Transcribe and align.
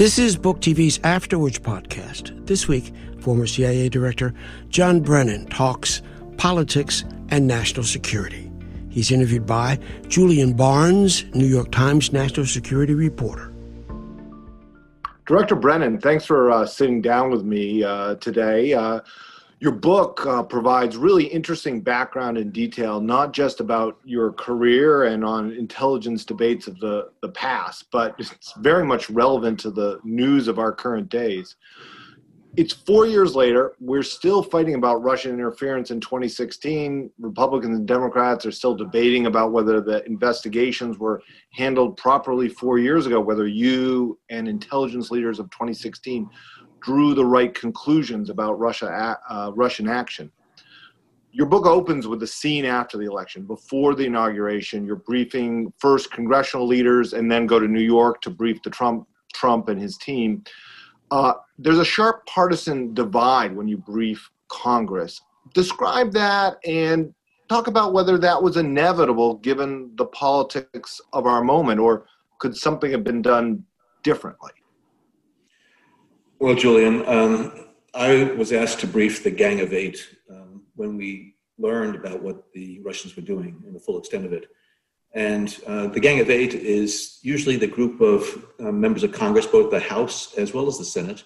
This 0.00 0.18
is 0.18 0.34
Book 0.34 0.60
TV's 0.60 0.98
After 1.04 1.38
Words 1.38 1.58
podcast. 1.58 2.46
This 2.46 2.66
week, 2.66 2.90
former 3.20 3.46
CIA 3.46 3.90
Director 3.90 4.32
John 4.70 5.00
Brennan 5.00 5.44
talks 5.48 6.00
politics 6.38 7.04
and 7.28 7.46
national 7.46 7.84
security. 7.84 8.50
He's 8.88 9.12
interviewed 9.12 9.44
by 9.44 9.78
Julian 10.08 10.54
Barnes, 10.54 11.26
New 11.34 11.44
York 11.44 11.70
Times 11.70 12.14
national 12.14 12.46
security 12.46 12.94
reporter. 12.94 13.52
Director 15.26 15.54
Brennan, 15.54 16.00
thanks 16.00 16.24
for 16.24 16.50
uh, 16.50 16.64
sitting 16.64 17.02
down 17.02 17.30
with 17.30 17.44
me 17.44 17.84
uh, 17.84 18.14
today. 18.14 18.72
Uh, 18.72 19.00
your 19.60 19.72
book 19.72 20.24
uh, 20.24 20.42
provides 20.42 20.96
really 20.96 21.24
interesting 21.24 21.82
background 21.82 22.38
and 22.38 22.50
detail, 22.50 22.98
not 22.98 23.34
just 23.34 23.60
about 23.60 23.98
your 24.04 24.32
career 24.32 25.04
and 25.04 25.22
on 25.22 25.52
intelligence 25.52 26.24
debates 26.24 26.66
of 26.66 26.80
the, 26.80 27.10
the 27.20 27.28
past, 27.28 27.84
but 27.92 28.14
it's 28.18 28.54
very 28.58 28.86
much 28.86 29.10
relevant 29.10 29.60
to 29.60 29.70
the 29.70 30.00
news 30.02 30.48
of 30.48 30.58
our 30.58 30.72
current 30.72 31.10
days. 31.10 31.56
It's 32.56 32.72
four 32.72 33.06
years 33.06 33.36
later. 33.36 33.74
We're 33.80 34.02
still 34.02 34.42
fighting 34.42 34.74
about 34.74 35.02
Russian 35.04 35.32
interference 35.34 35.90
in 35.90 36.00
2016. 36.00 37.10
Republicans 37.20 37.78
and 37.78 37.86
Democrats 37.86 38.44
are 38.44 38.50
still 38.50 38.74
debating 38.74 39.26
about 39.26 39.52
whether 39.52 39.80
the 39.80 40.04
investigations 40.06 40.98
were 40.98 41.22
handled 41.52 41.96
properly 41.96 42.48
four 42.48 42.78
years 42.78 43.06
ago, 43.06 43.20
whether 43.20 43.46
you 43.46 44.18
and 44.30 44.48
intelligence 44.48 45.10
leaders 45.12 45.38
of 45.38 45.48
2016 45.50 46.28
drew 46.80 47.14
the 47.14 47.24
right 47.24 47.54
conclusions 47.54 48.30
about 48.30 48.58
Russia, 48.58 49.18
uh, 49.28 49.52
Russian 49.54 49.88
action. 49.88 50.30
Your 51.32 51.46
book 51.46 51.66
opens 51.66 52.08
with 52.08 52.20
the 52.20 52.26
scene 52.26 52.64
after 52.64 52.98
the 52.98 53.04
election, 53.04 53.44
before 53.44 53.94
the 53.94 54.04
inauguration. 54.04 54.84
You're 54.84 54.96
briefing 54.96 55.72
first 55.78 56.10
congressional 56.10 56.66
leaders 56.66 57.12
and 57.12 57.30
then 57.30 57.46
go 57.46 57.60
to 57.60 57.68
New 57.68 57.82
York 57.82 58.20
to 58.22 58.30
brief 58.30 58.62
the 58.62 58.70
Trump, 58.70 59.06
Trump 59.32 59.68
and 59.68 59.80
his 59.80 59.96
team. 59.96 60.42
Uh, 61.10 61.34
there's 61.58 61.78
a 61.78 61.84
sharp 61.84 62.26
partisan 62.26 62.94
divide 62.94 63.54
when 63.54 63.68
you 63.68 63.76
brief 63.76 64.28
Congress. 64.48 65.20
Describe 65.54 66.12
that 66.12 66.58
and 66.66 67.14
talk 67.48 67.66
about 67.66 67.92
whether 67.92 68.18
that 68.18 68.40
was 68.40 68.56
inevitable 68.56 69.34
given 69.38 69.90
the 69.96 70.06
politics 70.06 71.00
of 71.12 71.26
our 71.26 71.42
moment, 71.42 71.80
or 71.80 72.06
could 72.38 72.56
something 72.56 72.90
have 72.90 73.04
been 73.04 73.22
done 73.22 73.64
differently? 74.02 74.52
Well, 76.42 76.54
Julian, 76.54 77.06
um, 77.06 77.52
I 77.92 78.22
was 78.32 78.50
asked 78.50 78.80
to 78.80 78.86
brief 78.86 79.22
the 79.22 79.30
Gang 79.30 79.60
of 79.60 79.74
Eight 79.74 79.98
um, 80.30 80.62
when 80.74 80.96
we 80.96 81.34
learned 81.58 81.96
about 81.96 82.22
what 82.22 82.50
the 82.54 82.80
Russians 82.80 83.14
were 83.14 83.20
doing 83.20 83.62
and 83.66 83.76
the 83.76 83.78
full 83.78 83.98
extent 83.98 84.24
of 84.24 84.32
it. 84.32 84.46
And 85.12 85.54
uh, 85.66 85.88
the 85.88 86.00
Gang 86.00 86.18
of 86.18 86.30
Eight 86.30 86.54
is 86.54 87.18
usually 87.20 87.56
the 87.56 87.66
group 87.66 88.00
of 88.00 88.46
uh, 88.58 88.72
members 88.72 89.02
of 89.02 89.12
Congress, 89.12 89.44
both 89.44 89.70
the 89.70 89.80
House 89.80 90.32
as 90.38 90.54
well 90.54 90.66
as 90.66 90.78
the 90.78 90.84
Senate, 90.86 91.24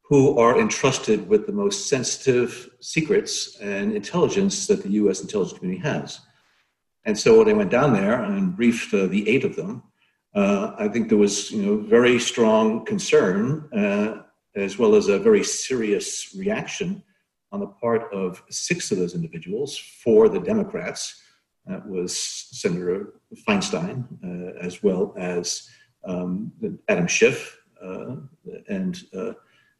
who 0.00 0.38
are 0.38 0.58
entrusted 0.58 1.28
with 1.28 1.44
the 1.44 1.52
most 1.52 1.90
sensitive 1.90 2.70
secrets 2.80 3.58
and 3.60 3.92
intelligence 3.92 4.66
that 4.68 4.82
the 4.82 4.92
U.S. 4.92 5.20
intelligence 5.20 5.58
community 5.58 5.82
has. 5.82 6.20
And 7.04 7.18
so 7.18 7.36
when 7.36 7.50
I 7.50 7.52
went 7.52 7.70
down 7.70 7.92
there 7.92 8.22
and 8.22 8.56
briefed 8.56 8.94
uh, 8.94 9.06
the 9.06 9.28
eight 9.28 9.44
of 9.44 9.54
them, 9.54 9.82
uh, 10.34 10.74
I 10.78 10.88
think 10.88 11.10
there 11.10 11.18
was 11.18 11.50
you 11.50 11.62
know, 11.62 11.76
very 11.76 12.18
strong 12.18 12.86
concern 12.86 13.68
uh, 13.74 14.22
as 14.56 14.78
well 14.78 14.94
as 14.94 15.08
a 15.08 15.18
very 15.18 15.44
serious 15.44 16.34
reaction 16.36 17.02
on 17.52 17.60
the 17.60 17.66
part 17.66 18.12
of 18.12 18.42
six 18.50 18.90
of 18.90 18.98
those 18.98 19.14
individuals 19.14 19.76
for 19.76 20.28
the 20.28 20.40
Democrats. 20.40 21.22
That 21.66 21.86
was 21.86 22.16
Senator 22.16 23.14
Feinstein, 23.46 24.06
uh, 24.24 24.58
as 24.60 24.82
well 24.82 25.14
as 25.18 25.68
um, 26.04 26.52
Adam 26.88 27.06
Schiff, 27.06 27.60
uh, 27.82 28.16
and 28.68 29.02
uh, 29.14 29.32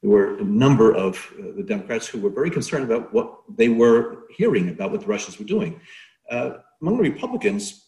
there 0.03 0.11
were 0.11 0.39
a 0.39 0.45
number 0.45 0.95
of 0.95 1.33
uh, 1.39 1.53
the 1.57 1.63
Democrats 1.63 2.07
who 2.07 2.21
were 2.21 2.31
very 2.31 2.51
concerned 2.51 2.85
about 2.85 3.13
what 3.15 3.41
they 3.57 3.69
were 3.69 4.25
hearing 4.31 4.69
about 4.69 4.91
what 4.91 5.01
the 5.01 5.07
Russians 5.07 5.39
were 5.39 5.45
doing. 5.45 5.81
Uh, 6.31 6.59
among 6.83 6.97
the 6.97 7.11
Republicans, 7.11 7.87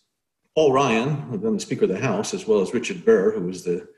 Paul 0.55 0.73
Ryan, 0.73 1.41
then 1.41 1.55
the 1.55 1.61
Speaker 1.61 1.85
of 1.85 1.91
the 1.91 1.99
House, 1.99 2.33
as 2.33 2.47
well 2.47 2.61
as 2.61 2.73
Richard 2.73 3.05
Burr, 3.05 3.33
who 3.33 3.47
was 3.47 3.65
the 3.65 3.89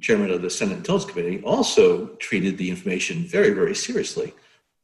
chairman 0.00 0.30
of 0.30 0.42
the 0.42 0.50
Senate 0.50 0.78
Intelligence 0.78 1.10
Committee, 1.10 1.42
also 1.42 2.06
treated 2.16 2.58
the 2.58 2.70
information 2.70 3.24
very, 3.24 3.50
very 3.50 3.74
seriously. 3.74 4.32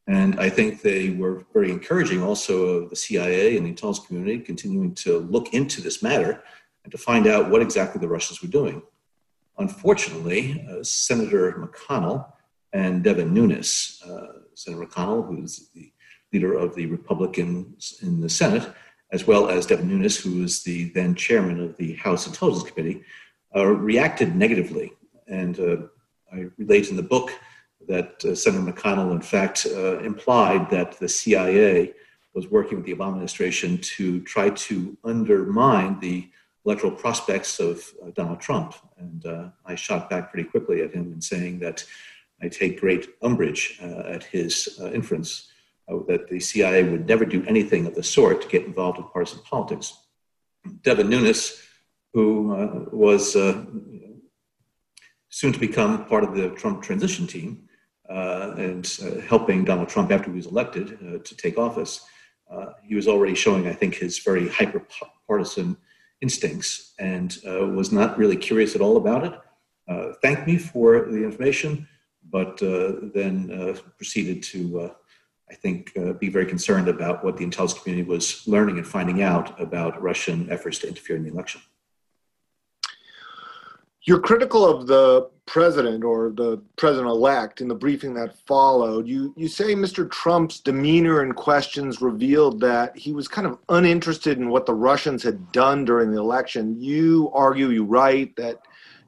And 0.06 0.40
I 0.40 0.50
think 0.50 0.82
they 0.82 1.10
were 1.10 1.44
very 1.52 1.70
encouraging 1.70 2.22
also 2.22 2.64
of 2.64 2.90
the 2.90 2.96
CIA 2.96 3.56
and 3.56 3.64
the 3.64 3.70
intelligence 3.70 4.06
community 4.06 4.38
continuing 4.38 4.94
to 4.96 5.18
look 5.18 5.54
into 5.54 5.80
this 5.80 6.02
matter 6.02 6.42
and 6.84 6.90
to 6.90 6.98
find 6.98 7.26
out 7.26 7.50
what 7.50 7.62
exactly 7.62 8.00
the 8.00 8.08
Russians 8.08 8.42
were 8.42 8.48
doing. 8.48 8.82
Unfortunately, 9.58 10.66
uh, 10.68 10.82
Senator 10.82 11.52
McConnell 11.52 12.26
and 12.72 13.04
Devin 13.04 13.32
Nunes, 13.32 14.02
uh, 14.04 14.38
Senator 14.54 14.86
McConnell, 14.86 15.26
who's 15.26 15.68
the 15.74 15.92
leader 16.32 16.54
of 16.54 16.74
the 16.74 16.86
Republicans 16.86 17.98
in 18.02 18.20
the 18.20 18.28
Senate, 18.28 18.68
as 19.12 19.26
well 19.26 19.48
as 19.48 19.66
Devin 19.66 19.88
Nunes, 19.88 20.16
who 20.16 20.40
was 20.40 20.62
the 20.62 20.84
then 20.94 21.14
chairman 21.14 21.60
of 21.60 21.76
the 21.76 21.92
House 21.94 22.26
Intelligence 22.26 22.68
Committee, 22.68 23.02
uh, 23.54 23.66
reacted 23.66 24.34
negatively 24.34 24.92
and 25.28 25.59
uh, 25.60 25.77
I 26.33 26.47
relate 26.59 26.91
in 26.91 26.97
the 26.97 27.03
book 27.03 27.31
that 27.88 28.25
uh, 28.25 28.34
Senator 28.34 28.72
McConnell, 28.72 29.12
in 29.12 29.21
fact, 29.21 29.66
uh, 29.71 29.99
implied 30.00 30.71
that 30.71 30.99
the 30.99 31.09
CIA 31.09 31.93
was 32.34 32.49
working 32.49 32.78
with 32.78 32.87
the 32.87 32.94
Obama 32.94 33.12
administration 33.12 33.78
to 33.78 34.21
try 34.22 34.50
to 34.50 34.97
undermine 35.05 35.99
the 36.00 36.28
electoral 36.65 36.93
prospects 36.93 37.59
of 37.59 37.93
uh, 38.03 38.10
Donald 38.15 38.41
Trump. 38.41 38.75
And 38.99 39.27
uh, 39.27 39.49
I 39.66 39.75
shot 39.75 40.09
back 40.09 40.33
pretty 40.33 40.49
quickly 40.49 40.83
at 40.83 40.93
him 40.93 41.12
in 41.12 41.21
saying 41.21 41.59
that 41.59 41.84
I 42.41 42.49
take 42.49 42.81
great 42.81 43.09
umbrage 43.22 43.78
uh, 43.83 44.04
at 44.06 44.25
his 44.25 44.81
inference 44.93 45.49
that 46.09 46.27
the 46.27 46.41
CIA 46.41 46.84
would 46.84 47.06
never 47.06 47.27
do 47.27 47.44
anything 47.47 47.87
of 47.87 47.94
the 47.94 48.03
sort 48.03 48.41
to 48.41 48.49
get 48.49 48.65
involved 48.65 48.99
in 48.99 49.04
partisan 49.04 49.41
politics. 49.41 49.93
Devin 50.81 51.10
Nunes, 51.10 51.62
who 52.15 52.89
was 52.91 53.37
soon 55.32 55.50
to 55.50 55.59
become 55.59 56.04
part 56.04 56.22
of 56.22 56.34
the 56.34 56.50
Trump 56.50 56.82
transition 56.82 57.26
team 57.26 57.66
uh, 58.10 58.54
and 58.59 58.98
uh, 59.03 59.19
helping 59.22 59.65
Donald 59.65 59.88
Trump 59.88 60.12
after 60.12 60.31
he 60.31 60.37
was 60.37 60.47
elected 60.47 60.98
uh, 61.00 61.19
to 61.25 61.34
take 61.37 61.56
office. 61.56 62.04
Uh, 62.50 62.66
he 62.84 62.94
was 62.94 63.09
already 63.09 63.34
showing, 63.34 63.66
I 63.66 63.72
think, 63.72 63.94
his 63.94 64.19
very 64.19 64.47
hyper 64.48 64.87
partisan 65.26 65.78
instincts 66.21 66.92
and 66.98 67.38
uh, 67.48 67.66
was 67.66 67.91
not 67.91 68.19
really 68.19 68.37
curious 68.37 68.75
at 68.75 68.82
all 68.82 68.98
about 68.98 69.25
it. 69.25 69.32
Uh, 69.88 70.12
thanked 70.21 70.47
me 70.47 70.59
for 70.59 71.06
the 71.10 71.25
information, 71.25 71.88
but 72.31 72.59
then 72.59 73.76
proceeded 73.97 74.42
to, 74.42 74.92
I 75.50 75.54
think, 75.54 75.92
be 76.21 76.28
very 76.28 76.47
concerned 76.47 76.88
about 76.88 77.25
what 77.25 77.37
the 77.37 77.44
intelligence 77.44 77.82
community 77.82 78.09
was 78.09 78.47
learning 78.47 78.78
and 78.78 78.87
finding 78.87 79.22
out 79.22 79.59
about 79.60 80.00
Russian 80.00 80.48
efforts 80.50 80.78
to 80.81 80.88
interfere 80.88 81.16
in 81.16 81.25
the 81.25 81.31
election. 81.31 81.62
You're 84.04 84.21
critical 84.21 84.69
of 84.69 84.89
the 84.89 85.31
president 85.47 86.03
or 86.03 86.31
the 86.31 86.60
president 86.77 87.07
elect 87.07 87.60
in 87.60 87.69
the 87.69 87.75
briefing 87.75 88.15
that 88.15 88.37
followed. 88.47 89.07
You, 89.07 89.33
you 89.37 89.47
say 89.47 89.75
Mr. 89.75 90.10
Trump's 90.10 90.59
demeanor 90.59 91.21
and 91.21 91.37
questions 91.37 92.03
revealed 92.03 92.60
that 92.60 92.97
he 92.97 93.13
was 93.13 93.28
kind 93.28 93.47
of 93.47 93.59
uninterested 93.69 94.39
in 94.39 94.49
what 94.49 94.66
the 94.66 94.75
Russians 94.75 95.22
had 95.22 95.53
done 95.53 95.84
during 95.84 96.10
the 96.10 96.19
election. 96.19 96.81
You 96.81 97.31
argue, 97.33 97.69
you 97.69 97.84
write, 97.84 98.34
that 98.37 98.59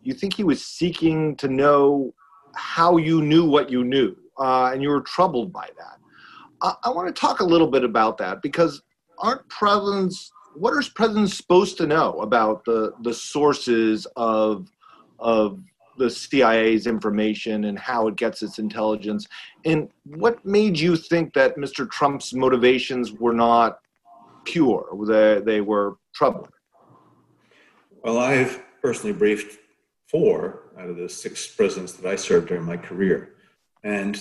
you 0.04 0.14
think 0.14 0.34
he 0.34 0.44
was 0.44 0.64
seeking 0.64 1.34
to 1.36 1.48
know 1.48 2.14
how 2.54 2.96
you 2.96 3.20
knew 3.20 3.44
what 3.48 3.70
you 3.70 3.82
knew, 3.82 4.16
uh, 4.38 4.70
and 4.72 4.80
you 4.80 4.90
were 4.90 5.00
troubled 5.00 5.52
by 5.52 5.68
that. 5.76 5.98
I, 6.62 6.74
I 6.84 6.90
want 6.90 7.08
to 7.08 7.20
talk 7.20 7.40
a 7.40 7.44
little 7.44 7.68
bit 7.68 7.82
about 7.82 8.16
that 8.18 8.42
because 8.42 8.80
aren't 9.18 9.48
presidents 9.48 10.30
what 10.54 10.72
are 10.72 10.82
presidents 10.94 11.36
supposed 11.36 11.76
to 11.78 11.86
know 11.86 12.20
about 12.20 12.64
the 12.64 12.92
the 13.02 13.12
sources 13.12 14.06
of 14.16 14.68
of 15.24 15.58
the 15.96 16.10
CIA's 16.10 16.86
information 16.86 17.64
and 17.64 17.78
how 17.78 18.06
it 18.08 18.16
gets 18.16 18.42
its 18.42 18.58
intelligence. 18.58 19.26
And 19.64 19.88
what 20.04 20.44
made 20.44 20.78
you 20.78 20.96
think 20.96 21.32
that 21.34 21.56
Mr. 21.56 21.88
Trump's 21.90 22.34
motivations 22.34 23.12
were 23.12 23.32
not 23.32 23.78
pure? 24.44 24.86
They, 25.06 25.40
they 25.40 25.60
were 25.60 25.96
troubling. 26.14 26.50
Well, 28.02 28.18
I've 28.18 28.62
personally 28.82 29.16
briefed 29.16 29.58
four 30.08 30.64
out 30.78 30.90
of 30.90 30.96
the 30.96 31.08
six 31.08 31.46
presidents 31.46 31.94
that 31.94 32.08
I 32.08 32.16
served 32.16 32.48
during 32.48 32.64
my 32.64 32.76
career. 32.76 33.36
And 33.82 34.20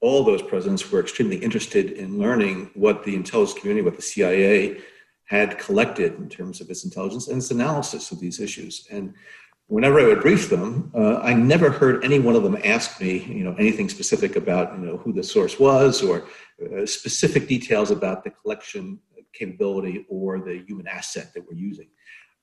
all 0.00 0.24
those 0.24 0.42
presidents 0.42 0.90
were 0.90 1.00
extremely 1.00 1.36
interested 1.36 1.92
in 1.92 2.18
learning 2.18 2.70
what 2.74 3.04
the 3.04 3.14
intelligence 3.14 3.58
community, 3.58 3.84
what 3.84 3.96
the 3.96 4.02
CIA 4.02 4.80
had 5.24 5.58
collected 5.58 6.14
in 6.14 6.28
terms 6.28 6.60
of 6.60 6.70
its 6.70 6.84
intelligence 6.84 7.28
and 7.28 7.38
its 7.38 7.50
analysis 7.50 8.10
of 8.12 8.20
these 8.20 8.40
issues. 8.40 8.86
And 8.90 9.12
whenever 9.68 10.00
I 10.00 10.04
would 10.04 10.20
brief 10.20 10.48
them, 10.48 10.90
uh, 10.94 11.18
I 11.18 11.34
never 11.34 11.70
heard 11.70 12.04
any 12.04 12.18
one 12.18 12.34
of 12.34 12.42
them 12.42 12.56
ask 12.64 13.00
me, 13.00 13.18
you 13.18 13.44
know, 13.44 13.54
anything 13.58 13.88
specific 13.88 14.34
about, 14.36 14.72
you 14.78 14.84
know, 14.84 14.96
who 14.96 15.12
the 15.12 15.22
source 15.22 15.60
was 15.60 16.02
or 16.02 16.24
uh, 16.64 16.86
specific 16.86 17.46
details 17.46 17.90
about 17.90 18.24
the 18.24 18.30
collection 18.30 18.98
capability 19.34 20.06
or 20.08 20.40
the 20.40 20.64
human 20.66 20.88
asset 20.88 21.32
that 21.34 21.46
we're 21.46 21.58
using. 21.58 21.86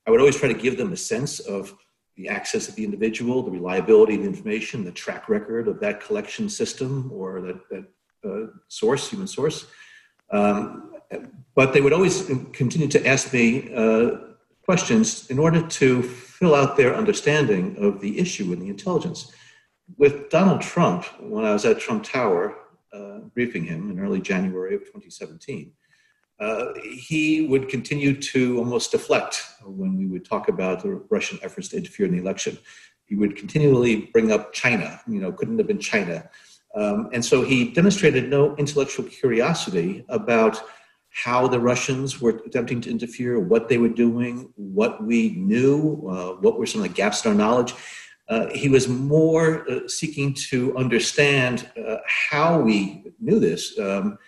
I 0.06 0.10
would 0.12 0.20
always 0.20 0.36
try 0.36 0.48
to 0.48 0.58
give 0.58 0.78
them 0.78 0.92
a 0.92 0.96
sense 0.96 1.40
of 1.40 1.76
the 2.16 2.28
access 2.28 2.68
of 2.68 2.76
the 2.76 2.84
individual, 2.84 3.42
the 3.42 3.50
reliability 3.50 4.14
of 4.14 4.22
the 4.22 4.28
information, 4.28 4.84
the 4.84 4.92
track 4.92 5.28
record 5.28 5.66
of 5.66 5.80
that 5.80 6.00
collection 6.00 6.48
system 6.48 7.10
or 7.12 7.42
that, 7.42 7.68
that 7.68 7.84
uh, 8.24 8.46
source, 8.68 9.10
human 9.10 9.26
source. 9.26 9.66
Um, 10.30 10.92
but 11.54 11.72
they 11.72 11.80
would 11.80 11.92
always 11.92 12.24
continue 12.52 12.88
to 12.88 13.06
ask 13.06 13.32
me 13.32 13.74
uh, 13.74 14.10
questions 14.62 15.28
in 15.28 15.38
order 15.38 15.66
to 15.66 16.02
fill 16.38 16.54
out 16.54 16.76
their 16.76 16.94
understanding 16.94 17.76
of 17.78 18.00
the 18.00 18.18
issue 18.18 18.52
and 18.52 18.60
the 18.60 18.68
intelligence. 18.68 19.32
With 19.96 20.28
Donald 20.28 20.60
Trump, 20.60 21.04
when 21.20 21.44
I 21.44 21.52
was 21.52 21.64
at 21.64 21.78
Trump 21.78 22.04
Tower 22.04 22.56
uh, 22.92 23.20
briefing 23.34 23.64
him 23.64 23.90
in 23.90 24.00
early 24.00 24.20
January 24.20 24.74
of 24.74 24.82
2017, 24.82 25.72
uh, 26.38 26.66
he 26.82 27.46
would 27.46 27.68
continue 27.70 28.20
to 28.20 28.58
almost 28.58 28.90
deflect 28.90 29.42
when 29.64 29.96
we 29.96 30.06
would 30.06 30.26
talk 30.26 30.48
about 30.48 30.82
the 30.82 31.02
Russian 31.08 31.38
efforts 31.42 31.68
to 31.68 31.78
interfere 31.78 32.04
in 32.04 32.12
the 32.12 32.20
election. 32.20 32.58
He 33.06 33.14
would 33.14 33.36
continually 33.36 34.10
bring 34.12 34.30
up 34.30 34.52
China, 34.52 35.00
you 35.08 35.20
know, 35.20 35.32
couldn't 35.32 35.56
have 35.56 35.66
been 35.66 35.78
China. 35.78 36.28
Um, 36.74 37.08
and 37.14 37.24
so 37.24 37.42
he 37.42 37.70
demonstrated 37.72 38.28
no 38.28 38.54
intellectual 38.56 39.06
curiosity 39.06 40.04
about 40.10 40.62
how 41.24 41.48
the 41.48 41.58
Russians 41.58 42.20
were 42.20 42.42
attempting 42.44 42.78
to 42.82 42.90
interfere, 42.90 43.40
what 43.40 43.70
they 43.70 43.78
were 43.78 43.88
doing, 43.88 44.52
what 44.56 45.02
we 45.02 45.30
knew, 45.30 46.06
uh, 46.10 46.32
what 46.42 46.58
were 46.58 46.66
some 46.66 46.82
of 46.82 46.88
the 46.88 46.94
gaps 46.94 47.24
in 47.24 47.30
our 47.30 47.36
knowledge. 47.36 47.74
Uh, 48.28 48.48
he 48.54 48.68
was 48.68 48.86
more 48.86 49.68
uh, 49.70 49.88
seeking 49.88 50.34
to 50.34 50.76
understand 50.76 51.70
uh, 51.88 51.96
how 52.06 52.60
we 52.60 53.12
knew 53.18 53.40
this. 53.40 53.78
Um, 53.78 54.18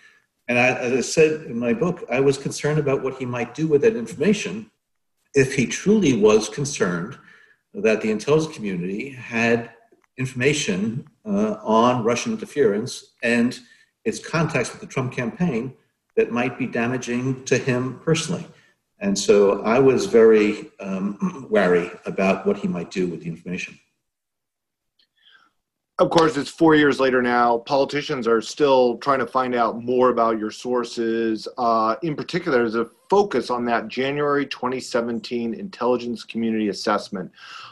and 0.47 0.57
I, 0.57 0.69
as 0.69 0.93
I 0.93 1.01
said 1.01 1.43
in 1.43 1.59
my 1.59 1.73
book, 1.73 2.03
I 2.09 2.21
was 2.21 2.39
concerned 2.39 2.79
about 2.79 3.03
what 3.03 3.19
he 3.19 3.25
might 3.25 3.53
do 3.53 3.67
with 3.67 3.81
that 3.81 3.95
information 3.95 4.71
if 5.35 5.53
he 5.53 5.67
truly 5.67 6.17
was 6.17 6.49
concerned 6.49 7.19
that 7.75 8.01
the 8.01 8.09
intelligence 8.09 8.55
community 8.55 9.11
had 9.11 9.69
information 10.17 11.07
uh, 11.23 11.57
on 11.61 12.03
Russian 12.03 12.33
interference 12.33 13.13
and 13.21 13.59
its 14.05 14.17
contacts 14.17 14.71
with 14.71 14.81
the 14.81 14.87
Trump 14.87 15.13
campaign 15.13 15.75
that 16.19 16.31
might 16.31 16.57
be 16.57 16.67
damaging 16.67 17.41
to 17.45 17.57
him 17.57 17.99
personally. 18.03 18.45
And 18.99 19.17
so 19.17 19.61
I 19.63 19.79
was 19.79 20.05
very 20.05 20.69
um, 20.81 21.47
wary 21.49 21.89
about 22.05 22.45
what 22.45 22.57
he 22.57 22.67
might 22.67 22.91
do 22.91 23.07
with 23.07 23.21
the 23.21 23.27
information 23.27 23.79
of 25.99 26.09
course, 26.09 26.37
it's 26.37 26.49
four 26.49 26.75
years 26.75 26.99
later 26.99 27.21
now. 27.21 27.57
Politicians 27.59 28.25
are 28.25 28.41
still 28.41 28.97
trying 28.99 29.19
to 29.19 29.27
find 29.27 29.53
out 29.53 29.83
more 29.83 30.09
about 30.09 30.39
your 30.39 30.49
sources. 30.49 31.45
Uh, 31.57 31.97
in 32.03 32.15
particular, 32.15 32.59
there's 32.59 32.75
a 32.75 32.89
focus 33.09 33.49
on 33.49 33.65
that 33.65 33.89
January 33.89 34.45
2017 34.45 35.53
intelligence 35.53 36.23
community 36.23 36.69
assessment, 36.69 37.29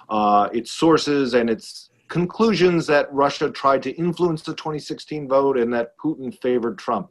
uh, 0.10 0.50
its 0.52 0.72
sources 0.72 1.36
and 1.36 1.50
its 1.50 1.90
conclusions 2.10 2.86
that 2.88 3.12
Russia 3.14 3.50
tried 3.50 3.82
to 3.84 3.92
influence 3.92 4.42
the 4.42 4.54
2016 4.54 5.28
vote 5.28 5.58
and 5.58 5.74
that 5.74 5.98
Putin 5.98 6.38
favored 6.42 6.78
Trump. 6.78 7.10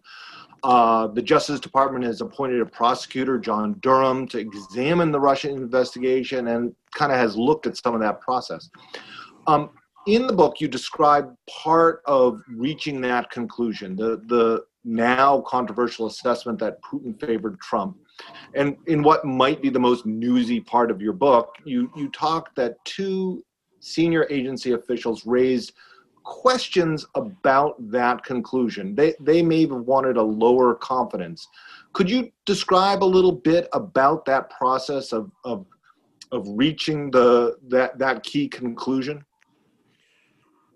Uh, 0.66 1.06
the 1.06 1.22
Justice 1.22 1.60
Department 1.60 2.04
has 2.04 2.20
appointed 2.20 2.60
a 2.60 2.66
prosecutor, 2.66 3.38
John 3.38 3.74
Durham, 3.82 4.26
to 4.26 4.38
examine 4.38 5.12
the 5.12 5.20
Russian 5.20 5.52
investigation 5.52 6.48
and 6.48 6.74
kind 6.92 7.12
of 7.12 7.18
has 7.18 7.36
looked 7.36 7.68
at 7.68 7.76
some 7.76 7.94
of 7.94 8.00
that 8.00 8.20
process. 8.20 8.68
Um, 9.46 9.70
in 10.06 10.26
the 10.26 10.32
book 10.32 10.60
you 10.60 10.66
describe 10.66 11.36
part 11.48 12.02
of 12.06 12.40
reaching 12.48 13.00
that 13.00 13.30
conclusion 13.30 13.96
the 13.96 14.22
the 14.26 14.64
now 14.84 15.40
controversial 15.40 16.06
assessment 16.06 16.60
that 16.60 16.80
putin 16.80 17.18
favored 17.20 17.58
trump 17.58 17.96
and 18.54 18.76
in 18.86 19.02
what 19.02 19.24
might 19.24 19.60
be 19.60 19.68
the 19.68 19.80
most 19.80 20.06
newsy 20.06 20.60
part 20.60 20.92
of 20.92 21.02
your 21.02 21.12
book 21.12 21.56
you 21.64 21.90
you 21.96 22.08
talk 22.10 22.54
that 22.54 22.76
two 22.84 23.44
senior 23.80 24.28
agency 24.30 24.72
officials 24.72 25.26
raised 25.26 25.72
questions 26.26 27.06
about 27.14 27.76
that 27.90 28.24
conclusion. 28.24 28.94
They 28.94 29.14
they 29.20 29.42
may 29.42 29.62
have 29.62 29.70
wanted 29.70 30.16
a 30.16 30.22
lower 30.22 30.74
confidence. 30.74 31.48
Could 31.92 32.10
you 32.10 32.30
describe 32.44 33.02
a 33.02 33.10
little 33.16 33.32
bit 33.32 33.68
about 33.72 34.24
that 34.26 34.50
process 34.50 35.12
of 35.12 35.30
of 35.44 35.66
of 36.32 36.44
reaching 36.48 37.10
the 37.12 37.56
that 37.68 37.98
that 37.98 38.24
key 38.24 38.48
conclusion? 38.48 39.24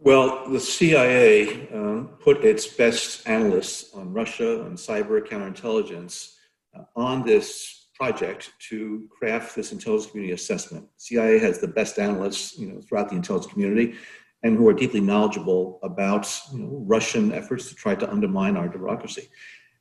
Well, 0.02 0.49
the 0.49 0.61
CIA 0.61 1.69
um, 1.75 2.08
put 2.20 2.43
its 2.43 2.67
best 2.67 3.29
analysts 3.29 3.93
on 3.93 4.14
Russia 4.14 4.62
and 4.62 4.79
cyber 4.79 5.20
counterintelligence 5.20 6.37
uh, 6.75 6.85
on 6.96 7.26
this 7.26 7.81
project 8.00 8.53
to 8.70 9.06
craft 9.11 9.55
this 9.55 9.73
intelligence 9.73 10.11
community 10.11 10.32
assessment. 10.32 10.88
CIA 10.96 11.38
has 11.38 11.58
the 11.58 11.69
best 11.69 11.99
analysts, 11.99 12.58
you 12.58 12.67
know, 12.69 12.81
throughout 12.81 13.11
the 13.11 13.17
intelligence 13.17 13.53
community, 13.53 13.94
and 14.43 14.57
who 14.57 14.67
are 14.69 14.73
deeply 14.73 15.01
knowledgeable 15.01 15.79
about 15.83 16.33
you 16.53 16.61
know, 16.61 16.85
Russian 16.87 17.33
efforts 17.33 17.69
to 17.69 17.75
try 17.75 17.95
to 17.95 18.11
undermine 18.11 18.57
our 18.57 18.69
democracy. 18.69 19.29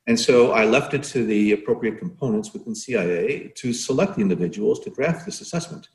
And 0.06 0.18
so 0.18 0.52
I 0.52 0.64
left 0.64 0.94
it 0.94 1.02
to 1.04 1.24
the 1.24 1.52
appropriate 1.52 1.98
components 1.98 2.52
within 2.52 2.74
CIA 2.74 3.52
to 3.56 3.72
select 3.72 4.16
the 4.16 4.22
individuals 4.22 4.80
to 4.80 4.90
draft 4.90 5.24
this 5.24 5.40
assessment. 5.40 5.88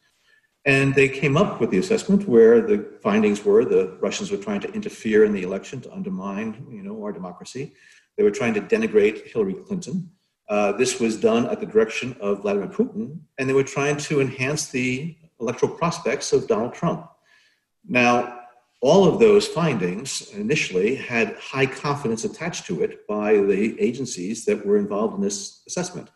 And 0.65 0.95
they 0.95 1.07
came 1.09 1.37
up 1.37 1.59
with 1.59 1.69
the 1.69 1.77
assessment 1.77 2.27
where 2.27 2.59
the 2.61 2.97
findings 3.01 3.45
were 3.45 3.65
the 3.65 3.97
Russians 4.01 4.31
were 4.31 4.37
trying 4.37 4.61
to 4.61 4.71
interfere 4.73 5.23
in 5.23 5.33
the 5.33 5.43
election 5.43 5.79
to 5.81 5.93
undermine, 5.93 6.65
you 6.71 6.81
know, 6.81 7.03
our 7.03 7.11
democracy. 7.11 7.73
They 8.17 8.23
were 8.23 8.31
trying 8.31 8.55
to 8.55 8.61
denigrate 8.61 9.27
Hillary 9.27 9.53
Clinton. 9.53 10.09
Uh, 10.49 10.71
this 10.71 10.99
was 10.99 11.17
done 11.17 11.47
at 11.47 11.59
the 11.59 11.65
direction 11.65 12.15
of 12.19 12.41
Vladimir 12.41 12.69
Putin, 12.69 13.19
and 13.37 13.49
they 13.49 13.53
were 13.53 13.63
trying 13.63 13.97
to 13.97 14.21
enhance 14.21 14.69
the 14.69 15.15
electoral 15.39 15.71
prospects 15.71 16.33
of 16.33 16.47
Donald 16.47 16.73
Trump. 16.73 17.09
Now, 17.87 18.44
all 18.85 19.07
of 19.07 19.17
those 19.17 19.47
findings 19.47 20.29
initially 20.33 20.93
had 20.93 21.35
high 21.37 21.65
confidence 21.65 22.23
attached 22.23 22.67
to 22.67 22.83
it 22.83 23.07
by 23.07 23.33
the 23.33 23.75
agencies 23.81 24.45
that 24.45 24.63
were 24.63 24.77
involved 24.77 25.15
in 25.15 25.21
this 25.21 25.63
assessment 25.67 26.09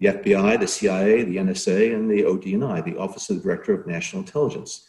the 0.00 0.08
FBI, 0.08 0.60
the 0.60 0.66
CIA, 0.66 1.22
the 1.22 1.36
NSA, 1.36 1.94
and 1.94 2.10
the 2.10 2.22
ODNI, 2.24 2.84
the 2.84 2.98
Office 2.98 3.30
of 3.30 3.36
the 3.36 3.42
Director 3.42 3.72
of 3.72 3.86
National 3.86 4.20
Intelligence. 4.20 4.86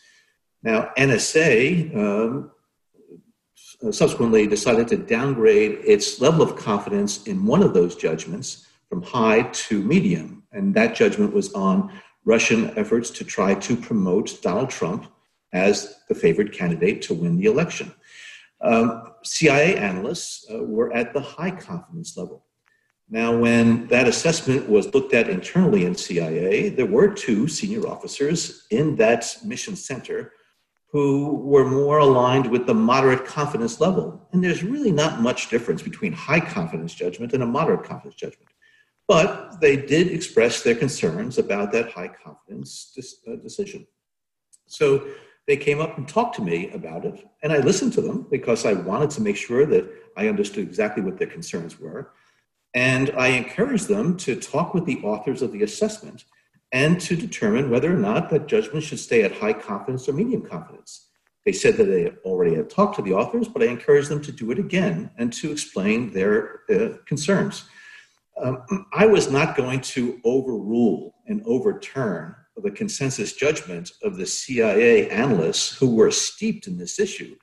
Now, 0.63 0.91
NSA 0.97 1.95
um, 1.95 2.51
subsequently 3.91 4.47
decided 4.47 4.89
to 4.89 4.97
downgrade 4.97 5.79
its 5.85 6.19
level 6.19 6.41
of 6.41 6.57
confidence 6.57 7.23
in 7.25 7.45
one 7.45 7.63
of 7.63 7.73
those 7.73 7.95
judgments 7.95 8.67
from 8.89 9.01
high 9.01 9.43
to 9.43 9.81
medium, 9.81 10.43
and 10.51 10.73
that 10.73 10.93
judgment 10.93 11.33
was 11.33 11.53
on 11.53 11.93
Russian 12.25 12.77
efforts 12.77 13.09
to 13.11 13.23
try 13.23 13.53
to 13.53 13.77
promote 13.77 14.41
Donald 14.41 14.69
Trump 14.71 15.05
as 15.57 15.99
the 16.07 16.15
favored 16.15 16.51
candidate 16.53 17.01
to 17.03 17.13
win 17.13 17.37
the 17.37 17.45
election. 17.45 17.91
Um, 18.61 19.13
CIA 19.23 19.75
analysts 19.75 20.45
uh, 20.51 20.63
were 20.63 20.93
at 20.93 21.13
the 21.13 21.21
high 21.21 21.51
confidence 21.51 22.17
level. 22.17 22.45
Now, 23.09 23.37
when 23.37 23.87
that 23.87 24.07
assessment 24.07 24.67
was 24.67 24.93
looked 24.93 25.13
at 25.13 25.29
internally 25.29 25.85
in 25.85 25.95
CIA, 25.95 26.69
there 26.69 26.85
were 26.85 27.13
two 27.13 27.47
senior 27.47 27.87
officers 27.87 28.67
in 28.69 28.95
that 28.97 29.21
mission 29.45 29.75
center 29.75 30.33
who 30.91 31.35
were 31.35 31.69
more 31.69 31.99
aligned 31.99 32.47
with 32.49 32.65
the 32.65 32.73
moderate 32.73 33.25
confidence 33.25 33.79
level. 33.79 34.27
And 34.31 34.43
there's 34.43 34.63
really 34.63 34.91
not 34.91 35.21
much 35.21 35.49
difference 35.49 35.81
between 35.81 36.13
high 36.13 36.39
confidence 36.39 36.93
judgment 36.93 37.33
and 37.33 37.43
a 37.43 37.45
moderate 37.45 37.83
confidence 37.83 38.15
judgment. 38.15 38.49
But 39.07 39.61
they 39.61 39.77
did 39.77 40.07
express 40.07 40.63
their 40.63 40.75
concerns 40.75 41.37
about 41.37 41.71
that 41.71 41.91
high 41.91 42.09
confidence 42.09 42.69
uh, 43.27 43.35
decision. 43.37 43.87
So 44.65 45.07
they 45.47 45.57
came 45.57 45.79
up 45.79 45.97
and 45.97 46.07
talked 46.07 46.35
to 46.35 46.41
me 46.41 46.69
about 46.71 47.05
it, 47.05 47.25
and 47.41 47.53
I 47.53 47.59
listened 47.59 47.93
to 47.93 48.01
them 48.01 48.27
because 48.29 48.65
I 48.65 48.73
wanted 48.73 49.09
to 49.11 49.21
make 49.21 49.37
sure 49.37 49.65
that 49.65 49.89
I 50.17 50.27
understood 50.27 50.67
exactly 50.67 51.01
what 51.01 51.17
their 51.17 51.27
concerns 51.27 51.79
were. 51.79 52.11
And 52.73 53.11
I 53.17 53.29
encouraged 53.29 53.87
them 53.87 54.17
to 54.17 54.35
talk 54.35 54.73
with 54.73 54.85
the 54.85 54.99
authors 55.03 55.41
of 55.41 55.53
the 55.53 55.63
assessment 55.63 56.25
and 56.73 56.99
to 56.99 57.15
determine 57.15 57.69
whether 57.69 57.91
or 57.91 57.97
not 57.97 58.29
that 58.29 58.47
judgment 58.47 58.83
should 58.83 58.99
stay 58.99 59.23
at 59.23 59.31
high 59.31 59.53
confidence 59.53 60.09
or 60.09 60.13
medium 60.13 60.41
confidence. 60.41 61.07
They 61.45 61.53
said 61.53 61.77
that 61.77 61.85
they 61.85 62.09
already 62.25 62.55
had 62.55 62.69
talked 62.69 62.97
to 62.97 63.01
the 63.01 63.13
authors, 63.13 63.47
but 63.47 63.63
I 63.63 63.67
encouraged 63.67 64.09
them 64.09 64.21
to 64.23 64.33
do 64.33 64.51
it 64.51 64.59
again 64.59 65.11
and 65.17 65.31
to 65.33 65.49
explain 65.49 66.11
their 66.11 66.61
uh, 66.69 66.97
concerns. 67.05 67.63
Um, 68.41 68.85
I 68.93 69.05
was 69.05 69.31
not 69.31 69.55
going 69.55 69.79
to 69.81 70.19
overrule 70.25 71.15
and 71.25 71.41
overturn 71.45 72.35
the 72.63 72.71
consensus 72.71 73.33
judgment 73.33 73.91
of 74.03 74.17
the 74.17 74.25
CIA 74.25 75.09
analysts 75.09 75.75
who 75.75 75.95
were 75.95 76.11
steeped 76.11 76.67
in 76.67 76.77
this 76.77 76.99
issue 76.99 77.35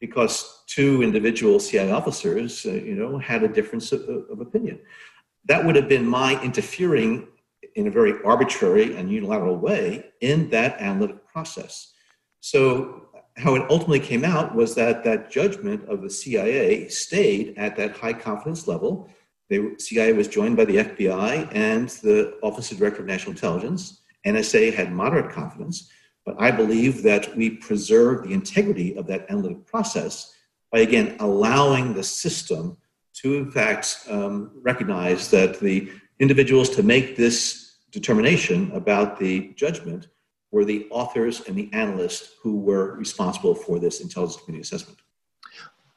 because 0.00 0.64
two 0.66 1.02
individual 1.02 1.58
CIA 1.58 1.90
officers, 1.90 2.64
uh, 2.66 2.72
you 2.72 2.94
know, 2.94 3.18
had 3.18 3.42
a 3.42 3.48
difference 3.48 3.92
of, 3.92 4.02
of, 4.30 4.40
opinion. 4.40 4.78
That 5.46 5.64
would 5.64 5.76
have 5.76 5.88
been 5.88 6.06
my 6.06 6.40
interfering 6.42 7.26
in 7.74 7.86
a 7.86 7.90
very 7.90 8.14
arbitrary 8.24 8.96
and 8.96 9.10
unilateral 9.10 9.56
way 9.56 10.06
in 10.20 10.50
that 10.50 10.80
analytic 10.80 11.26
process. 11.26 11.92
So 12.40 13.08
how 13.36 13.54
it 13.54 13.68
ultimately 13.70 14.00
came 14.00 14.24
out 14.24 14.54
was 14.54 14.74
that 14.74 15.04
that 15.04 15.30
judgment 15.30 15.88
of 15.88 16.02
the 16.02 16.10
CIA 16.10 16.88
stayed 16.88 17.54
at 17.56 17.76
that 17.76 17.96
high 17.96 18.12
confidence 18.12 18.66
level. 18.66 19.08
The 19.48 19.74
CIA 19.78 20.12
was 20.12 20.28
joined 20.28 20.56
by 20.56 20.64
the 20.64 20.78
FBI 20.78 21.48
and 21.52 21.88
the 21.88 22.38
Office 22.42 22.70
of 22.70 22.78
Director 22.78 23.00
of 23.00 23.06
National 23.06 23.32
Intelligence. 23.32 24.02
NSA 24.26 24.74
had 24.74 24.92
moderate 24.92 25.32
confidence, 25.32 25.90
but 26.24 26.36
I 26.38 26.50
believe 26.50 27.02
that 27.02 27.36
we 27.36 27.50
preserve 27.50 28.24
the 28.24 28.34
integrity 28.34 28.96
of 28.96 29.06
that 29.06 29.30
analytic 29.30 29.66
process 29.66 30.34
by 30.70 30.80
again 30.80 31.16
allowing 31.20 31.94
the 31.94 32.02
system 32.02 32.76
to, 33.14 33.36
in 33.36 33.50
fact, 33.50 34.04
um, 34.08 34.50
recognize 34.62 35.30
that 35.30 35.58
the 35.60 35.90
individuals 36.20 36.70
to 36.70 36.82
make 36.82 37.16
this 37.16 37.78
determination 37.90 38.70
about 38.72 39.18
the 39.18 39.52
judgment 39.54 40.08
were 40.50 40.64
the 40.64 40.86
authors 40.90 41.42
and 41.46 41.56
the 41.56 41.70
analysts 41.72 42.34
who 42.42 42.58
were 42.60 42.94
responsible 42.96 43.54
for 43.54 43.78
this 43.78 44.00
intelligence 44.00 44.42
community 44.42 44.62
assessment. 44.62 44.98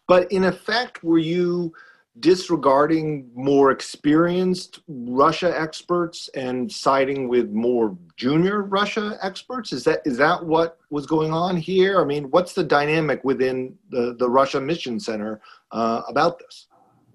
But 0.08 0.32
in 0.32 0.44
effect, 0.44 1.04
were 1.04 1.20
you 1.20 1.74
disregarding 2.20 3.30
more 3.34 3.72
experienced 3.72 4.82
Russia 4.88 5.58
experts 5.60 6.30
and 6.36 6.72
siding 6.72 7.30
with 7.30 7.50
more 7.51 7.98
junior 8.18 8.63
Russia 8.63 9.18
experts? 9.22 9.72
Is 9.72 9.84
that 9.86 10.01
is 10.06 10.18
that 10.18 10.46
what 10.46 10.77
was 10.89 11.06
going 11.06 11.32
on 11.32 11.56
here? 11.58 12.01
I 12.01 12.03
mean, 12.03 12.25
what's 12.32 12.53
the 12.53 12.63
dynamic 12.63 13.24
within 13.24 13.77
the, 13.89 14.15
the 14.20 14.30
Russia 14.30 14.60
Mission 14.60 15.00
Center 15.00 15.41
uh, 15.72 16.01
about 16.08 16.39
this? 16.39 16.68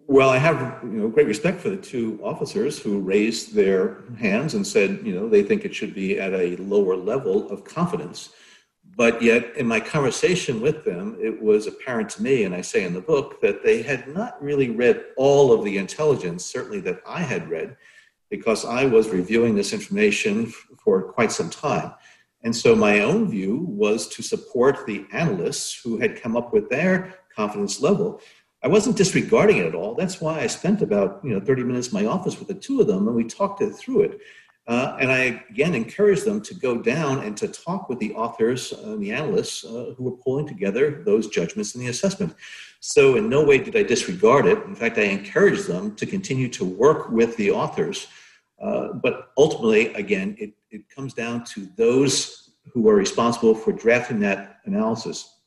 Well, 0.09 0.31
I 0.31 0.39
have 0.39 0.79
you 0.85 0.91
know 0.91 1.09
great 1.09 1.27
respect 1.27 1.61
for 1.61 1.69
the 1.69 1.77
two 1.77 2.19
officers 2.23 2.79
who 2.79 3.01
raised 3.01 3.55
their 3.55 3.99
hands 4.19 4.55
and 4.55 4.67
said 4.67 5.01
you 5.05 5.15
know 5.15 5.29
they 5.29 5.43
think 5.43 5.65
it 5.65 5.75
should 5.75 5.95
be 5.95 6.19
at 6.19 6.33
a 6.33 6.57
lower 6.57 6.97
level 6.97 7.51
of 7.51 7.65
confidence. 7.65 8.31
But 8.97 9.21
yet, 9.21 9.55
in 9.57 9.67
my 9.67 9.79
conversation 9.79 10.63
with 10.63 10.85
them, 10.85 11.19
it 11.21 11.43
was 11.43 11.67
apparent 11.67 12.09
to 12.11 12.23
me, 12.23 12.45
and 12.45 12.55
I 12.55 12.63
say 12.63 12.83
in 12.83 12.95
the 12.95 13.01
book, 13.01 13.43
that 13.43 13.63
they 13.63 13.83
had 13.83 14.09
not 14.09 14.43
really 14.43 14.71
read 14.71 15.05
all 15.19 15.53
of 15.53 15.65
the 15.65 15.77
intelligence, 15.77 16.47
certainly 16.47 16.81
that 16.81 17.03
I 17.07 17.21
had 17.21 17.51
read, 17.51 17.77
because 18.31 18.65
I 18.65 18.87
was 18.87 19.11
reviewing 19.11 19.55
this 19.55 19.75
information 19.75 20.47
for 20.83 21.03
quite 21.03 21.31
some 21.31 21.51
time. 21.51 21.93
And 22.43 22.57
so 22.57 22.75
my 22.75 23.01
own 23.01 23.29
view 23.29 23.67
was 23.69 24.09
to 24.09 24.23
support 24.23 24.87
the 24.87 25.05
analysts 25.13 25.79
who 25.83 25.99
had 25.99 26.21
come 26.23 26.35
up 26.35 26.55
with 26.55 26.71
their 26.71 27.15
confidence 27.35 27.83
level. 27.83 28.23
I 28.63 28.69
wasn't 28.69 28.97
disregarding 28.97 29.59
it 29.59 29.67
at 29.67 29.75
all. 29.75 29.95
That's 29.95 30.23
why 30.23 30.41
I 30.41 30.47
spent 30.47 30.81
about 30.81 31.21
you 31.23 31.31
know 31.31 31.41
30 31.41 31.65
minutes 31.65 31.89
in 31.89 31.95
my 31.95 32.07
office 32.07 32.39
with 32.39 32.49
the 32.49 32.55
two 32.55 32.81
of 32.81 32.87
them, 32.87 33.07
and 33.07 33.17
we 33.17 33.25
talked 33.25 33.61
it 33.61 33.73
through 33.73 34.03
it. 34.03 34.21
Uh, 34.67 34.97
and 35.01 35.13
I 35.13 35.45
again 35.49 35.75
encourage 35.75 36.23
them 36.23 36.41
to 36.43 36.55
go 36.55 36.77
down 36.77 37.21
and 37.21 37.37
to 37.37 37.47
talk 37.47 37.89
with 37.89 38.01
the 38.01 38.13
authors 38.15 38.73
and 38.73 39.01
the 39.01 39.13
analysts 39.13 39.65
uh, 39.65 39.95
who 39.97 40.05
were 40.05 40.17
pulling 40.17 40.47
together 40.47 41.03
those 41.05 41.29
judgments 41.29 41.75
in 41.75 41.81
the 41.81 41.87
assessment. 41.87 42.35
So, 42.81 43.17
in 43.17 43.29
no 43.29 43.45
way 43.45 43.59
did 43.59 43.77
I 43.77 43.85
disregard 43.85 44.47
it. 44.47 44.59
In 44.65 44.75
fact, 44.75 44.99
I 44.99 45.03
encouraged 45.03 45.69
them 45.69 45.95
to 45.97 46.07
continue 46.07 46.49
to 46.51 46.65
work 46.65 47.11
with 47.11 47.37
the 47.37 47.53
authors. 47.53 48.09
Uh, 48.61 48.95
but 48.95 49.31
ultimately, 49.37 49.95
again, 49.95 50.35
it, 50.39 50.53
it 50.71 50.89
comes 50.89 51.15
down 51.15 51.45
to 51.45 51.69
those 51.77 52.51
who 52.73 52.89
are 52.89 52.95
responsible 52.97 53.55
for 53.55 53.73
drafting 53.73 54.19
that 54.21 54.59
analysis. 54.65 55.39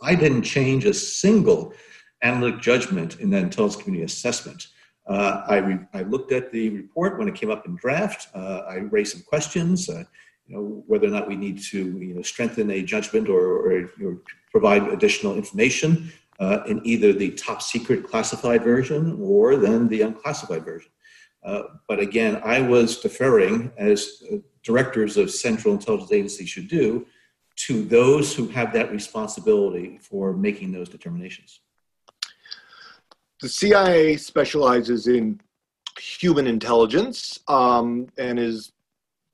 I 0.00 0.14
didn't 0.14 0.42
change 0.42 0.84
a 0.84 0.94
single 0.94 1.74
analytic 2.22 2.60
judgment 2.60 3.20
in 3.20 3.30
that 3.30 3.42
intelligence 3.42 3.82
community 3.82 4.04
assessment. 4.04 4.68
Uh, 5.06 5.42
I, 5.48 5.56
re- 5.56 5.86
I 5.94 6.02
looked 6.02 6.32
at 6.32 6.52
the 6.52 6.70
report 6.70 7.18
when 7.18 7.28
it 7.28 7.34
came 7.34 7.50
up 7.50 7.66
in 7.66 7.76
draft. 7.76 8.28
Uh, 8.34 8.62
I 8.68 8.76
raised 8.76 9.12
some 9.12 9.22
questions, 9.22 9.88
uh, 9.88 10.04
you 10.46 10.56
know, 10.56 10.84
whether 10.86 11.06
or 11.06 11.10
not 11.10 11.28
we 11.28 11.36
need 11.36 11.60
to 11.64 11.78
you 11.78 12.14
know, 12.14 12.22
strengthen 12.22 12.70
a 12.70 12.82
judgment 12.82 13.28
or, 13.28 13.40
or, 13.40 13.90
or 14.04 14.18
provide 14.50 14.88
additional 14.88 15.34
information 15.34 16.12
uh, 16.38 16.60
in 16.66 16.80
either 16.84 17.12
the 17.12 17.32
top 17.32 17.62
secret 17.62 18.04
classified 18.08 18.62
version 18.62 19.18
or 19.20 19.56
then 19.56 19.88
the 19.88 20.02
unclassified 20.02 20.64
version. 20.64 20.90
Uh, 21.44 21.62
but 21.88 21.98
again, 21.98 22.40
I 22.44 22.60
was 22.60 23.00
deferring, 23.00 23.72
as 23.76 24.22
uh, 24.32 24.36
directors 24.62 25.16
of 25.16 25.30
central 25.30 25.74
intelligence 25.74 26.12
agencies 26.12 26.48
should 26.48 26.68
do, 26.68 27.06
to 27.56 27.84
those 27.84 28.34
who 28.34 28.48
have 28.48 28.72
that 28.72 28.90
responsibility 28.92 29.98
for 30.00 30.32
making 30.32 30.72
those 30.72 30.88
determinations 30.88 31.60
the 33.42 33.48
CIA 33.48 34.16
specializes 34.16 35.08
in 35.08 35.40
human 35.98 36.46
intelligence 36.46 37.40
um, 37.48 38.06
and 38.16 38.38
is 38.38 38.72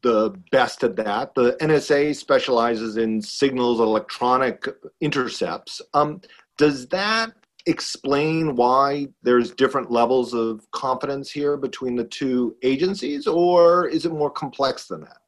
the 0.03 0.35
best 0.51 0.83
at 0.83 0.97
that. 0.97 1.35
The 1.35 1.57
NSA 1.61 2.17
specializes 2.17 2.97
in 2.97 3.21
signals 3.21 3.81
electronic 3.81 4.67
intercepts. 5.03 5.83
Um, 5.93 6.23
does 6.57 6.89
that 6.89 7.33
explain 7.67 8.57
why 8.57 9.09
there's 9.23 9.51
different 9.51 9.91
levels 9.91 10.33
of 10.33 10.69
confidence 10.71 11.31
here 11.31 11.59
between 11.59 11.95
the 11.95 12.05
two 12.05 12.57
agencies, 12.63 13.27
or 13.27 13.89
is 13.89 14.07
it 14.07 14.13
more 14.13 14.31
complex 14.31 14.87
than 14.87 15.03
that? 15.03 15.19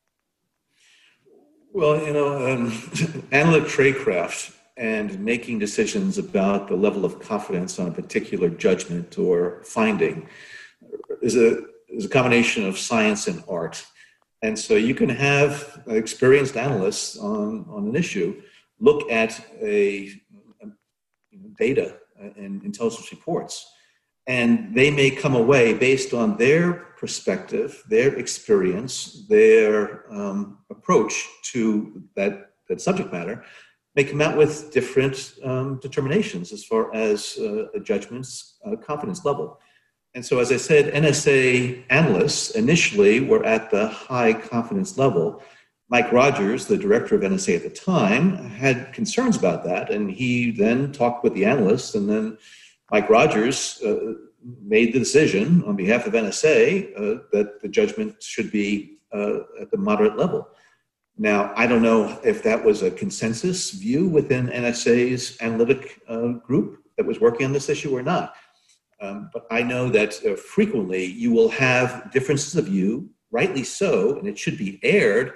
Well, 1.72 2.02
you 2.02 2.14
know, 2.14 2.50
um, 2.50 2.72
analytic 3.32 3.68
tradecraft 3.68 4.54
and 4.80 5.20
making 5.20 5.58
decisions 5.58 6.16
about 6.16 6.66
the 6.66 6.74
level 6.74 7.04
of 7.04 7.20
confidence 7.20 7.78
on 7.78 7.88
a 7.88 7.92
particular 7.92 8.48
judgment 8.48 9.18
or 9.18 9.62
finding 9.62 10.26
is 11.20 11.36
a, 11.36 11.58
is 11.90 12.06
a 12.06 12.08
combination 12.08 12.66
of 12.66 12.78
science 12.78 13.28
and 13.28 13.44
art. 13.46 13.84
And 14.40 14.58
so 14.58 14.76
you 14.76 14.94
can 14.94 15.10
have 15.10 15.82
experienced 15.86 16.56
analysts 16.56 17.18
on, 17.18 17.66
on 17.68 17.88
an 17.88 17.94
issue 17.94 18.40
look 18.80 19.10
at 19.12 19.38
a, 19.60 20.10
a 20.62 20.66
data 21.58 21.98
and 22.18 22.64
intelligence 22.64 23.10
reports, 23.10 23.70
and 24.26 24.74
they 24.74 24.90
may 24.90 25.10
come 25.10 25.34
away 25.34 25.74
based 25.74 26.14
on 26.14 26.38
their 26.38 26.72
perspective, 26.96 27.82
their 27.90 28.14
experience, 28.16 29.26
their 29.28 30.10
um, 30.10 30.58
approach 30.70 31.28
to 31.52 32.02
that, 32.16 32.52
that 32.68 32.80
subject 32.80 33.12
matter, 33.12 33.44
may 33.94 34.04
come 34.04 34.20
out 34.20 34.36
with 34.36 34.72
different 34.72 35.34
um, 35.44 35.78
determinations 35.80 36.52
as 36.52 36.64
far 36.64 36.94
as 36.94 37.36
uh, 37.40 37.66
a 37.74 37.80
judgment's 37.80 38.58
uh, 38.64 38.76
confidence 38.76 39.24
level. 39.24 39.60
And 40.14 40.24
so, 40.24 40.40
as 40.40 40.50
I 40.50 40.56
said, 40.56 40.92
NSA 40.92 41.84
analysts 41.90 42.50
initially 42.50 43.20
were 43.20 43.44
at 43.44 43.70
the 43.70 43.88
high 43.88 44.32
confidence 44.32 44.98
level. 44.98 45.42
Mike 45.88 46.12
Rogers, 46.12 46.66
the 46.66 46.76
director 46.76 47.14
of 47.16 47.22
NSA 47.22 47.56
at 47.56 47.62
the 47.62 47.70
time, 47.70 48.36
had 48.50 48.92
concerns 48.92 49.36
about 49.36 49.64
that, 49.64 49.90
and 49.90 50.10
he 50.10 50.52
then 50.52 50.92
talked 50.92 51.24
with 51.24 51.34
the 51.34 51.44
analysts, 51.44 51.94
and 51.94 52.08
then 52.08 52.38
Mike 52.90 53.08
Rogers 53.08 53.80
uh, 53.84 54.14
made 54.62 54.92
the 54.92 54.98
decision 54.98 55.62
on 55.64 55.76
behalf 55.76 56.06
of 56.06 56.12
NSA 56.12 56.92
uh, 56.96 57.22
that 57.32 57.60
the 57.60 57.68
judgment 57.68 58.22
should 58.22 58.50
be 58.50 58.98
uh, 59.12 59.40
at 59.60 59.70
the 59.70 59.76
moderate 59.76 60.16
level. 60.16 60.48
Now, 61.20 61.52
I 61.54 61.66
don't 61.66 61.82
know 61.82 62.18
if 62.24 62.42
that 62.44 62.64
was 62.64 62.80
a 62.80 62.90
consensus 62.90 63.72
view 63.72 64.08
within 64.08 64.48
NSA's 64.48 65.36
analytic 65.42 66.00
uh, 66.08 66.28
group 66.28 66.82
that 66.96 67.04
was 67.04 67.20
working 67.20 67.44
on 67.44 67.52
this 67.52 67.68
issue 67.68 67.94
or 67.94 68.02
not. 68.02 68.36
Um, 69.02 69.28
but 69.30 69.44
I 69.50 69.62
know 69.62 69.90
that 69.90 70.18
uh, 70.24 70.34
frequently 70.36 71.04
you 71.04 71.30
will 71.30 71.50
have 71.50 72.10
differences 72.10 72.56
of 72.56 72.64
view, 72.64 73.10
rightly 73.30 73.64
so, 73.64 74.18
and 74.18 74.26
it 74.26 74.38
should 74.38 74.56
be 74.56 74.80
aired 74.82 75.34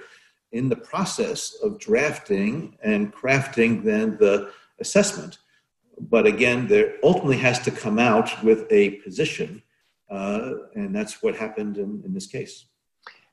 in 0.53 0.69
the 0.69 0.75
process 0.75 1.55
of 1.61 1.77
drafting 1.77 2.79
and 2.83 3.13
crafting 3.13 3.83
then 3.83 4.17
the 4.17 4.51
assessment. 4.79 5.37
But 5.99 6.25
again, 6.25 6.67
there 6.67 6.95
ultimately 7.03 7.37
has 7.37 7.59
to 7.59 7.69
come 7.69 7.99
out 7.99 8.43
with 8.43 8.65
a 8.71 9.01
position, 9.01 9.61
uh, 10.09 10.49
and 10.73 10.95
that's 10.95 11.21
what 11.21 11.35
happened 11.35 11.77
in, 11.77 12.01
in 12.03 12.11
this 12.11 12.25
case. 12.25 12.65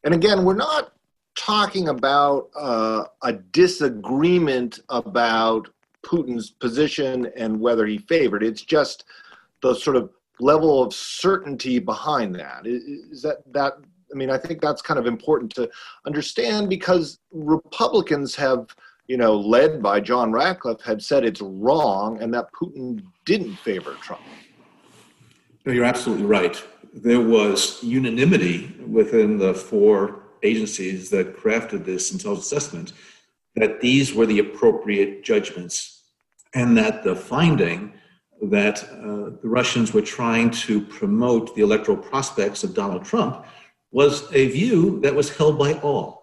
And 0.04 0.12
again, 0.12 0.44
we're 0.44 0.52
not 0.52 0.92
talking 1.34 1.88
about 1.88 2.50
uh, 2.56 3.04
a 3.22 3.32
disagreement 3.32 4.80
about 4.88 5.68
Putin's 6.04 6.50
position 6.50 7.30
and 7.36 7.60
whether 7.60 7.86
he 7.86 7.98
favored. 7.98 8.42
It's 8.42 8.62
just 8.62 9.04
the 9.62 9.74
sort 9.74 9.96
of 9.96 10.10
level 10.40 10.82
of 10.82 10.92
certainty 10.92 11.78
behind 11.78 12.34
that. 12.36 12.62
Is 12.64 13.22
that 13.22 13.38
that? 13.52 13.74
I 14.12 14.14
mean, 14.14 14.30
I 14.30 14.36
think 14.36 14.60
that's 14.60 14.82
kind 14.82 15.00
of 15.00 15.06
important 15.06 15.54
to 15.54 15.70
understand 16.04 16.68
because 16.68 17.18
Republicans 17.32 18.34
have, 18.34 18.66
you 19.06 19.16
know, 19.16 19.34
led 19.34 19.82
by 19.82 20.00
John 20.00 20.32
Ratcliffe, 20.32 20.82
have 20.82 21.02
said 21.02 21.24
it's 21.24 21.40
wrong 21.40 22.20
and 22.20 22.34
that 22.34 22.52
Putin 22.52 23.02
didn't 23.24 23.56
favor 23.56 23.96
Trump. 24.02 24.20
No, 25.64 25.72
you're 25.72 25.84
absolutely 25.86 26.26
right. 26.26 26.62
There 26.92 27.20
was 27.20 27.82
unanimity 27.82 28.74
within 28.86 29.38
the 29.38 29.54
four 29.54 30.21
agencies 30.42 31.10
that 31.10 31.36
crafted 31.36 31.84
this 31.84 32.12
intelligence 32.12 32.46
assessment 32.46 32.92
that 33.54 33.80
these 33.80 34.14
were 34.14 34.26
the 34.26 34.38
appropriate 34.38 35.22
judgments 35.22 36.04
and 36.54 36.76
that 36.76 37.02
the 37.02 37.14
finding 37.14 37.92
that 38.42 38.82
uh, 38.84 39.38
the 39.40 39.48
Russians 39.48 39.92
were 39.92 40.02
trying 40.02 40.50
to 40.50 40.80
promote 40.80 41.54
the 41.54 41.62
electoral 41.62 41.96
prospects 41.96 42.64
of 42.64 42.74
Donald 42.74 43.04
Trump 43.04 43.44
was 43.92 44.32
a 44.32 44.48
view 44.48 45.00
that 45.00 45.14
was 45.14 45.34
held 45.36 45.58
by 45.58 45.74
all. 45.74 46.22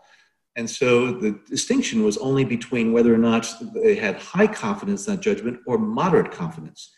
And 0.56 0.70
so 0.70 1.12
the 1.12 1.40
distinction 1.48 2.04
was 2.04 2.18
only 2.18 2.44
between 2.44 2.92
whether 2.92 3.14
or 3.14 3.20
not 3.20 3.48
they 3.74 3.96
had 3.96 4.18
high 4.18 4.48
confidence 4.48 5.08
in 5.08 5.16
that 5.16 5.22
judgment 5.22 5.60
or 5.66 5.78
moderate 5.78 6.32
confidence. 6.32 6.92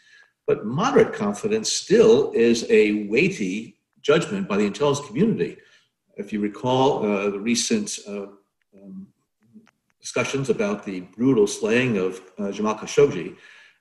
But 0.47 0.65
moderate 0.65 1.13
confidence 1.13 1.71
still 1.71 2.31
is 2.31 2.65
a 2.69 3.03
weighty 3.07 3.77
judgment 4.01 4.47
by 4.47 4.57
the 4.57 4.65
intelligence 4.65 5.05
community. 5.07 5.57
If 6.17 6.33
you 6.33 6.39
recall 6.39 7.05
uh, 7.05 7.29
the 7.29 7.39
recent 7.39 7.99
uh, 8.07 8.27
um, 8.75 9.07
discussions 9.99 10.49
about 10.49 10.83
the 10.83 11.01
brutal 11.01 11.47
slaying 11.47 11.97
of 11.97 12.21
uh, 12.37 12.51
Jamal 12.51 12.75
Khashoggi 12.75 13.35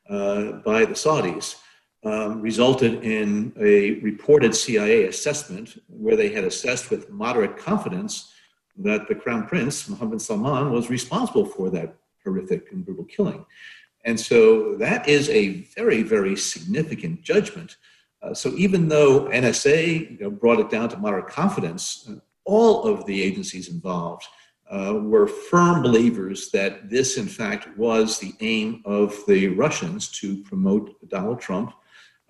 by 0.09 0.85
the 0.85 0.95
Saudis, 0.95 1.57
um, 2.03 2.41
resulted 2.41 3.05
in 3.05 3.53
a 3.61 4.01
reported 4.01 4.55
CIA 4.55 5.05
assessment 5.05 5.83
where 5.87 6.17
they 6.17 6.31
had 6.31 6.45
assessed 6.45 6.91
with 6.91 7.11
moderate 7.11 7.59
confidence 7.59 8.33
that 8.79 9.07
the 9.07 9.15
Crown 9.15 9.47
Prince, 9.47 9.87
Mohammed 9.89 10.23
Salman, 10.23 10.73
was 10.73 10.89
responsible 10.89 11.45
for 11.45 11.69
that 11.71 11.95
horrific 12.25 12.73
and 12.73 12.85
brutal 12.85 13.05
killing. 13.05 13.45
And 14.05 14.19
so 14.19 14.77
that 14.77 15.09
is 15.09 15.29
a 15.29 15.63
very, 15.77 16.03
very 16.03 16.37
significant 16.37 17.23
judgment. 17.23 17.77
Uh, 18.23 18.35
so 18.35 18.51
even 18.57 18.89
though 18.89 19.27
NSA 19.27 20.11
you 20.11 20.19
know, 20.21 20.31
brought 20.31 20.61
it 20.61 20.71
down 20.71 20.89
to 20.91 20.99
moderate 20.99 21.29
confidence, 21.29 22.09
uh, 22.09 22.17
all 22.45 22.85
of 22.85 23.07
the 23.07 23.23
agencies 23.23 23.69
involved 23.69 24.27
uh, 24.71 24.95
were 25.03 25.27
firm 25.27 25.83
believers 25.83 26.51
that 26.51 26.89
this, 26.89 27.17
in 27.17 27.27
fact, 27.27 27.77
was 27.77 28.19
the 28.19 28.33
aim 28.41 28.83
of 28.85 29.17
the 29.27 29.49
Russians 29.49 30.09
to 30.21 30.43
promote 30.45 31.09
Donald 31.09 31.41
Trump 31.41 31.73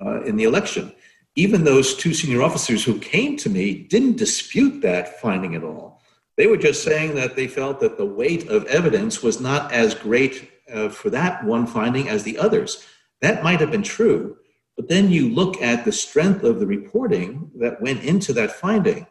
uh, 0.05 0.23
in 0.23 0.37
the 0.37 0.45
election. 0.45 0.93
Even 1.37 1.65
those 1.65 1.95
two 1.95 2.15
senior 2.15 2.43
officers 2.43 2.83
who 2.85 2.99
came 2.99 3.37
to 3.37 3.51
me 3.51 3.75
didn't 3.75 4.17
dispute 4.17 4.81
that 4.83 5.21
finding 5.21 5.55
at 5.55 5.65
all. 5.65 6.03
They 6.37 6.47
were 6.47 6.57
just 6.57 6.83
saying 6.83 7.15
that 7.17 7.37
they 7.37 7.47
felt 7.47 7.81
that 7.81 7.99
the 7.99 8.07
weight 8.07 8.49
of 8.49 8.65
evidence 8.67 9.23
was 9.23 9.41
not 9.41 9.73
as 9.73 9.95
great 9.95 10.51
uh, 10.73 10.89
for 10.89 11.11
that 11.11 11.45
one 11.45 11.67
finding 11.67 12.09
as 12.09 12.23
the 12.23 12.39
others. 12.39 12.87
That 13.21 13.43
might 13.43 13.61
have 13.61 13.71
been 13.71 13.83
true, 13.83 14.39
but 14.81 14.89
then 14.89 15.11
you 15.11 15.29
look 15.29 15.61
at 15.61 15.85
the 15.85 15.93
strength 15.93 16.43
of 16.43 16.59
the 16.59 16.67
reporting 16.67 17.51
that 17.57 17.83
went 17.83 18.03
into 18.03 18.33
that 18.33 18.51
finding. 18.51 19.07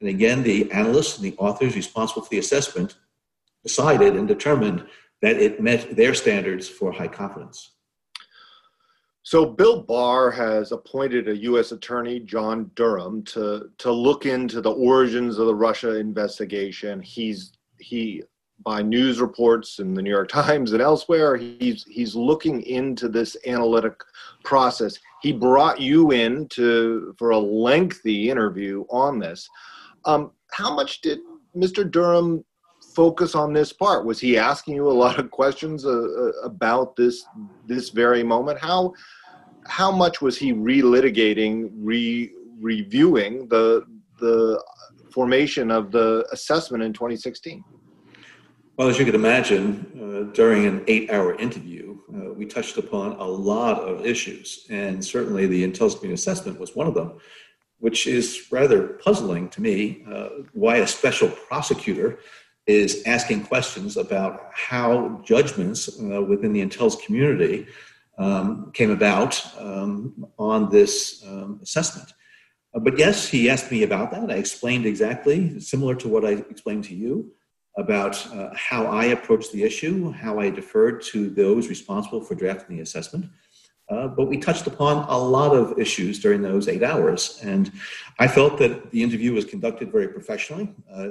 And 0.00 0.08
again, 0.08 0.44
the 0.44 0.70
analysts 0.70 1.16
and 1.18 1.24
the 1.24 1.36
authors 1.38 1.74
responsible 1.74 2.22
for 2.22 2.30
the 2.30 2.38
assessment 2.38 2.94
decided 3.64 4.14
and 4.14 4.28
determined 4.28 4.86
that 5.20 5.34
it 5.34 5.60
met 5.60 5.96
their 5.96 6.14
standards 6.14 6.68
for 6.68 6.92
high 6.92 7.08
confidence. 7.08 7.72
So 9.24 9.44
Bill 9.44 9.82
Barr 9.82 10.30
has 10.30 10.70
appointed 10.70 11.26
a 11.26 11.36
U.S. 11.38 11.72
attorney, 11.72 12.20
John 12.20 12.70
Durham, 12.76 13.24
to 13.24 13.70
to 13.78 13.90
look 13.90 14.24
into 14.24 14.60
the 14.60 14.70
origins 14.70 15.38
of 15.38 15.48
the 15.48 15.54
Russia 15.54 15.96
investigation. 15.96 17.02
He's 17.02 17.54
he 17.80 18.22
by 18.64 18.82
news 18.82 19.20
reports 19.20 19.78
in 19.78 19.94
the 19.94 20.02
New 20.02 20.10
York 20.10 20.28
Times 20.40 20.72
and 20.72 20.82
elsewhere, 20.82 21.36
he's 21.36 21.84
he's 21.84 22.14
looking 22.14 22.62
into 22.62 23.08
this 23.08 23.36
analytic 23.46 23.94
process. 24.44 24.98
He 25.22 25.32
brought 25.32 25.80
you 25.80 26.12
in 26.12 26.48
to 26.50 27.14
for 27.18 27.30
a 27.30 27.38
lengthy 27.38 28.30
interview 28.30 28.84
on 28.90 29.18
this. 29.18 29.48
Um, 30.04 30.32
how 30.52 30.74
much 30.74 31.00
did 31.00 31.20
Mr. 31.56 31.88
Durham 31.88 32.44
focus 32.94 33.34
on 33.34 33.52
this 33.52 33.72
part? 33.72 34.04
Was 34.04 34.18
he 34.18 34.38
asking 34.38 34.74
you 34.74 34.88
a 34.88 35.00
lot 35.04 35.18
of 35.18 35.30
questions 35.30 35.84
uh, 35.84 35.90
uh, 35.90 36.32
about 36.42 36.96
this 36.96 37.24
this 37.66 37.90
very 37.90 38.22
moment? 38.22 38.58
How 38.58 38.92
how 39.66 39.90
much 39.90 40.22
was 40.22 40.36
he 40.38 40.52
relitigating, 40.52 41.70
re 41.74 42.32
reviewing 42.60 43.48
the 43.48 43.84
the 44.20 44.62
formation 45.12 45.70
of 45.70 45.90
the 45.90 46.26
assessment 46.32 46.82
in 46.82 46.92
2016? 46.92 47.62
Well, 48.78 48.88
as 48.88 48.96
you 48.96 49.04
can 49.04 49.16
imagine, 49.16 49.90
uh, 50.00 50.32
during 50.32 50.64
an 50.64 50.84
eight 50.86 51.10
hour 51.10 51.34
interview, 51.34 51.98
uh, 52.14 52.32
we 52.32 52.46
touched 52.46 52.78
upon 52.78 53.14
a 53.14 53.24
lot 53.24 53.80
of 53.80 54.06
issues, 54.06 54.68
and 54.70 55.04
certainly 55.04 55.48
the 55.48 55.64
intelligence 55.64 55.98
community 55.98 56.20
assessment 56.20 56.60
was 56.60 56.76
one 56.76 56.86
of 56.86 56.94
them, 56.94 57.18
which 57.80 58.06
is 58.06 58.46
rather 58.52 58.86
puzzling 59.04 59.48
to 59.48 59.60
me 59.60 60.04
uh, 60.08 60.28
why 60.52 60.76
a 60.76 60.86
special 60.86 61.28
prosecutor 61.28 62.20
is 62.68 63.02
asking 63.04 63.42
questions 63.46 63.96
about 63.96 64.48
how 64.54 65.20
judgments 65.24 66.00
uh, 66.00 66.22
within 66.22 66.52
the 66.52 66.60
intelligence 66.60 67.04
community 67.04 67.66
um, 68.16 68.70
came 68.74 68.92
about 68.92 69.44
um, 69.58 70.24
on 70.38 70.70
this 70.70 71.24
um, 71.26 71.58
assessment. 71.64 72.12
Uh, 72.72 72.78
but 72.78 72.96
yes, 72.96 73.26
he 73.26 73.50
asked 73.50 73.72
me 73.72 73.82
about 73.82 74.12
that. 74.12 74.30
I 74.30 74.34
explained 74.34 74.86
exactly, 74.86 75.58
similar 75.58 75.96
to 75.96 76.06
what 76.06 76.24
I 76.24 76.44
explained 76.48 76.84
to 76.84 76.94
you 76.94 77.32
about 77.78 78.14
uh, 78.34 78.50
how 78.54 78.86
I 78.86 79.04
approached 79.06 79.52
the 79.52 79.62
issue, 79.62 80.10
how 80.10 80.40
I 80.40 80.50
deferred 80.50 81.00
to 81.12 81.30
those 81.30 81.68
responsible 81.68 82.20
for 82.20 82.34
drafting 82.34 82.76
the 82.76 82.82
assessment. 82.82 83.26
Uh, 83.88 84.08
but 84.08 84.26
we 84.26 84.36
touched 84.36 84.66
upon 84.66 85.08
a 85.08 85.16
lot 85.16 85.56
of 85.56 85.78
issues 85.78 86.18
during 86.18 86.42
those 86.42 86.68
eight 86.68 86.82
hours. 86.82 87.40
And 87.42 87.72
I 88.18 88.26
felt 88.28 88.58
that 88.58 88.90
the 88.90 89.02
interview 89.02 89.32
was 89.32 89.44
conducted 89.44 89.90
very 89.90 90.08
professionally. 90.08 90.68
Uh, 90.92 91.10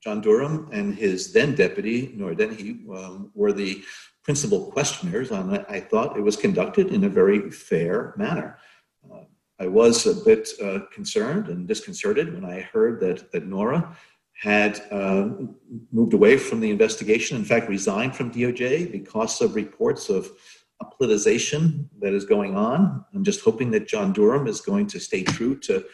John 0.00 0.20
Durham 0.20 0.68
and 0.70 0.94
his 0.94 1.32
then 1.32 1.54
deputy, 1.54 2.12
Nora 2.14 2.36
Dannehy, 2.36 2.86
um, 2.94 3.32
were 3.34 3.52
the 3.52 3.82
principal 4.22 4.70
questioners. 4.70 5.30
And 5.30 5.64
I 5.68 5.80
thought 5.80 6.18
it 6.18 6.20
was 6.20 6.36
conducted 6.36 6.88
in 6.88 7.04
a 7.04 7.08
very 7.08 7.50
fair 7.50 8.14
manner. 8.16 8.58
Uh, 9.10 9.24
I 9.58 9.66
was 9.66 10.06
a 10.06 10.14
bit 10.22 10.50
uh, 10.62 10.80
concerned 10.92 11.48
and 11.48 11.66
disconcerted 11.66 12.34
when 12.34 12.44
I 12.44 12.60
heard 12.60 13.00
that, 13.00 13.32
that 13.32 13.46
Nora 13.46 13.96
had 14.34 14.82
uh, 14.90 15.28
moved 15.92 16.12
away 16.12 16.36
from 16.36 16.60
the 16.60 16.70
investigation, 16.70 17.36
in 17.36 17.44
fact, 17.44 17.68
resigned 17.68 18.14
from 18.14 18.32
DOJ 18.32 18.90
because 18.90 19.40
of 19.40 19.54
reports 19.54 20.08
of 20.08 20.30
a 20.80 20.84
politicization 20.84 21.86
that 22.00 22.12
is 22.12 22.24
going 22.24 22.56
on. 22.56 23.04
I'm 23.14 23.24
just 23.24 23.40
hoping 23.40 23.70
that 23.70 23.88
John 23.88 24.12
Durham 24.12 24.46
is 24.46 24.60
going 24.60 24.86
to 24.88 25.00
stay 25.00 25.22
true 25.22 25.58
to 25.60 25.84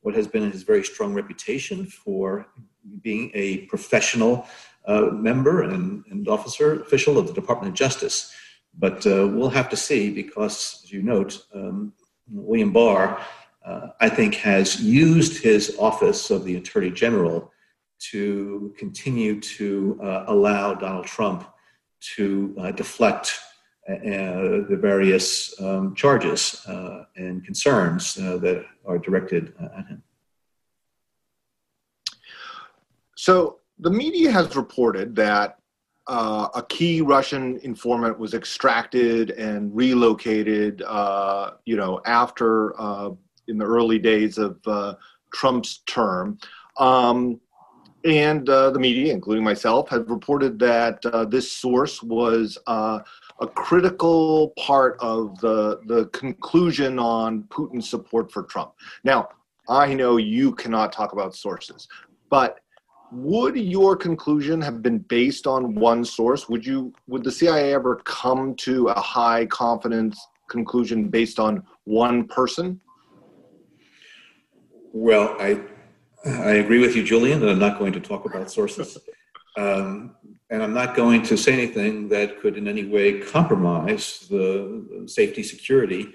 what 0.00 0.14
has 0.14 0.28
been 0.28 0.50
his 0.50 0.62
very 0.62 0.84
strong 0.84 1.12
reputation 1.12 1.86
for 1.86 2.46
being 3.02 3.30
a 3.34 3.58
professional 3.66 4.46
uh, 4.86 5.10
member 5.12 5.62
and, 5.62 6.04
and, 6.10 6.28
officer, 6.28 6.80
official 6.80 7.18
of 7.18 7.26
the 7.26 7.32
Department 7.34 7.70
of 7.72 7.76
Justice. 7.76 8.32
But 8.78 9.06
uh, 9.06 9.28
we'll 9.28 9.50
have 9.50 9.68
to 9.70 9.76
see 9.76 10.10
because, 10.10 10.80
as 10.84 10.92
you 10.92 11.02
note, 11.02 11.44
um, 11.52 11.92
William 12.30 12.72
Barr, 12.72 13.20
uh, 13.64 13.88
I 14.00 14.08
think, 14.08 14.36
has 14.36 14.80
used 14.80 15.42
his 15.42 15.76
office 15.78 16.30
of 16.30 16.44
the 16.44 16.56
Attorney 16.56 16.90
General 16.90 17.52
to 18.10 18.74
continue 18.78 19.40
to 19.40 19.98
uh, 20.02 20.24
allow 20.28 20.74
Donald 20.74 21.06
Trump 21.06 21.48
to 22.16 22.54
uh, 22.58 22.70
deflect 22.72 23.38
uh, 23.88 24.68
the 24.68 24.78
various 24.78 25.58
um, 25.62 25.94
charges 25.94 26.62
uh, 26.68 27.04
and 27.16 27.42
concerns 27.42 28.18
uh, 28.18 28.36
that 28.36 28.62
are 28.86 28.98
directed 28.98 29.54
at 29.60 29.86
him. 29.86 30.02
So 33.16 33.60
the 33.78 33.90
media 33.90 34.30
has 34.30 34.54
reported 34.56 35.16
that 35.16 35.58
uh, 36.06 36.48
a 36.54 36.62
key 36.62 37.00
Russian 37.00 37.58
informant 37.62 38.18
was 38.18 38.34
extracted 38.34 39.30
and 39.30 39.74
relocated, 39.74 40.82
uh, 40.82 41.52
you 41.64 41.76
know, 41.76 42.00
after 42.04 42.78
uh, 42.78 43.10
in 43.46 43.56
the 43.56 43.64
early 43.64 43.98
days 43.98 44.36
of 44.36 44.58
Trump's 45.32 45.78
term. 45.86 46.38
Um, 46.76 47.40
and 48.04 48.48
uh, 48.48 48.70
the 48.70 48.78
media, 48.78 49.12
including 49.12 49.44
myself, 49.44 49.88
have 49.88 50.08
reported 50.08 50.58
that 50.60 51.04
uh, 51.06 51.24
this 51.24 51.50
source 51.50 52.02
was 52.02 52.56
uh, 52.66 53.00
a 53.40 53.46
critical 53.46 54.52
part 54.58 54.96
of 55.00 55.38
the 55.40 55.80
the 55.86 56.06
conclusion 56.06 56.98
on 56.98 57.42
Putin's 57.44 57.88
support 57.88 58.30
for 58.30 58.44
Trump. 58.44 58.72
Now, 59.04 59.28
I 59.68 59.94
know 59.94 60.16
you 60.16 60.54
cannot 60.54 60.92
talk 60.92 61.12
about 61.12 61.34
sources, 61.34 61.88
but 62.30 62.60
would 63.10 63.56
your 63.56 63.96
conclusion 63.96 64.60
have 64.60 64.82
been 64.82 64.98
based 64.98 65.46
on 65.46 65.74
one 65.74 66.04
source? 66.04 66.48
Would 66.48 66.64
you 66.64 66.92
would 67.08 67.24
the 67.24 67.32
CIA 67.32 67.74
ever 67.74 67.96
come 68.04 68.54
to 68.56 68.88
a 68.88 69.00
high 69.00 69.46
confidence 69.46 70.18
conclusion 70.48 71.08
based 71.08 71.38
on 71.38 71.62
one 71.84 72.28
person? 72.28 72.80
Well, 74.92 75.36
I 75.38 75.60
I 76.24 76.54
agree 76.54 76.80
with 76.80 76.96
you, 76.96 77.04
Julian, 77.04 77.40
that 77.40 77.50
I'm 77.50 77.58
not 77.58 77.78
going 77.78 77.92
to 77.92 78.00
talk 78.00 78.24
about 78.24 78.50
sources. 78.50 78.98
Um, 79.56 80.16
and 80.50 80.62
I'm 80.62 80.74
not 80.74 80.96
going 80.96 81.22
to 81.24 81.36
say 81.36 81.52
anything 81.52 82.08
that 82.08 82.40
could 82.40 82.56
in 82.56 82.66
any 82.66 82.84
way 82.84 83.20
compromise 83.20 84.26
the 84.28 85.04
safety 85.06 85.42
security 85.42 86.14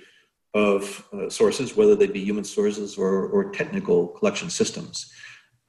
of 0.54 1.08
uh, 1.14 1.30
sources, 1.30 1.76
whether 1.76 1.96
they 1.96 2.08
be 2.08 2.24
human 2.24 2.44
sources 2.44 2.98
or, 2.98 3.28
or 3.28 3.52
technical 3.52 4.08
collection 4.08 4.50
systems. 4.50 5.12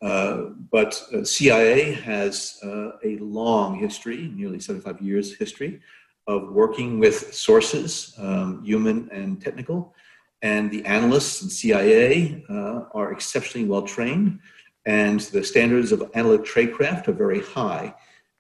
Uh, 0.03 0.51
but 0.71 1.03
uh, 1.15 1.25
CIA 1.25 1.93
has 1.93 2.59
uh, 2.63 2.91
a 3.05 3.17
long 3.19 3.79
history, 3.79 4.31
nearly 4.35 4.61
75 4.61 5.01
years 5.01 5.35
history, 5.35 5.81
of 6.27 6.53
working 6.53 6.99
with 6.99 7.35
sources, 7.35 8.15
um, 8.19 8.63
human 8.65 9.09
and 9.13 9.41
technical. 9.41 9.95
And 10.43 10.71
the 10.71 10.85
analysts 10.85 11.43
in 11.43 11.49
CIA 11.49 12.45
uh, 12.51 12.85
are 12.93 13.13
exceptionally 13.13 13.67
well 13.67 13.83
trained, 13.83 14.41
and 14.87 15.21
the 15.21 15.43
standards 15.43 15.93
of 15.93 16.11
analytic 16.15 16.47
tradecraft 16.47 17.09
are 17.09 17.13
very 17.13 17.41
high. 17.41 17.95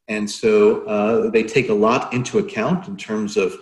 And 0.08 0.30
so 0.30 0.84
uh, 0.84 1.30
they 1.30 1.42
take 1.42 1.70
a 1.70 1.74
lot 1.74 2.12
into 2.12 2.38
account 2.38 2.88
in 2.88 2.96
terms 2.96 3.36
of 3.36 3.54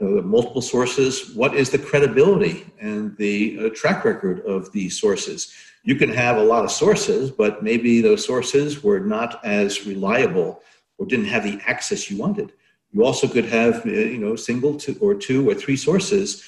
uh, 0.00 0.04
multiple 0.04 0.62
sources. 0.62 1.34
What 1.34 1.54
is 1.54 1.68
the 1.68 1.78
credibility 1.78 2.66
and 2.80 3.14
the 3.18 3.66
uh, 3.66 3.68
track 3.74 4.04
record 4.04 4.40
of 4.46 4.72
these 4.72 4.98
sources? 4.98 5.52
You 5.82 5.96
can 5.96 6.08
have 6.08 6.38
a 6.38 6.42
lot 6.42 6.64
of 6.64 6.70
sources, 6.70 7.30
but 7.30 7.62
maybe 7.62 8.00
those 8.00 8.24
sources 8.24 8.82
were 8.82 9.00
not 9.00 9.44
as 9.44 9.86
reliable 9.86 10.62
or 10.96 11.04
didn't 11.04 11.26
have 11.26 11.44
the 11.44 11.60
access 11.66 12.10
you 12.10 12.16
wanted. 12.16 12.52
You 12.92 13.04
also 13.04 13.28
could 13.28 13.44
have, 13.46 13.84
uh, 13.84 13.90
you 13.90 14.18
know, 14.18 14.36
single 14.36 14.76
two 14.76 14.96
or 15.00 15.14
two 15.14 15.50
or 15.50 15.54
three 15.54 15.76
sources 15.76 16.42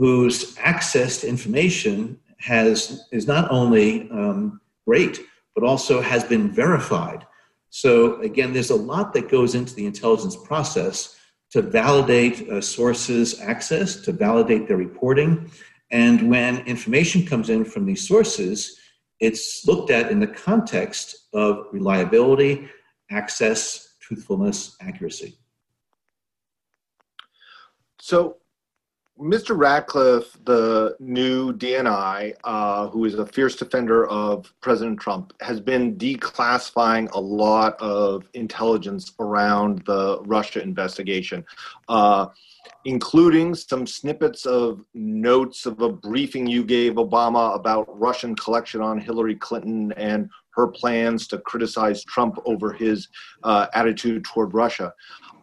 whose 0.00 0.56
access 0.58 1.20
to 1.20 1.28
information 1.28 2.18
has 2.38 3.06
is 3.12 3.26
not 3.26 3.50
only 3.52 4.10
um, 4.10 4.60
great, 4.86 5.20
but 5.54 5.62
also 5.62 6.00
has 6.00 6.24
been 6.24 6.50
verified 6.50 7.26
so 7.70 8.20
again, 8.20 8.52
there's 8.52 8.70
a 8.70 8.76
lot 8.76 9.14
that 9.14 9.30
goes 9.30 9.54
into 9.54 9.74
the 9.74 9.86
intelligence 9.86 10.36
process 10.36 11.16
to 11.50 11.62
validate 11.62 12.48
a 12.48 12.60
sources' 12.60 13.40
access, 13.40 14.00
to 14.02 14.12
validate 14.12 14.68
their 14.68 14.76
reporting. 14.76 15.50
And 15.90 16.28
when 16.28 16.58
information 16.66 17.24
comes 17.24 17.48
in 17.48 17.64
from 17.64 17.86
these 17.86 18.06
sources, 18.06 18.78
it's 19.20 19.66
looked 19.66 19.90
at 19.90 20.10
in 20.10 20.18
the 20.18 20.26
context 20.26 21.28
of 21.32 21.66
reliability, 21.72 22.68
access, 23.10 23.94
truthfulness, 24.00 24.76
accuracy. 24.80 25.38
So 28.00 28.38
Mr. 29.20 29.56
Ratcliffe, 29.56 30.38
the 30.46 30.96
new 30.98 31.52
DNI, 31.52 32.34
uh, 32.44 32.88
who 32.88 33.04
is 33.04 33.14
a 33.14 33.26
fierce 33.26 33.54
defender 33.54 34.06
of 34.08 34.50
President 34.62 34.98
Trump, 34.98 35.34
has 35.42 35.60
been 35.60 35.96
declassifying 35.96 37.10
a 37.12 37.20
lot 37.20 37.78
of 37.82 38.26
intelligence 38.32 39.12
around 39.20 39.84
the 39.84 40.22
Russia 40.22 40.62
investigation, 40.62 41.44
uh, 41.90 42.28
including 42.86 43.54
some 43.54 43.86
snippets 43.86 44.46
of 44.46 44.86
notes 44.94 45.66
of 45.66 45.82
a 45.82 45.92
briefing 45.92 46.46
you 46.46 46.64
gave 46.64 46.94
Obama 46.94 47.54
about 47.54 47.86
Russian 48.00 48.34
collection 48.34 48.80
on 48.80 48.98
Hillary 48.98 49.36
Clinton 49.36 49.92
and 49.98 50.30
her 50.52 50.68
plans 50.68 51.26
to 51.26 51.38
criticize 51.38 52.02
Trump 52.04 52.38
over 52.46 52.72
his 52.72 53.08
uh, 53.42 53.66
attitude 53.74 54.24
toward 54.24 54.54
Russia. 54.54 54.94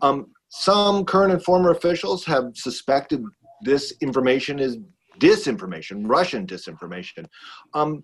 Um, 0.02 0.32
some 0.50 1.04
current 1.04 1.34
and 1.34 1.44
former 1.44 1.72
officials 1.72 2.24
have 2.26 2.56
suspected 2.56 3.24
this 3.62 3.93
information 4.02 4.60
is 4.60 4.78
disinformation, 5.20 6.04
Russian 6.06 6.46
disinformation. 6.46 7.26
Um, 7.74 8.04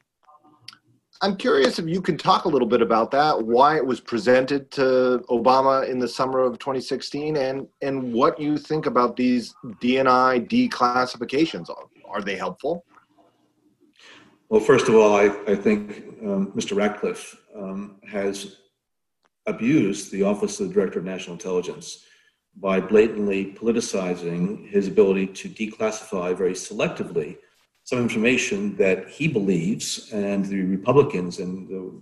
I'm 1.21 1.37
curious 1.37 1.79
if 1.79 1.87
you 1.87 2.01
can 2.01 2.17
talk 2.17 2.45
a 2.45 2.49
little 2.49 2.67
bit 2.67 2.81
about 2.81 3.11
that, 3.11 3.41
why 3.41 3.77
it 3.77 3.85
was 3.85 4.01
presented 4.01 4.69
to 4.71 5.23
Obama 5.29 5.87
in 5.87 5.99
the 5.99 6.07
summer 6.07 6.39
of 6.39 6.59
2016, 6.59 7.37
and 7.37 7.67
and 7.81 8.13
what 8.13 8.39
you 8.39 8.57
think 8.57 8.87
about 8.87 9.15
these 9.15 9.53
DNI 9.81 10.49
declassifications. 10.49 11.69
Are 12.09 12.21
they 12.21 12.35
helpful? 12.35 12.83
Well, 14.49 14.59
first 14.59 14.87
of 14.87 14.95
all, 14.95 15.15
I, 15.15 15.25
I 15.47 15.55
think 15.55 16.03
um, 16.21 16.51
Mr. 16.51 16.75
Ratcliffe 16.75 17.37
um, 17.55 17.99
has 18.07 18.57
abused 19.45 20.11
the 20.11 20.23
Office 20.23 20.59
of 20.59 20.67
the 20.67 20.73
Director 20.73 20.99
of 20.99 21.05
National 21.05 21.33
Intelligence 21.33 22.05
by 22.55 22.79
blatantly 22.79 23.53
politicizing 23.53 24.69
his 24.69 24.87
ability 24.87 25.27
to 25.27 25.49
declassify 25.49 26.35
very 26.35 26.53
selectively 26.53 27.37
some 27.83 27.99
information 27.99 28.75
that 28.77 29.09
he 29.09 29.27
believes 29.27 30.11
and 30.13 30.45
the 30.45 30.61
Republicans 30.63 31.39
and 31.39 31.67
the 31.67 32.01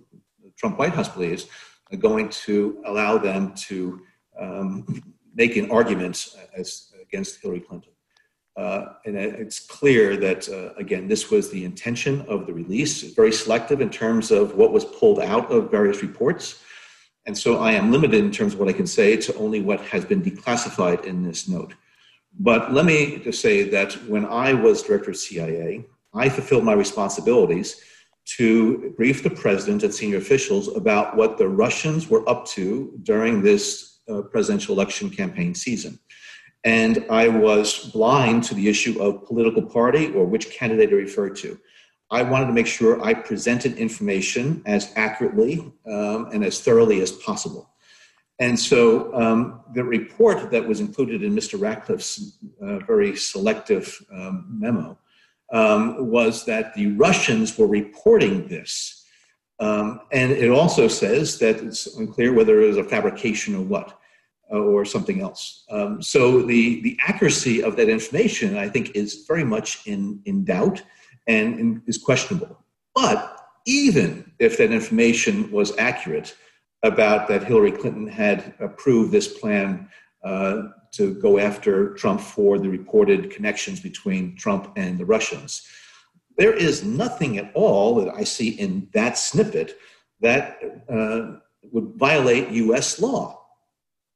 Trump 0.56 0.78
White 0.78 0.94
House 0.94 1.10
believes 1.10 1.48
are 1.92 1.98
going 1.98 2.30
to 2.30 2.82
allow 2.86 3.18
them 3.18 3.54
to 3.56 4.02
um, 4.40 4.86
make 5.34 5.58
an 5.58 5.72
argument 5.72 6.36
as 6.56 6.94
against 7.02 7.42
Hillary 7.42 7.62
Clinton. 7.62 7.92
Uh, 8.56 8.94
and 9.06 9.18
it's 9.18 9.60
clear 9.60 10.18
that, 10.18 10.48
uh, 10.50 10.74
again, 10.78 11.08
this 11.08 11.32
was 11.32 11.50
the 11.50 11.66
intention 11.66 12.22
of 12.28 12.46
the 12.46 12.54
release, 12.54 13.02
very 13.14 13.32
selective 13.32 13.82
in 13.82 13.90
terms 13.90 14.30
of 14.30 14.56
what 14.56 14.72
was 14.72 14.86
pulled 14.86 15.20
out 15.20 15.52
of 15.52 15.72
various 15.72 16.02
reports. 16.02 16.62
And 17.26 17.38
so 17.38 17.60
I 17.60 17.74
am 17.74 17.92
limited 17.92 18.24
in 18.24 18.32
terms 18.32 18.54
of 18.54 18.60
what 18.60 18.70
I 18.70 18.74
can 18.74 18.88
say 18.88 19.16
to 19.18 19.36
only 19.36 19.62
what 19.62 19.82
has 19.82 20.06
been 20.06 20.22
declassified 20.22 21.06
in 21.06 21.24
this 21.24 21.48
note. 21.48 21.74
But 22.40 22.74
let 22.74 22.86
me 22.86 23.18
just 23.18 23.42
say 23.42 23.70
that 23.70 23.94
when 24.08 24.26
I 24.26 24.54
was 24.54 24.82
director 24.82 25.12
of 25.12 25.18
CIA, 25.18 25.86
I 26.14 26.30
fulfilled 26.30 26.64
my 26.64 26.74
responsibilities 26.74 27.82
to 28.38 28.94
brief 28.98 29.24
the 29.24 29.30
president 29.30 29.84
and 29.84 29.94
senior 29.94 30.18
officials 30.18 30.76
about 30.76 31.16
what 31.16 31.38
the 31.38 31.48
Russians 31.48 32.10
were 32.10 32.28
up 32.30 32.46
to 32.48 32.98
during 33.04 33.42
this 33.42 34.00
uh, 34.10 34.22
presidential 34.24 34.76
election 34.76 35.10
campaign 35.10 35.54
season. 35.54 36.00
And 36.64 37.06
I 37.10 37.28
was 37.28 37.90
blind 37.92 38.44
to 38.46 38.54
the 38.54 38.70
issue 38.70 39.02
of 39.02 39.26
political 39.26 39.64
party 39.64 40.14
or 40.14 40.26
which 40.26 40.52
candidate 40.52 40.92
to 40.92 40.96
refer 40.96 41.30
to. 41.30 41.60
I 42.12 42.24
wanted 42.24 42.48
to 42.48 42.54
make 42.54 42.68
sure 42.68 43.02
I 43.02 43.14
presented 43.14 43.78
information 43.78 44.62
as 44.66 44.92
accurately 44.98 45.72
um, 45.88 46.30
and 46.34 46.44
as 46.44 46.60
thoroughly 46.60 47.02
as 47.02 47.14
possible. 47.14 47.70
And 48.40 48.60
so 48.60 49.14
um, 49.14 49.62
the 49.74 49.84
report 49.84 50.52
that 50.52 50.68
was 50.68 50.82
included 50.82 51.24
in 51.24 51.34
Mr. 51.34 51.60
Ratcliffe's 51.60 52.38
uh, 52.62 52.80
very 52.80 53.16
selective 53.16 53.98
um, 54.14 54.48
memo 54.50 54.98
um, 55.54 56.10
was 56.10 56.44
that 56.46 56.74
the 56.74 56.88
Russians 56.94 57.58
were 57.58 57.68
reporting 57.68 58.48
this. 58.48 59.06
Um, 59.60 60.02
and 60.12 60.32
it 60.32 60.50
also 60.50 60.88
says 60.88 61.38
that 61.40 61.58
it's 61.62 61.96
unclear 61.98 62.34
whether 62.34 62.62
it 62.62 62.68
was 62.68 62.78
a 62.78 62.84
fabrication 62.84 63.56
or 63.56 63.62
what. 63.62 63.98
Uh, 64.54 64.60
or 64.60 64.84
something 64.84 65.22
else. 65.22 65.64
Um, 65.72 66.02
so 66.02 66.42
the, 66.42 66.82
the 66.82 67.00
accuracy 67.08 67.64
of 67.64 67.78
that 67.78 67.88
information, 67.88 68.58
I 68.58 68.68
think, 68.68 68.98
is 68.98 69.24
very 69.26 69.46
much 69.46 69.88
in, 69.88 70.22
in 70.26 70.44
doubt 70.44 70.84
and 71.32 71.82
is 71.88 71.98
questionable. 71.98 72.58
But 72.96 73.18
even 73.66 74.32
if 74.40 74.58
that 74.58 74.72
information 74.72 75.52
was 75.52 75.78
accurate 75.78 76.36
about 76.84 77.28
that 77.28 77.44
Hillary 77.44 77.72
Clinton 77.72 78.08
had 78.08 78.54
approved 78.60 79.12
this 79.12 79.28
plan 79.40 79.90
uh, 80.24 80.64
to 80.94 81.14
go 81.16 81.38
after 81.38 81.94
Trump 81.94 82.20
for 82.20 82.60
the 82.60 82.70
reported 82.70 83.32
connections 83.32 83.80
between 83.80 84.36
Trump 84.36 84.74
and 84.76 84.98
the 84.98 85.06
Russians, 85.06 85.68
there 86.38 86.54
is 86.54 86.84
nothing 86.84 87.38
at 87.38 87.52
all 87.54 87.96
that 87.96 88.14
I 88.14 88.24
see 88.24 88.50
in 88.50 88.90
that 88.94 89.18
snippet 89.18 89.78
that 90.22 90.60
uh, 90.90 91.38
would 91.72 91.94
violate 91.96 92.50
US 92.50 93.00
law. 93.00 93.42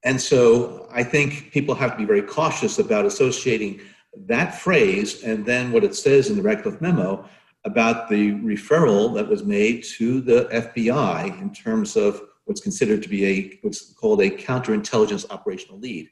And 0.03 0.21
so 0.21 0.87
I 0.91 1.03
think 1.03 1.51
people 1.51 1.75
have 1.75 1.91
to 1.91 1.97
be 1.97 2.05
very 2.05 2.21
cautious 2.21 2.79
about 2.79 3.05
associating 3.05 3.81
that 4.27 4.55
phrase 4.55 5.23
and 5.23 5.45
then 5.45 5.71
what 5.71 5.83
it 5.83 5.95
says 5.95 6.29
in 6.29 6.35
the 6.35 6.41
Ratcliffe 6.41 6.81
memo 6.81 7.27
about 7.65 8.09
the 8.09 8.31
referral 8.33 9.13
that 9.15 9.27
was 9.27 9.43
made 9.43 9.83
to 9.83 10.21
the 10.21 10.45
FBI 10.51 11.41
in 11.41 11.51
terms 11.53 11.95
of 11.95 12.21
what's 12.45 12.61
considered 12.61 13.01
to 13.03 13.09
be 13.09 13.25
a 13.25 13.59
what's 13.61 13.93
called 13.93 14.21
a 14.21 14.29
counterintelligence 14.29 15.25
operational 15.31 15.79
lead. 15.79 16.09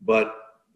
But 0.00 0.34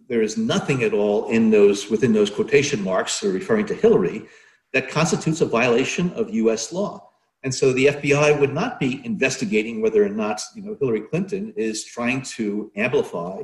there 0.09 0.23
is 0.23 0.37
nothing 0.37 0.83
at 0.83 0.93
all 0.93 1.29
in 1.29 1.51
those 1.51 1.89
within 1.89 2.13
those 2.13 2.31
quotation 2.31 2.83
marks 2.83 3.23
referring 3.23 3.67
to 3.67 3.75
Hillary 3.75 4.27
that 4.73 4.91
constitutes 4.91 5.41
a 5.41 5.47
violation 5.47 6.11
of 6.13 6.31
US 6.31 6.73
law. 6.73 7.11
And 7.45 7.55
so 7.55 7.73
the 7.73 7.87
FBI 7.87 8.39
would 8.41 8.53
not 8.53 8.81
be 8.81 9.01
investigating 9.05 9.81
whether 9.81 10.05
or 10.05 10.09
not 10.09 10.43
you 10.57 10.63
know, 10.63 10.77
Hillary 10.81 11.03
Clinton 11.03 11.55
is 11.57 11.85
trying 11.85 12.23
to 12.23 12.73
amplify 12.75 13.43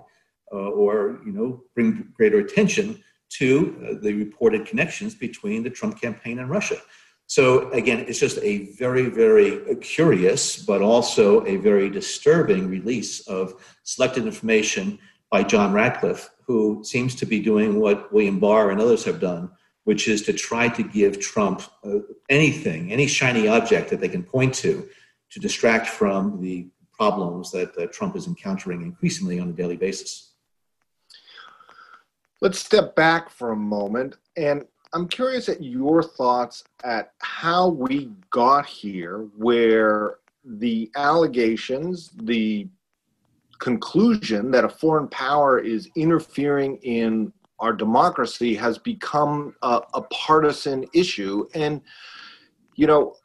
uh, 0.53 0.57
or 0.57 1.21
you 1.25 1.33
know, 1.33 1.63
bring 1.75 2.13
greater 2.17 2.39
attention 2.39 3.03
to 3.39 3.77
uh, 3.89 3.95
the 4.01 4.13
reported 4.15 4.67
connections 4.67 5.15
between 5.15 5.63
the 5.63 5.71
Trump 5.71 6.01
campaign 6.01 6.39
and 6.39 6.51
Russia. 6.51 6.77
So 7.27 7.71
again, 7.71 8.05
it's 8.07 8.21
just 8.21 8.39
a 8.43 8.73
very, 8.75 9.07
very 9.09 9.77
curious, 9.77 10.63
but 10.63 10.83
also 10.83 11.45
a 11.47 11.57
very 11.57 11.89
disturbing 11.89 12.69
release 12.69 13.27
of 13.27 13.55
selected 13.83 14.27
information 14.27 14.99
by 15.31 15.43
John 15.43 15.73
Ratcliffe, 15.73 16.31
who 16.47 16.83
seems 16.85 17.15
to 17.17 17.27
be 17.27 17.41
doing 17.41 17.81
what 17.81 18.13
William 18.13 18.39
Barr 18.39 18.71
and 18.71 18.81
others 18.81 19.05
have 19.05 19.21
done, 19.21 19.51
which 19.85 20.07
is 20.07 20.23
to 20.23 20.33
try 20.33 20.69
to 20.69 20.83
give 20.83 21.19
Trump 21.19 21.63
uh, 21.83 22.01
anything, 22.29 22.93
any 22.93 23.07
shiny 23.07 23.49
object 23.49 23.91
that 23.91 24.01
they 24.01 24.09
can 24.09 24.23
point 24.23 24.55
to, 24.55 24.87
to 25.31 25.41
distract 25.41 25.89
from 25.89 26.41
the 26.41 26.69
problems 26.93 27.51
that 27.51 27.77
uh, 27.79 27.87
Trump 27.87 28.17
is 28.17 28.27
encountering 28.27 28.83
increasingly 28.83 29.41
on 29.41 29.49
a 29.49 29.53
daily 29.53 29.77
basis. 29.77 30.34
Let's 32.45 32.59
step 32.59 32.95
back 32.95 33.31
for 33.31 33.53
a 33.53 33.57
moment. 33.57 34.19
And 34.37 34.67
I'm 34.93 35.09
curious 35.09 35.49
at 35.49 35.63
your 35.63 36.03
thoughts 36.03 36.63
at 36.85 37.15
how 37.21 37.69
we 37.69 38.11
got 38.29 38.67
here, 38.67 39.31
where 39.39 40.17
the 40.45 40.91
allegations, 40.95 42.11
the 42.25 42.69
conclusion 43.61 44.51
that 44.51 44.63
a 44.63 44.69
foreign 44.69 45.09
power 45.09 45.59
is 45.59 45.89
interfering 45.97 46.77
in 46.83 47.33
our 47.61 47.73
democracy 47.73 48.55
has 48.57 48.77
become 48.77 49.57
a, 49.63 49.81
a 49.95 50.03
partisan 50.03 50.85
issue. 50.93 51.47
And, 51.55 51.81
you 52.77 52.87
know, 52.87 53.17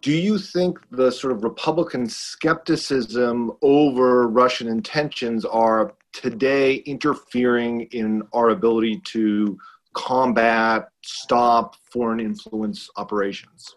do 0.00 0.12
you 0.12 0.38
think 0.38 0.78
the 0.90 1.12
sort 1.12 1.34
of 1.34 1.44
Republican 1.44 2.08
skepticism 2.08 3.52
over 3.60 4.28
Russian 4.28 4.68
intentions 4.68 5.44
are 5.44 5.92
today 6.12 6.76
interfering 6.76 7.82
in 7.92 8.22
our 8.32 8.50
ability 8.50 9.00
to 9.04 9.58
combat, 9.94 10.88
stop 11.02 11.76
foreign 11.90 12.20
influence 12.20 12.88
operations? 12.96 13.74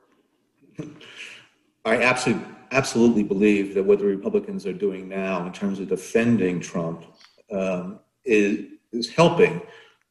I 1.86 2.02
absolutely, 2.02 2.46
absolutely 2.72 3.24
believe 3.24 3.74
that 3.76 3.84
what 3.84 4.00
the 4.00 4.06
Republicans 4.06 4.66
are 4.66 4.74
doing 4.74 5.08
now 5.08 5.46
in 5.46 5.54
terms 5.54 5.80
of 5.80 5.88
defending 5.88 6.60
Trump 6.60 7.06
um, 7.52 8.00
is, 8.24 8.66
is 8.92 9.10
helping 9.10 9.62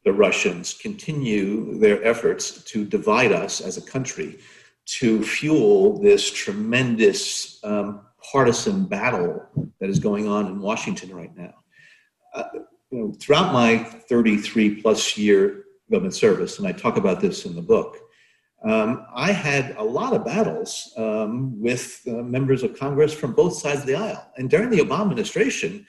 the 0.05 0.13
Russians 0.13 0.75
continue 0.75 1.79
their 1.79 2.05
efforts 2.05 2.63
to 2.65 2.85
divide 2.85 3.33
us 3.33 3.61
as 3.61 3.77
a 3.77 3.83
country, 3.83 4.39
to 4.87 5.23
fuel 5.25 5.99
this 6.01 6.31
tremendous 6.31 7.59
um, 7.65 8.03
partisan 8.23 8.85
battle 8.85 9.43
that 9.81 9.89
is 9.89 9.99
going 9.99 10.29
on 10.29 10.47
in 10.47 10.61
Washington 10.61 11.15
right 11.15 11.35
now. 11.37 11.55
Uh, 12.35 12.45
you 12.91 12.99
know, 12.99 13.13
throughout 13.21 13.53
my 13.53 13.79
33 13.79 14.83
plus 14.83 15.17
year 15.17 15.65
government 15.91 16.15
service, 16.15 16.59
and 16.59 16.67
I 16.67 16.73
talk 16.73 16.97
about 16.97 17.21
this 17.21 17.45
in 17.45 17.55
the 17.55 17.63
book, 17.63 17.99
um, 18.65 19.07
I 19.15 19.33
had 19.33 19.77
a 19.77 19.85
lot 19.85 20.15
of 20.15 20.25
battles 20.25 20.93
um, 20.97 21.61
with 21.61 22.01
uh, 22.09 22.13
members 22.23 22.63
of 22.63 22.79
Congress 22.79 23.13
from 23.13 23.33
both 23.33 23.55
sides 23.55 23.81
of 23.81 23.87
the 23.87 23.97
aisle. 23.97 24.27
And 24.37 24.49
during 24.49 24.71
the 24.71 24.79
Obama 24.79 25.03
administration, 25.03 25.87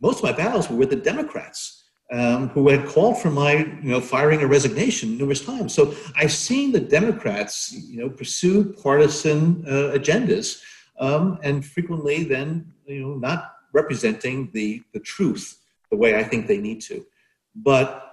most 0.00 0.18
of 0.18 0.24
my 0.24 0.32
battles 0.32 0.68
were 0.68 0.76
with 0.76 0.90
the 0.90 0.96
Democrats 0.96 1.78
um, 2.12 2.48
who 2.48 2.68
had 2.68 2.86
called 2.86 3.18
for 3.18 3.30
my 3.30 3.56
you 3.82 3.90
know 3.90 4.00
firing 4.00 4.42
or 4.42 4.46
resignation 4.46 5.16
numerous 5.18 5.44
times. 5.44 5.74
So 5.74 5.94
I've 6.16 6.32
seen 6.32 6.72
the 6.72 6.80
Democrats 6.80 7.72
you 7.72 8.00
know 8.00 8.10
pursue 8.10 8.72
partisan 8.82 9.64
uh, 9.66 9.92
agendas 9.94 10.62
um, 10.98 11.38
and 11.42 11.64
frequently 11.64 12.24
then 12.24 12.72
you 12.86 13.02
know 13.02 13.14
not 13.14 13.54
representing 13.72 14.50
the 14.52 14.82
the 14.92 15.00
truth 15.00 15.58
the 15.90 15.96
way 15.96 16.16
I 16.16 16.22
think 16.22 16.46
they 16.46 16.58
need 16.58 16.80
to. 16.82 17.04
But 17.54 18.04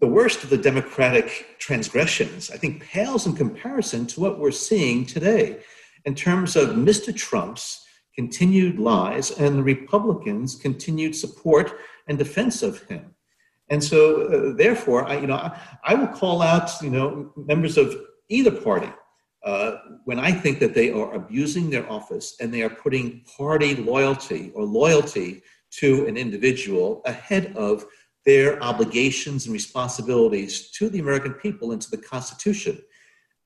the 0.00 0.06
worst 0.06 0.44
of 0.44 0.50
the 0.50 0.58
democratic 0.58 1.56
transgressions, 1.58 2.50
I 2.50 2.56
think, 2.56 2.82
pales 2.82 3.26
in 3.26 3.34
comparison 3.34 4.06
to 4.08 4.20
what 4.20 4.38
we're 4.38 4.50
seeing 4.50 5.06
today 5.06 5.60
in 6.04 6.14
terms 6.14 6.56
of 6.56 6.70
Mr. 6.70 7.14
Trump's 7.14 7.84
continued 8.14 8.78
lies 8.78 9.30
and 9.30 9.58
the 9.58 9.62
Republicans' 9.62 10.56
continued 10.56 11.16
support 11.16 11.78
and 12.06 12.18
defense 12.18 12.62
of 12.62 12.82
him. 12.82 13.14
And 13.70 13.82
so, 13.82 14.22
uh, 14.22 14.56
therefore, 14.56 15.06
I, 15.06 15.18
you 15.18 15.26
know, 15.26 15.36
I, 15.36 15.58
I, 15.82 15.94
will 15.94 16.08
call 16.08 16.42
out, 16.42 16.70
you 16.82 16.90
know, 16.90 17.32
members 17.34 17.78
of 17.78 17.96
either 18.28 18.50
party 18.50 18.92
uh, 19.44 19.76
when 20.04 20.18
I 20.18 20.32
think 20.32 20.58
that 20.58 20.74
they 20.74 20.90
are 20.90 21.14
abusing 21.14 21.70
their 21.70 21.90
office 21.90 22.36
and 22.40 22.52
they 22.52 22.62
are 22.62 22.70
putting 22.70 23.24
party 23.36 23.74
loyalty 23.74 24.52
or 24.54 24.64
loyalty 24.64 25.42
to 25.78 26.06
an 26.06 26.16
individual 26.16 27.02
ahead 27.04 27.52
of 27.56 27.84
their 28.24 28.62
obligations 28.62 29.46
and 29.46 29.52
responsibilities 29.52 30.70
to 30.70 30.88
the 30.88 30.98
American 30.98 31.34
people 31.34 31.72
and 31.72 31.82
to 31.82 31.90
the 31.90 31.98
Constitution. 31.98 32.78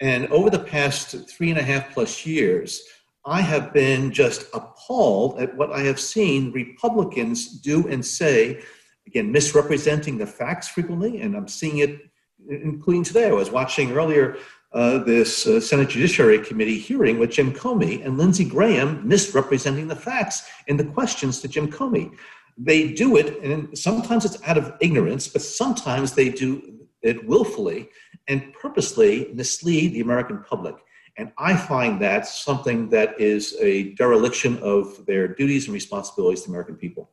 And 0.01 0.29
over 0.29 0.51
the 0.51 0.59
past 0.59 1.29
three 1.29 1.51
and 1.51 1.59
a 1.59 1.63
half 1.63 1.93
plus 1.93 2.25
years, 2.25 2.83
I 3.25 3.41
have 3.41 3.73
been 3.73 4.13
just 4.13 4.47
appalled 4.55 5.41
at 5.41 5.57
what 5.57 5.73
I 5.73 5.81
have 5.81 5.99
seen 5.99 6.53
Republicans 6.53 7.61
do 7.61 7.89
and 7.89 8.05
say, 8.05 8.63
again, 9.07 9.33
misrepresenting 9.33 10.17
the 10.17 10.27
facts 10.27 10.69
frequently, 10.69 11.21
and 11.21 11.37
I'm 11.37 11.49
seeing 11.49 11.79
it 11.79 12.01
including 12.49 13.03
today. 13.03 13.29
I 13.29 13.33
was 13.33 13.51
watching 13.51 13.93
earlier 13.93 14.37
uh, 14.73 14.99
this 14.99 15.47
uh, 15.47 15.61
Senate 15.61 15.89
Judiciary 15.89 16.39
Committee 16.39 16.79
hearing 16.79 17.19
with 17.19 17.31
Jim 17.31 17.53
Comey 17.53 18.05
and 18.05 18.19
Lindsey 18.19 18.45
Graham 18.45 19.07
misrepresenting 19.07 19.89
the 19.89 19.97
facts 19.97 20.49
in 20.67 20.77
the 20.77 20.85
questions 20.85 21.41
to 21.41 21.49
Jim 21.49 21.71
Comey. 21.71 22.15
They 22.59 22.93
do 22.93 23.17
it, 23.17 23.43
and 23.43 23.77
sometimes 23.79 24.25
it's 24.25 24.43
out 24.47 24.59
of 24.59 24.75
ignorance, 24.81 25.29
but 25.29 25.43
sometimes 25.43 26.13
they 26.13 26.29
do 26.29 26.87
it 27.03 27.27
willfully 27.27 27.89
and 28.27 28.53
purposely 28.53 29.31
mislead 29.33 29.95
the 29.95 30.01
American 30.01 30.43
public. 30.43 30.75
And 31.17 31.33
I 31.39 31.57
find 31.57 32.01
that 32.03 32.27
something 32.27 32.89
that 32.91 33.21
is 33.21 33.57
a 33.61 33.95
dereliction 33.95 34.59
of 34.59 35.05
their 35.07 35.29
duties 35.29 35.67
and 35.67 35.75
responsibilities 35.75 36.43
to 36.43 36.51
American 36.51 36.77
people. 36.77 37.11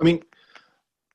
I 0.00 0.04
mean, 0.04 0.22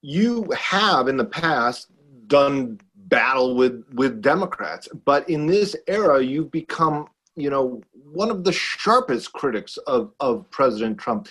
you 0.02 0.50
have 0.58 1.08
in 1.08 1.18
the 1.18 1.26
past 1.26 1.92
done 2.28 2.80
battle 3.08 3.56
with 3.56 3.84
with 3.94 4.22
Democrats, 4.22 4.88
but 5.06 5.28
in 5.30 5.46
this 5.46 5.76
era, 5.88 6.24
you've 6.24 6.52
become, 6.52 7.08
you 7.36 7.50
know, 7.50 7.82
one 8.12 8.30
of 8.30 8.44
the 8.44 8.52
sharpest 8.52 9.34
critics 9.34 9.78
of 9.88 10.12
of 10.20 10.50
President 10.52 10.98
Trump. 10.98 11.28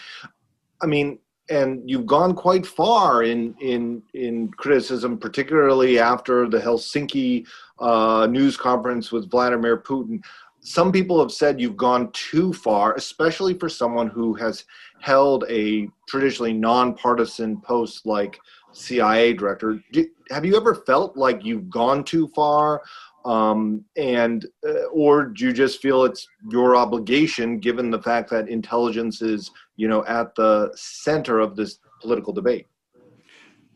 I 0.80 0.86
mean, 0.86 1.18
and 1.48 1.88
you've 1.88 2.06
gone 2.06 2.34
quite 2.34 2.66
far 2.66 3.22
in 3.22 3.54
in 3.60 4.02
in 4.14 4.48
criticism, 4.52 5.18
particularly 5.18 5.98
after 5.98 6.48
the 6.48 6.58
Helsinki 6.58 7.46
uh, 7.78 8.26
news 8.30 8.56
conference 8.56 9.12
with 9.12 9.30
Vladimir 9.30 9.78
Putin. 9.78 10.22
Some 10.60 10.92
people 10.92 11.18
have 11.18 11.32
said 11.32 11.60
you've 11.60 11.76
gone 11.76 12.12
too 12.12 12.52
far, 12.52 12.94
especially 12.94 13.54
for 13.54 13.68
someone 13.68 14.06
who 14.06 14.32
has 14.34 14.64
held 15.00 15.44
a 15.48 15.88
traditionally 16.06 16.52
nonpartisan 16.52 17.60
post 17.60 18.06
like 18.06 18.38
CIA 18.72 19.32
director. 19.32 19.82
Do, 19.92 20.06
have 20.32 20.44
you 20.44 20.56
ever 20.56 20.74
felt 20.74 21.16
like 21.16 21.44
you've 21.44 21.68
gone 21.70 22.02
too 22.04 22.28
far? 22.34 22.82
um, 23.24 23.84
and 23.96 24.46
uh, 24.66 24.84
or 24.86 25.26
do 25.26 25.44
you 25.44 25.52
just 25.52 25.80
feel 25.80 26.04
it's 26.04 26.26
your 26.50 26.76
obligation 26.76 27.58
given 27.58 27.90
the 27.90 28.00
fact 28.00 28.30
that 28.30 28.48
intelligence 28.48 29.22
is 29.22 29.50
you 29.76 29.88
know 29.88 30.04
at 30.06 30.34
the 30.34 30.70
center 30.74 31.38
of 31.38 31.56
this 31.56 31.78
political 32.00 32.32
debate 32.32 32.66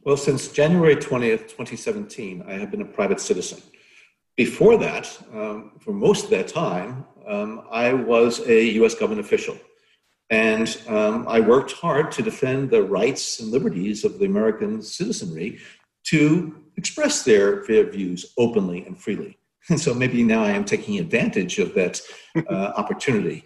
well 0.04 0.16
since 0.16 0.48
january 0.48 0.96
20th 0.96 1.42
2017 1.42 2.42
i 2.46 2.52
have 2.52 2.70
been 2.70 2.82
a 2.82 2.86
private 2.86 3.20
citizen 3.20 3.60
before 4.36 4.76
that 4.76 5.16
um, 5.32 5.72
for 5.80 5.92
most 5.92 6.24
of 6.24 6.30
that 6.30 6.48
time 6.48 7.04
um, 7.26 7.66
i 7.70 7.92
was 7.92 8.40
a 8.48 8.64
u.s 8.72 8.94
government 8.94 9.24
official 9.24 9.56
and 10.30 10.82
um, 10.88 11.24
i 11.28 11.38
worked 11.38 11.72
hard 11.72 12.10
to 12.10 12.20
defend 12.20 12.68
the 12.68 12.82
rights 12.82 13.38
and 13.38 13.52
liberties 13.52 14.04
of 14.04 14.18
the 14.18 14.24
american 14.24 14.82
citizenry 14.82 15.58
to 16.06 16.62
express 16.76 17.22
their, 17.22 17.64
their 17.66 17.88
views 17.88 18.34
openly 18.38 18.84
and 18.84 18.98
freely. 18.98 19.38
And 19.68 19.80
so 19.84 19.94
maybe 19.94 20.22
now 20.22 20.42
I 20.42 20.50
am 20.50 20.64
taking 20.64 20.98
advantage 20.98 21.58
of 21.58 21.74
that 21.74 22.00
uh, 22.36 22.72
opportunity. 22.76 23.44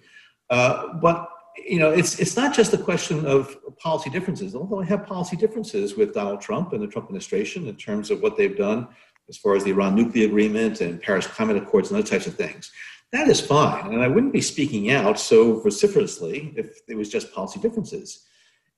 Uh, 0.48 0.94
but 0.94 1.28
you 1.66 1.78
know, 1.78 1.90
it's 1.90 2.18
it's 2.18 2.36
not 2.36 2.54
just 2.54 2.72
a 2.72 2.78
question 2.78 3.26
of 3.26 3.56
policy 3.76 4.08
differences. 4.08 4.54
Although 4.54 4.80
I 4.80 4.84
have 4.84 5.04
policy 5.04 5.36
differences 5.36 5.96
with 5.96 6.14
Donald 6.14 6.40
Trump 6.40 6.72
and 6.72 6.82
the 6.82 6.86
Trump 6.86 7.06
administration 7.06 7.66
in 7.66 7.76
terms 7.76 8.10
of 8.10 8.22
what 8.22 8.36
they've 8.36 8.56
done 8.56 8.88
as 9.28 9.36
far 9.36 9.56
as 9.56 9.64
the 9.64 9.70
Iran 9.70 9.94
nuclear 9.94 10.26
agreement 10.26 10.80
and 10.80 11.02
Paris 11.02 11.26
Climate 11.26 11.56
Accords 11.56 11.90
and 11.90 11.98
other 11.98 12.06
types 12.06 12.26
of 12.26 12.34
things. 12.34 12.70
That 13.12 13.28
is 13.28 13.40
fine, 13.40 13.92
and 13.92 14.02
I 14.02 14.08
wouldn't 14.08 14.32
be 14.32 14.40
speaking 14.40 14.90
out 14.90 15.18
so 15.18 15.60
vociferously 15.60 16.54
if 16.56 16.78
it 16.88 16.96
was 16.96 17.08
just 17.08 17.32
policy 17.32 17.58
differences. 17.60 18.26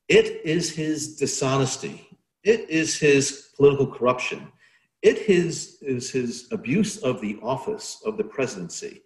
It 0.08 0.44
is 0.44 0.74
his 0.74 1.16
dishonesty 1.16 2.11
it 2.44 2.68
is 2.68 2.98
his 2.98 3.50
political 3.56 3.86
corruption. 3.86 4.50
It 5.02 5.28
is, 5.28 5.78
is 5.82 6.10
his 6.10 6.48
abuse 6.52 6.98
of 6.98 7.20
the 7.20 7.38
office 7.42 8.00
of 8.04 8.16
the 8.16 8.24
presidency 8.24 9.02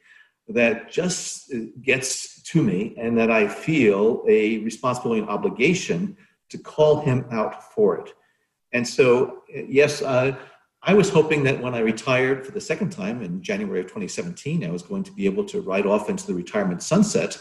that 0.49 0.91
just 0.91 1.53
gets 1.83 2.43
to 2.43 2.63
me 2.63 2.95
and 2.99 3.17
that 3.19 3.31
I 3.31 3.49
feel 3.49 4.25
a 4.29 4.59
responsibility 4.59 5.21
and 5.21 5.31
obligation 5.31 6.17
to 6.51 6.59
call 6.59 7.01
him 7.01 7.27
out 7.31 7.73
for 7.73 7.99
it. 7.99 8.13
And 8.73 8.87
so, 8.87 9.43
yes, 9.49 10.03
uh, 10.03 10.37
I 10.83 10.95
was 10.95 11.09
hoping 11.09 11.43
that 11.45 11.61
when 11.61 11.75
I 11.75 11.81
retired 11.81 12.47
for 12.47 12.53
the 12.53 12.61
second 12.61 12.91
time 12.91 13.23
in 13.23 13.43
January 13.43 13.81
of 13.81 13.87
2017, 13.87 14.65
I 14.65 14.71
was 14.71 14.83
going 14.83 15.03
to 15.05 15.13
be 15.13 15.27
able 15.27 15.45
to 15.47 15.61
ride 15.61 15.87
off 15.87 16.09
into 16.09 16.27
the 16.27 16.35
retirement 16.35 16.83
sunset 16.83 17.39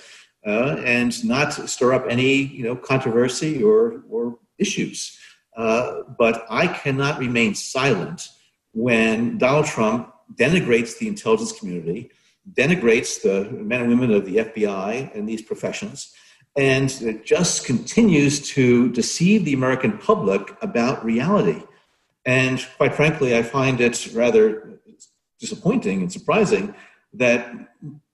uh, 0.47 0.77
and 0.83 1.23
not 1.23 1.53
stir 1.53 1.93
up 1.93 2.05
any, 2.09 2.33
you 2.33 2.63
know, 2.63 2.75
controversy 2.75 3.61
or, 3.61 4.03
or 4.09 4.39
issues. 4.57 5.19
Uh, 5.55 6.03
but 6.17 6.45
I 6.49 6.67
cannot 6.67 7.19
remain 7.19 7.55
silent 7.55 8.29
when 8.73 9.37
Donald 9.37 9.65
Trump 9.65 10.13
denigrates 10.35 10.97
the 10.97 11.07
intelligence 11.07 11.57
community, 11.57 12.11
denigrates 12.53 13.21
the 13.21 13.49
men 13.51 13.81
and 13.81 13.89
women 13.89 14.11
of 14.11 14.25
the 14.25 14.37
FBI 14.37 15.15
and 15.15 15.27
these 15.27 15.41
professions, 15.41 16.13
and 16.57 17.21
just 17.23 17.65
continues 17.65 18.39
to 18.49 18.89
deceive 18.91 19.45
the 19.45 19.53
American 19.53 19.97
public 19.97 20.55
about 20.61 21.03
reality. 21.03 21.61
And 22.25 22.65
quite 22.77 22.95
frankly, 22.95 23.35
I 23.35 23.43
find 23.43 23.79
it 23.81 24.13
rather 24.13 24.79
disappointing 25.39 26.01
and 26.01 26.11
surprising 26.11 26.73
that 27.13 27.53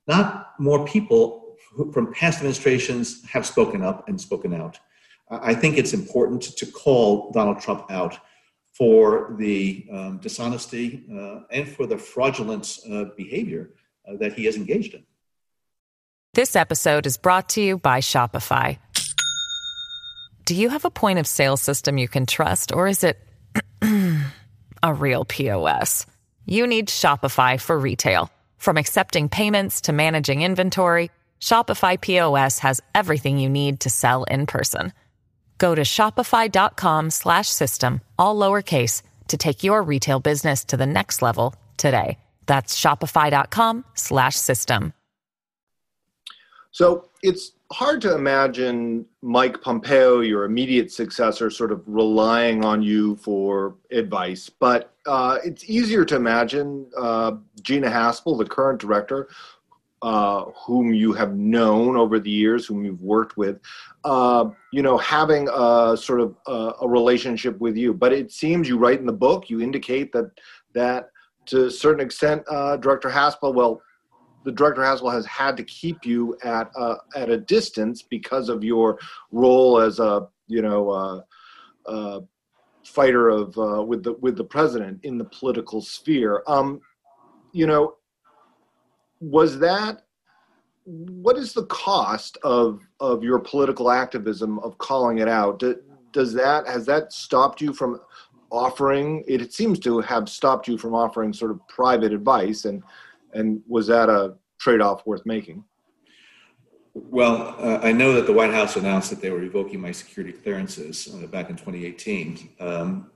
not 0.07 0.53
more 0.59 0.85
people 0.85 1.55
from 1.93 2.13
past 2.13 2.39
administrations 2.39 3.23
have 3.29 3.45
spoken 3.45 3.81
up 3.81 4.07
and 4.07 4.19
spoken 4.19 4.53
out. 4.53 4.79
I 5.31 5.55
think 5.55 5.77
it's 5.77 5.93
important 5.93 6.41
to 6.57 6.65
call 6.65 7.31
Donald 7.31 7.61
Trump 7.61 7.89
out 7.89 8.17
for 8.73 9.35
the 9.37 9.85
um, 9.91 10.17
dishonesty 10.17 11.05
uh, 11.11 11.41
and 11.51 11.67
for 11.67 11.85
the 11.85 11.97
fraudulent 11.97 12.79
uh, 12.89 13.05
behavior 13.15 13.71
uh, 14.07 14.17
that 14.17 14.33
he 14.33 14.45
has 14.45 14.55
engaged 14.55 14.93
in. 14.93 15.03
This 16.33 16.55
episode 16.55 17.05
is 17.05 17.17
brought 17.17 17.49
to 17.49 17.61
you 17.61 17.77
by 17.77 17.99
Shopify. 17.99 18.77
Do 20.45 20.55
you 20.55 20.69
have 20.69 20.85
a 20.85 20.89
point 20.89 21.19
of 21.19 21.27
sale 21.27 21.57
system 21.57 21.97
you 21.97 22.07
can 22.07 22.25
trust, 22.25 22.71
or 22.73 22.87
is 22.87 23.03
it 23.03 23.19
a 24.83 24.93
real 24.93 25.25
POS? 25.25 26.05
You 26.45 26.67
need 26.67 26.87
Shopify 26.87 27.59
for 27.59 27.77
retail. 27.77 28.29
From 28.57 28.77
accepting 28.77 29.29
payments 29.29 29.81
to 29.81 29.93
managing 29.93 30.41
inventory, 30.41 31.11
Shopify 31.39 31.99
POS 31.99 32.59
has 32.59 32.81
everything 32.93 33.37
you 33.37 33.49
need 33.49 33.79
to 33.81 33.89
sell 33.89 34.23
in 34.25 34.45
person. 34.45 34.93
Go 35.61 35.75
to 35.75 35.83
shopify.com 35.83 37.11
slash 37.11 37.47
system, 37.47 38.01
all 38.17 38.35
lowercase 38.35 39.03
to 39.27 39.37
take 39.37 39.63
your 39.63 39.83
retail 39.83 40.19
business 40.19 40.63
to 40.65 40.75
the 40.75 40.87
next 40.87 41.21
level 41.21 41.53
today. 41.77 42.17
That's 42.47 42.81
shopify.com 42.81 43.85
slash 43.93 44.37
system. 44.37 44.93
So, 46.71 47.09
it's 47.21 47.51
hard 47.71 48.01
to 48.01 48.15
imagine 48.15 49.05
Mike 49.21 49.61
Pompeo, 49.61 50.21
your 50.21 50.45
immediate 50.45 50.91
successor, 50.91 51.51
sort 51.51 51.71
of 51.71 51.83
relying 51.85 52.65
on 52.65 52.81
you 52.81 53.17
for 53.17 53.75
advice. 53.91 54.49
But 54.49 54.91
uh, 55.05 55.37
it's 55.45 55.69
easier 55.69 56.05
to 56.05 56.15
imagine 56.15 56.89
uh, 56.97 57.33
Gina 57.61 57.89
Haspel, 57.89 58.35
the 58.35 58.45
current 58.45 58.81
director, 58.81 59.29
uh, 60.01 60.45
whom 60.65 60.93
you 60.93 61.13
have 61.13 61.35
known 61.35 61.95
over 61.95 62.19
the 62.19 62.31
years, 62.31 62.65
whom 62.65 62.83
you've 62.83 63.01
worked 63.01 63.37
with, 63.37 63.59
uh, 64.03 64.49
you 64.71 64.81
know, 64.81 64.97
having 64.97 65.47
a 65.53 65.95
sort 65.95 66.21
of 66.21 66.35
a, 66.47 66.73
a 66.81 66.87
relationship 66.87 67.59
with 67.59 67.77
you. 67.77 67.93
But 67.93 68.13
it 68.13 68.31
seems 68.31 68.67
you 68.67 68.77
write 68.77 68.99
in 68.99 69.05
the 69.05 69.13
book, 69.13 69.49
you 69.49 69.61
indicate 69.61 70.11
that 70.13 70.31
that 70.73 71.09
to 71.47 71.65
a 71.65 71.71
certain 71.71 72.05
extent, 72.05 72.43
uh, 72.49 72.77
Director 72.77 73.09
Haspel, 73.09 73.53
well, 73.53 73.81
the 74.43 74.51
director 74.51 74.81
Haspel 74.81 75.11
has 75.11 75.25
had 75.25 75.55
to 75.57 75.63
keep 75.63 76.05
you 76.05 76.37
at 76.43 76.71
a, 76.75 76.95
at 77.15 77.29
a 77.29 77.37
distance 77.37 78.01
because 78.01 78.49
of 78.49 78.63
your 78.63 78.97
role 79.31 79.79
as 79.79 79.99
a 79.99 80.27
you 80.47 80.61
know 80.61 80.89
uh, 80.89 81.21
uh, 81.85 82.19
fighter 82.83 83.29
of 83.29 83.57
uh, 83.57 83.83
with 83.83 84.03
the 84.03 84.13
with 84.13 84.35
the 84.37 84.43
president 84.43 84.99
in 85.03 85.17
the 85.17 85.25
political 85.25 85.81
sphere. 85.81 86.43
Um, 86.47 86.81
you 87.51 87.67
know, 87.67 87.95
was 89.19 89.59
that 89.59 90.03
what 90.85 91.37
is 91.37 91.53
the 91.53 91.65
cost 91.67 92.37
of 92.43 92.81
of 93.01 93.23
your 93.23 93.39
political 93.39 93.91
activism 93.91 94.59
of 94.59 94.77
calling 94.77 95.17
it 95.17 95.27
out? 95.27 95.61
does 96.11 96.33
that 96.33 96.67
has 96.67 96.85
that 96.85 97.13
stopped 97.13 97.61
you 97.61 97.73
from 97.73 97.99
offering? 98.49 99.23
It, 99.27 99.53
seems 99.53 99.79
to 99.79 99.99
have 100.01 100.29
stopped 100.29 100.67
you 100.67 100.77
from 100.77 100.93
offering 100.93 101.33
sort 101.33 101.51
of 101.51 101.65
private 101.67 102.13
advice 102.13 102.65
and 102.65 102.83
and 103.33 103.61
was 103.67 103.87
that 103.87 104.09
a 104.09 104.35
trade-off 104.59 105.05
worth 105.05 105.25
making? 105.25 105.63
Well, 106.93 107.55
uh, 107.57 107.79
I 107.81 107.93
know 107.93 108.13
that 108.13 108.25
the 108.25 108.33
White 108.33 108.51
House 108.51 108.75
announced 108.75 109.09
that 109.11 109.21
they 109.21 109.29
were 109.29 109.39
revoking 109.39 109.79
my 109.79 109.93
security 109.93 110.33
clearances 110.33 111.07
uh, 111.13 111.25
back 111.27 111.49
in 111.49 111.55
2018. 111.55 112.49
Um, 112.59 113.09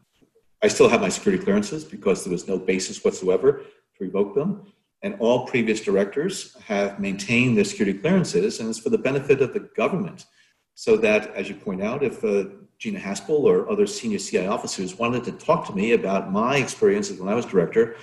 I 0.63 0.69
still 0.69 0.87
have 0.87 1.01
my 1.01 1.09
security 1.09 1.43
clearances 1.43 1.83
because 1.83 2.23
there 2.23 2.31
was 2.31 2.47
no 2.47 2.57
basis 2.57 3.03
whatsoever 3.03 3.63
to 3.97 4.03
revoke 4.03 4.33
them. 4.33 4.71
And 5.05 5.15
all 5.19 5.45
previous 5.45 5.81
directors 5.81 6.57
have 6.65 6.99
maintained 6.99 7.55
their 7.55 7.63
security 7.63 7.99
clearances, 7.99 8.59
and 8.59 8.67
it's 8.67 8.79
for 8.79 8.89
the 8.89 8.97
benefit 8.97 9.39
of 9.39 9.53
the 9.53 9.59
government. 9.59 10.25
So 10.73 10.97
that, 10.97 11.27
as 11.35 11.47
you 11.47 11.53
point 11.53 11.83
out, 11.83 12.01
if 12.01 12.23
uh, 12.23 12.45
Gina 12.79 12.99
Haspel 12.99 13.41
or 13.41 13.69
other 13.69 13.85
senior 13.85 14.17
CIA 14.17 14.47
officers 14.47 14.97
wanted 14.97 15.23
to 15.25 15.33
talk 15.33 15.67
to 15.67 15.75
me 15.75 15.91
about 15.91 16.31
my 16.31 16.57
experiences 16.57 17.19
when 17.19 17.29
I 17.29 17.35
was 17.35 17.45
director, 17.45 17.97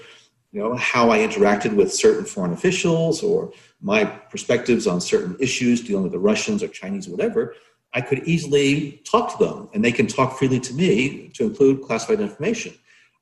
you 0.53 0.61
know, 0.61 0.77
how 0.77 1.11
I 1.11 1.19
interacted 1.19 1.75
with 1.75 1.93
certain 1.93 2.25
foreign 2.25 2.53
officials 2.53 3.21
or 3.21 3.51
my 3.81 4.05
perspectives 4.05 4.87
on 4.87 5.01
certain 5.01 5.37
issues 5.41 5.83
dealing 5.83 6.05
with 6.05 6.13
the 6.13 6.21
Russians 6.21 6.63
or 6.63 6.69
Chinese 6.69 7.09
or 7.09 7.11
whatever, 7.11 7.57
I 7.93 8.01
could 8.01 8.21
easily 8.29 9.03
talk 9.11 9.37
to 9.37 9.45
them 9.45 9.69
and 9.75 9.85
they 9.85 9.91
can 9.91 10.07
talk 10.07 10.39
freely 10.39 10.61
to 10.61 10.73
me 10.73 11.31
to 11.35 11.43
include 11.43 11.83
classified 11.83 12.21
information. 12.21 12.75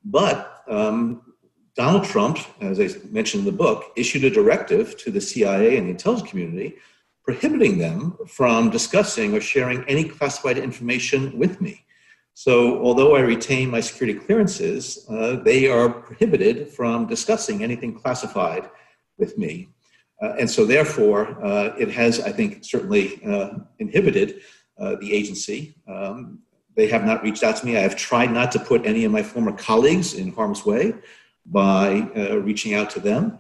But 0.04 0.64
um, 0.68 1.22
Donald 1.76 2.04
Trump, 2.04 2.38
as 2.60 2.80
I 2.80 2.88
mentioned 3.10 3.40
in 3.40 3.46
the 3.46 3.56
book, 3.56 3.92
issued 3.96 4.24
a 4.24 4.30
directive 4.30 4.96
to 4.98 5.10
the 5.10 5.20
CIA 5.20 5.76
and 5.76 5.86
the 5.86 5.90
intelligence 5.90 6.28
community 6.28 6.76
prohibiting 7.22 7.78
them 7.78 8.16
from 8.26 8.70
discussing 8.70 9.34
or 9.34 9.40
sharing 9.40 9.84
any 9.84 10.04
classified 10.04 10.58
information 10.58 11.38
with 11.38 11.60
me. 11.60 11.84
So, 12.34 12.82
although 12.82 13.16
I 13.16 13.20
retain 13.20 13.70
my 13.70 13.80
security 13.80 14.18
clearances, 14.18 15.06
uh, 15.10 15.36
they 15.44 15.68
are 15.68 15.90
prohibited 15.90 16.68
from 16.68 17.06
discussing 17.06 17.62
anything 17.62 17.94
classified 17.94 18.70
with 19.18 19.36
me. 19.36 19.68
Uh, 20.22 20.34
and 20.40 20.50
so, 20.50 20.64
therefore, 20.64 21.36
uh, 21.44 21.74
it 21.78 21.90
has, 21.90 22.20
I 22.20 22.32
think, 22.32 22.64
certainly 22.64 23.22
uh, 23.24 23.50
inhibited 23.78 24.40
uh, 24.78 24.96
the 25.00 25.12
agency. 25.12 25.74
Um, 25.86 26.40
they 26.76 26.88
have 26.88 27.04
not 27.04 27.22
reached 27.22 27.42
out 27.42 27.56
to 27.56 27.66
me. 27.66 27.76
I 27.76 27.80
have 27.80 27.96
tried 27.96 28.32
not 28.32 28.50
to 28.52 28.58
put 28.58 28.86
any 28.86 29.04
of 29.04 29.12
my 29.12 29.22
former 29.22 29.52
colleagues 29.52 30.14
in 30.14 30.32
harm's 30.32 30.64
way 30.64 30.94
by 31.46 32.08
uh, 32.16 32.36
reaching 32.38 32.74
out 32.74 32.90
to 32.90 33.00
them. 33.00 33.38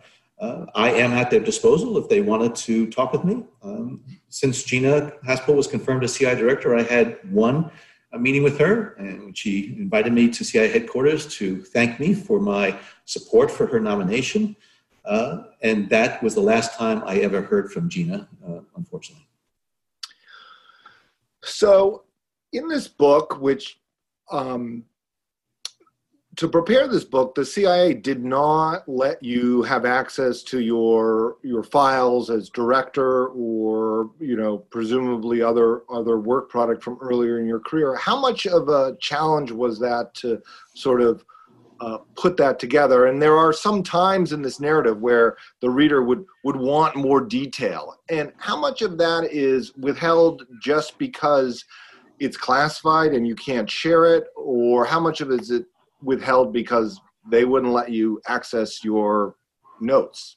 I 0.74 0.90
am 0.92 1.12
at 1.12 1.30
their 1.30 1.40
disposal 1.40 1.98
if 1.98 2.08
they 2.08 2.22
wanted 2.22 2.54
to 2.54 2.86
talk 2.86 3.12
with 3.12 3.24
me. 3.24 3.44
Um, 3.62 4.02
since 4.30 4.62
Gina 4.62 5.12
Haspel 5.26 5.54
was 5.54 5.66
confirmed 5.66 6.02
as 6.02 6.14
CIA 6.14 6.34
director, 6.34 6.74
I 6.74 6.82
had 6.82 7.18
one 7.30 7.70
a 8.12 8.18
meeting 8.18 8.42
with 8.42 8.58
her, 8.58 8.94
and 8.94 9.36
she 9.36 9.76
invited 9.78 10.12
me 10.12 10.28
to 10.30 10.44
CIA 10.44 10.68
headquarters 10.68 11.32
to 11.36 11.62
thank 11.62 12.00
me 12.00 12.14
for 12.14 12.40
my 12.40 12.76
support 13.04 13.50
for 13.50 13.66
her 13.66 13.78
nomination. 13.78 14.56
Uh, 15.04 15.44
and 15.62 15.88
that 15.90 16.22
was 16.22 16.34
the 16.34 16.40
last 16.40 16.76
time 16.76 17.02
I 17.06 17.18
ever 17.18 17.40
heard 17.40 17.72
from 17.72 17.88
Gina, 17.88 18.28
uh, 18.46 18.60
unfortunately. 18.76 19.26
So, 21.42 22.04
in 22.52 22.68
this 22.68 22.88
book, 22.88 23.40
which 23.40 23.80
um, 24.30 24.84
to 26.40 26.48
prepare 26.48 26.88
this 26.88 27.04
book, 27.04 27.34
the 27.34 27.44
CIA 27.44 27.92
did 27.92 28.24
not 28.24 28.88
let 28.88 29.22
you 29.22 29.60
have 29.64 29.84
access 29.84 30.42
to 30.44 30.60
your 30.60 31.36
your 31.42 31.62
files 31.62 32.30
as 32.30 32.48
director 32.48 33.26
or 33.26 34.12
you 34.18 34.36
know 34.36 34.56
presumably 34.56 35.42
other 35.42 35.82
other 35.90 36.18
work 36.18 36.48
product 36.48 36.82
from 36.82 36.96
earlier 37.02 37.38
in 37.40 37.46
your 37.46 37.60
career. 37.60 37.94
How 37.94 38.18
much 38.18 38.46
of 38.46 38.70
a 38.70 38.96
challenge 39.00 39.50
was 39.50 39.78
that 39.80 40.14
to 40.14 40.40
sort 40.72 41.02
of 41.02 41.26
uh, 41.82 41.98
put 42.16 42.38
that 42.38 42.58
together? 42.58 43.04
And 43.04 43.20
there 43.20 43.36
are 43.36 43.52
some 43.52 43.82
times 43.82 44.32
in 44.32 44.40
this 44.40 44.60
narrative 44.60 44.98
where 44.98 45.36
the 45.60 45.68
reader 45.68 46.02
would 46.02 46.24
would 46.44 46.56
want 46.56 46.96
more 46.96 47.20
detail. 47.20 48.00
And 48.08 48.32
how 48.38 48.58
much 48.58 48.80
of 48.80 48.96
that 48.96 49.28
is 49.30 49.76
withheld 49.76 50.46
just 50.58 50.96
because 50.96 51.66
it's 52.18 52.38
classified 52.38 53.12
and 53.12 53.26
you 53.26 53.34
can't 53.34 53.68
share 53.68 54.06
it, 54.16 54.24
or 54.36 54.86
how 54.86 55.00
much 55.00 55.20
of 55.20 55.30
it 55.30 55.42
is 55.42 55.50
it 55.50 55.66
withheld 56.02 56.52
because 56.52 57.00
they 57.30 57.44
wouldn't 57.44 57.72
let 57.72 57.90
you 57.90 58.20
access 58.26 58.82
your 58.84 59.36
notes? 59.80 60.36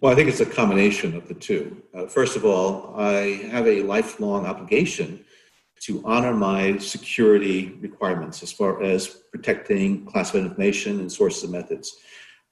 Well, 0.00 0.12
I 0.12 0.14
think 0.14 0.28
it's 0.28 0.40
a 0.40 0.46
combination 0.46 1.16
of 1.16 1.26
the 1.26 1.34
two. 1.34 1.82
Uh, 1.94 2.06
first 2.06 2.36
of 2.36 2.44
all, 2.44 2.94
I 2.96 3.48
have 3.50 3.66
a 3.66 3.82
lifelong 3.82 4.44
obligation 4.46 5.24
to 5.80 6.02
honor 6.04 6.34
my 6.34 6.76
security 6.78 7.78
requirements 7.80 8.42
as 8.42 8.52
far 8.52 8.82
as 8.82 9.06
protecting 9.32 10.04
classified 10.06 10.42
information 10.42 11.00
and 11.00 11.10
sources 11.10 11.44
and 11.44 11.52
methods. 11.52 11.96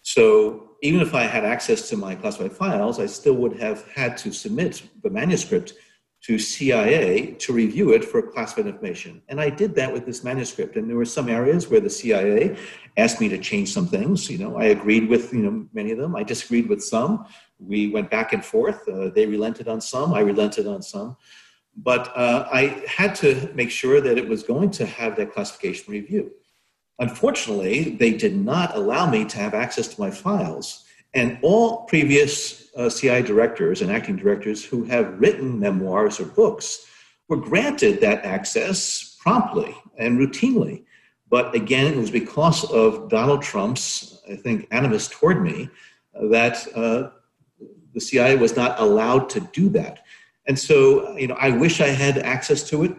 So 0.02 0.70
even 0.82 1.00
if 1.00 1.14
I 1.14 1.22
had 1.22 1.44
access 1.44 1.88
to 1.88 1.96
my 1.96 2.14
classified 2.14 2.52
files, 2.52 3.00
I 3.00 3.06
still 3.06 3.34
would 3.34 3.58
have 3.58 3.88
had 3.88 4.16
to 4.18 4.32
submit 4.32 4.82
the 5.02 5.10
manuscript 5.10 5.74
to 6.26 6.38
CIA 6.38 7.32
to 7.32 7.52
review 7.52 7.92
it 7.92 8.02
for 8.02 8.22
classified 8.22 8.66
information. 8.66 9.20
And 9.28 9.38
I 9.38 9.50
did 9.50 9.74
that 9.74 9.92
with 9.92 10.06
this 10.06 10.24
manuscript. 10.24 10.76
And 10.76 10.88
there 10.88 10.96
were 10.96 11.04
some 11.04 11.28
areas 11.28 11.68
where 11.68 11.80
the 11.80 11.90
CIA 11.90 12.56
asked 12.96 13.20
me 13.20 13.28
to 13.28 13.36
change 13.36 13.74
some 13.74 13.86
things. 13.86 14.30
You 14.30 14.38
know, 14.38 14.56
I 14.56 14.66
agreed 14.66 15.06
with 15.10 15.34
you 15.34 15.42
know 15.42 15.66
many 15.74 15.90
of 15.90 15.98
them. 15.98 16.16
I 16.16 16.22
disagreed 16.22 16.68
with 16.68 16.82
some. 16.82 17.26
We 17.58 17.90
went 17.90 18.10
back 18.10 18.32
and 18.32 18.42
forth. 18.42 18.88
Uh, 18.88 19.10
they 19.10 19.26
relented 19.26 19.68
on 19.68 19.82
some. 19.82 20.14
I 20.14 20.20
relented 20.20 20.66
on 20.66 20.80
some. 20.80 21.18
But 21.76 22.10
uh, 22.16 22.48
I 22.50 22.82
had 22.88 23.14
to 23.16 23.50
make 23.54 23.70
sure 23.70 24.00
that 24.00 24.16
it 24.16 24.26
was 24.26 24.42
going 24.42 24.70
to 24.72 24.86
have 24.86 25.16
that 25.16 25.32
classification 25.34 25.92
review. 25.92 26.32
Unfortunately, 27.00 27.96
they 27.96 28.12
did 28.12 28.36
not 28.36 28.74
allow 28.76 29.10
me 29.10 29.26
to 29.26 29.38
have 29.38 29.52
access 29.52 29.88
to 29.88 30.00
my 30.00 30.10
files. 30.10 30.83
And 31.14 31.38
all 31.42 31.84
previous 31.84 32.74
uh, 32.76 32.90
CIA 32.90 33.22
directors 33.22 33.82
and 33.82 33.90
acting 33.90 34.16
directors 34.16 34.64
who 34.64 34.84
have 34.84 35.18
written 35.20 35.60
memoirs 35.60 36.20
or 36.20 36.26
books 36.26 36.86
were 37.28 37.36
granted 37.36 38.00
that 38.00 38.24
access 38.24 39.16
promptly 39.20 39.74
and 39.96 40.18
routinely. 40.18 40.84
But 41.30 41.54
again, 41.54 41.86
it 41.94 41.96
was 41.96 42.10
because 42.10 42.64
of 42.70 43.08
Donald 43.08 43.42
Trump's, 43.42 44.20
I 44.30 44.36
think, 44.36 44.68
animus 44.70 45.08
toward 45.08 45.42
me 45.42 45.68
that 46.30 46.66
uh, 46.74 47.10
the 47.92 48.00
CIA 48.00 48.36
was 48.36 48.56
not 48.56 48.78
allowed 48.78 49.30
to 49.30 49.40
do 49.40 49.68
that. 49.70 50.04
And 50.46 50.58
so, 50.58 51.16
you 51.16 51.28
know, 51.28 51.36
I 51.40 51.50
wish 51.50 51.80
I 51.80 51.88
had 51.88 52.18
access 52.18 52.68
to 52.70 52.84
it 52.84 52.96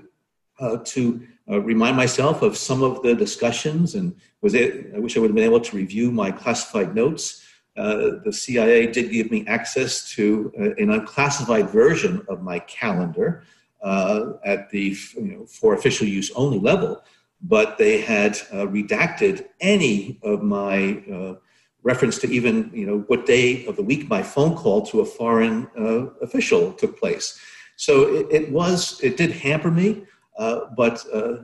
uh, 0.59 0.77
to 0.85 1.27
uh, 1.49 1.61
remind 1.61 1.95
myself 1.95 2.41
of 2.41 2.57
some 2.57 2.81
of 2.81 3.03
the 3.03 3.13
discussions, 3.13 3.93
and 3.93 4.15
was 4.41 4.53
it, 4.53 4.91
I 4.95 4.99
wish 4.99 5.15
I 5.15 5.19
would 5.19 5.29
have 5.29 5.35
been 5.35 5.43
able 5.43 5.59
to 5.59 5.75
review 5.75 6.11
my 6.11 6.31
classified 6.31 6.95
notes. 6.95 7.44
Uh, 7.77 8.19
the 8.23 8.31
CIA 8.31 8.87
did 8.87 9.11
give 9.11 9.31
me 9.31 9.45
access 9.47 10.09
to 10.11 10.51
uh, 10.59 10.81
an 10.81 10.91
unclassified 10.91 11.69
version 11.69 12.25
of 12.29 12.41
my 12.41 12.59
calendar 12.59 13.43
uh, 13.83 14.33
at 14.45 14.69
the 14.69 14.95
you 15.15 15.21
know, 15.21 15.45
for 15.45 15.73
official 15.73 16.07
use 16.07 16.31
only 16.35 16.59
level, 16.59 17.03
but 17.41 17.77
they 17.77 18.01
had 18.01 18.37
uh, 18.51 18.65
redacted 18.65 19.47
any 19.59 20.19
of 20.23 20.41
my 20.41 21.37
reference 21.85 22.17
to 22.17 22.27
even 22.27 22.69
you 22.73 22.85
know 22.85 22.99
what 23.07 23.25
day 23.25 23.65
of 23.67 23.77
the 23.77 23.83
week 23.83 24.09
my 24.09 24.21
phone 24.21 24.55
call 24.57 24.81
to 24.81 24.99
a 25.01 25.05
foreign 25.05 25.67
uh, 25.79 26.07
official 26.25 26.73
took 26.73 26.99
place. 26.99 27.39
So 27.77 28.15
it, 28.15 28.27
it, 28.31 28.51
was 28.51 28.99
it 29.03 29.17
did 29.17 29.31
hamper 29.31 29.71
me, 29.71 30.05
uh, 30.37 30.61
but 30.75 31.05
uh, 31.13 31.43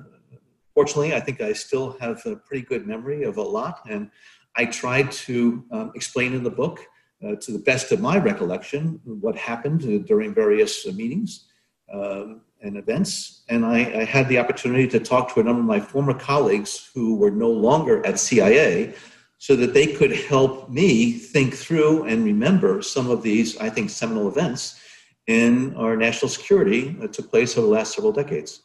fortunately, 0.73 1.13
I 1.13 1.19
think 1.19 1.41
I 1.41 1.53
still 1.53 1.95
have 1.99 2.25
a 2.25 2.36
pretty 2.36 2.65
good 2.65 2.88
memory 2.88 3.23
of 3.23 3.38
a 3.38 3.41
lot, 3.41 3.82
and 3.89 4.09
I 4.56 4.66
tried 4.66 5.12
to 5.12 5.64
um, 5.72 5.91
explain 5.95 6.34
in 6.34 6.43
the 6.43 6.52
book. 6.52 6.80
Uh, 7.24 7.36
to 7.36 7.52
the 7.52 7.60
best 7.60 7.91
of 7.91 8.02
my 8.02 8.18
recollection, 8.18 8.99
what 9.06 9.36
happened 9.36 9.84
uh, 9.84 10.04
during 10.08 10.34
various 10.34 10.88
uh, 10.88 10.91
meetings 10.91 11.45
um, 11.93 12.41
and 12.62 12.78
events. 12.78 13.43
And 13.47 13.64
I, 13.64 13.78
I 14.02 14.04
had 14.06 14.28
the 14.28 14.39
opportunity 14.39 14.88
to 14.88 14.99
talk 14.99 15.32
to 15.34 15.39
a 15.39 15.43
number 15.43 15.60
of 15.60 15.68
my 15.68 15.80
former 15.80 16.16
colleagues 16.16 16.89
who 16.95 17.16
were 17.18 17.30
no 17.30 17.52
longer 17.52 18.04
at 18.08 18.18
CIA, 18.18 18.95
so 19.38 19.56
that 19.56 19.74
they 19.74 19.88
could 19.88 20.12
help 20.12 20.70
me 20.70 21.14
think 21.14 21.56
through 21.56 22.06
and 22.06 22.24
remember 22.24 22.82
some 22.82 23.10
of 23.10 23.24
these, 23.24 23.58
I 23.58 23.70
think, 23.70 23.89
seminal 23.89 24.28
events 24.28 24.80
in 25.26 25.76
our 25.76 25.95
national 25.95 26.30
security 26.30 26.89
that 26.99 27.14
took 27.14 27.30
place 27.30 27.58
over 27.58 27.66
the 27.66 27.74
last 27.74 27.95
several 27.95 28.12
decades. 28.12 28.62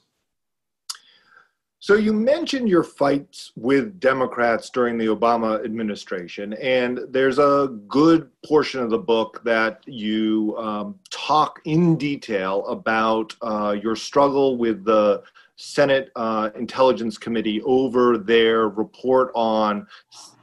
So 1.87 1.95
you 1.95 2.13
mentioned 2.13 2.69
your 2.69 2.83
fights 2.83 3.53
with 3.55 4.01
Democrats 4.01 4.71
during 4.71 4.99
the 4.99 5.07
Obama 5.07 5.65
administration, 5.65 6.53
and 6.55 6.99
there's 7.11 7.39
a 7.39 7.79
good 7.87 8.29
portion 8.45 8.81
of 8.81 8.91
the 8.91 8.99
book 8.99 9.41
that 9.45 9.85
you 9.87 10.57
um, 10.59 10.99
talk 11.11 11.61
in 11.65 11.97
detail 11.97 12.67
about 12.67 13.37
uh, 13.41 13.77
your 13.81 13.95
struggle 13.95 14.57
with 14.57 14.85
the 14.85 15.23
Senate 15.55 16.11
uh, 16.17 16.51
Intelligence 16.57 17.19
Committee 17.19 17.63
over 17.63 18.19
their 18.19 18.69
report 18.69 19.31
on 19.37 19.87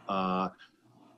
uh, 0.08 0.48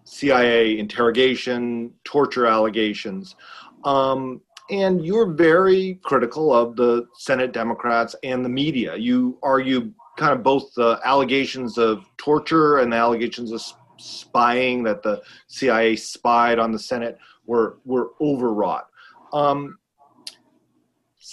CIA 0.05 0.80
interrogation, 0.80 1.93
torture 2.03 2.47
allegations. 2.47 3.36
Um, 3.84 4.41
and 4.71 5.05
you're 5.05 5.34
very 5.34 5.99
critical 6.01 6.51
of 6.51 6.76
the 6.76 7.05
Senate 7.13 7.53
Democrats 7.53 8.15
and 8.23 8.43
the 8.43 8.49
media. 8.49 8.95
You 8.95 9.38
argue 9.43 9.91
kind 10.18 10.34
of 10.34 10.43
both 10.43 10.74
the 10.76 10.99
allegations 11.03 11.78
of 11.78 12.05
torture 12.18 12.80
and 12.80 12.91
the 12.91 12.97
allegations 12.97 13.51
of 13.51 13.61
spying 13.97 14.84
that 14.84 15.03
the 15.03 15.22
CIA 15.47 15.95
spied 15.95 16.59
on 16.59 16.72
the 16.72 16.80
Senate 16.80 17.18
were 17.45 17.80
were 17.86 18.11
overwrought. 18.22 18.88
Um, 19.34 19.78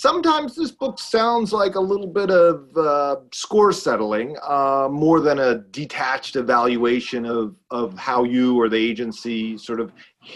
sometimes 0.02 0.56
this 0.56 0.70
book 0.70 0.98
sounds 0.98 1.52
like 1.52 1.74
a 1.74 1.80
little 1.80 2.06
bit 2.06 2.30
of 2.30 2.76
uh, 2.76 3.16
score 3.32 3.72
settling 3.72 4.36
uh, 4.42 4.88
more 4.90 5.20
than 5.20 5.38
a 5.38 5.58
detached 5.70 6.34
evaluation 6.34 7.26
of, 7.26 7.54
of 7.70 7.96
how 7.98 8.24
you 8.24 8.58
or 8.58 8.68
the 8.68 8.76
agency 8.76 9.56
sort 9.58 9.80
of 9.80 9.92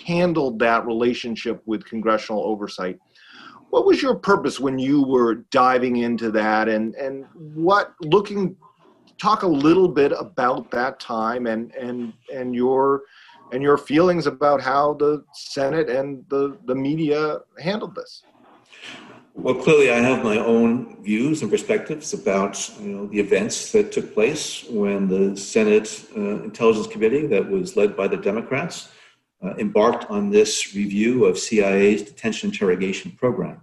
handled 0.06 0.58
that 0.58 0.86
relationship 0.86 1.62
with 1.66 1.84
congressional 1.84 2.44
oversight. 2.44 2.98
What 3.76 3.84
was 3.84 4.00
your 4.00 4.14
purpose 4.14 4.58
when 4.58 4.78
you 4.78 5.02
were 5.02 5.34
diving 5.50 5.98
into 5.98 6.30
that 6.30 6.66
and, 6.66 6.94
and 6.94 7.26
what 7.34 7.92
looking 8.00 8.56
talk 9.18 9.42
a 9.42 9.46
little 9.46 9.86
bit 9.86 10.12
about 10.18 10.70
that 10.70 10.98
time 10.98 11.46
and, 11.46 11.74
and, 11.74 12.14
and 12.32 12.54
your 12.54 13.02
and 13.52 13.62
your 13.62 13.76
feelings 13.76 14.26
about 14.26 14.62
how 14.62 14.94
the 14.94 15.22
Senate 15.34 15.90
and 15.90 16.24
the, 16.30 16.56
the 16.64 16.74
media 16.74 17.40
handled 17.60 17.94
this? 17.94 18.22
Well, 19.34 19.56
clearly, 19.56 19.90
I 19.90 19.98
have 19.98 20.24
my 20.24 20.38
own 20.38 21.02
views 21.02 21.42
and 21.42 21.50
perspectives 21.50 22.14
about 22.14 22.70
you 22.80 22.88
know 22.88 23.06
the 23.08 23.20
events 23.20 23.72
that 23.72 23.92
took 23.92 24.14
place 24.14 24.64
when 24.70 25.06
the 25.06 25.36
Senate 25.36 26.06
uh, 26.16 26.42
Intelligence 26.44 26.86
Committee, 26.86 27.26
that 27.26 27.46
was 27.46 27.76
led 27.76 27.94
by 27.94 28.08
the 28.08 28.16
Democrats, 28.16 28.88
uh, 29.44 29.52
embarked 29.58 30.06
on 30.10 30.30
this 30.30 30.74
review 30.74 31.26
of 31.26 31.38
CIA's 31.38 32.00
detention 32.00 32.48
interrogation 32.48 33.10
program. 33.10 33.60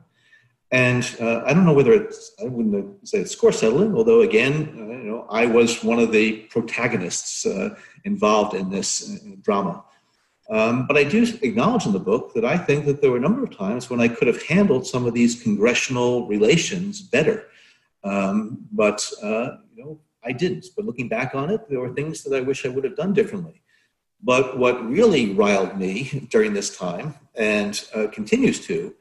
And 0.74 1.16
uh, 1.22 1.44
I 1.46 1.54
don't 1.54 1.66
know 1.66 1.74
whether 1.74 1.94
it's 1.94 2.32
I 2.42 2.46
wouldn't 2.46 3.08
say 3.08 3.20
it's 3.20 3.32
score 3.32 3.52
settling, 3.52 3.96
although 3.96 4.22
again, 4.22 4.54
uh, 4.76 5.04
you 5.04 5.10
know, 5.12 5.28
I 5.30 5.46
was 5.46 5.84
one 5.84 6.00
of 6.00 6.12
the 6.12 6.40
protagonists 6.50 7.46
uh, 7.46 7.76
involved 8.06 8.56
in 8.56 8.72
this 8.72 9.08
uh, 9.08 9.36
drama. 9.44 9.84
Um, 10.50 10.88
but 10.88 10.98
I 10.98 11.04
do 11.04 11.28
acknowledge 11.44 11.86
in 11.86 11.94
the 11.94 12.00
book 12.00 12.34
that 12.34 12.44
I 12.44 12.58
think 12.58 12.86
that 12.86 13.02
there 13.02 13.12
were 13.12 13.18
a 13.18 13.28
number 13.28 13.44
of 13.44 13.56
times 13.56 13.92
when 13.92 14.02
I 14.02 14.08
could 14.08 14.28
have 14.28 14.42
handled 14.42 14.88
some 14.88 15.06
of 15.06 15.14
these 15.14 15.42
congressional 15.42 16.28
relations 16.28 17.02
better. 17.02 17.46
Um, 18.04 18.68
but, 18.72 19.08
uh, 19.22 19.58
you 19.76 19.84
know, 19.86 20.00
I 20.26 20.32
didn't. 20.32 20.66
But 20.76 20.86
looking 20.86 21.08
back 21.08 21.36
on 21.36 21.52
it, 21.52 21.70
there 21.70 21.80
were 21.82 21.94
things 21.94 22.24
that 22.24 22.36
I 22.36 22.42
wish 22.42 22.66
I 22.66 22.70
would 22.70 22.84
have 22.84 22.98
done 22.98 23.14
differently. 23.14 23.62
But 24.24 24.58
what 24.58 24.84
really 24.90 25.34
riled 25.34 25.78
me 25.78 26.28
during 26.32 26.54
this 26.54 26.76
time 26.76 27.14
and 27.36 27.80
uh, 27.96 28.08
continues 28.08 28.66
to 28.66 28.96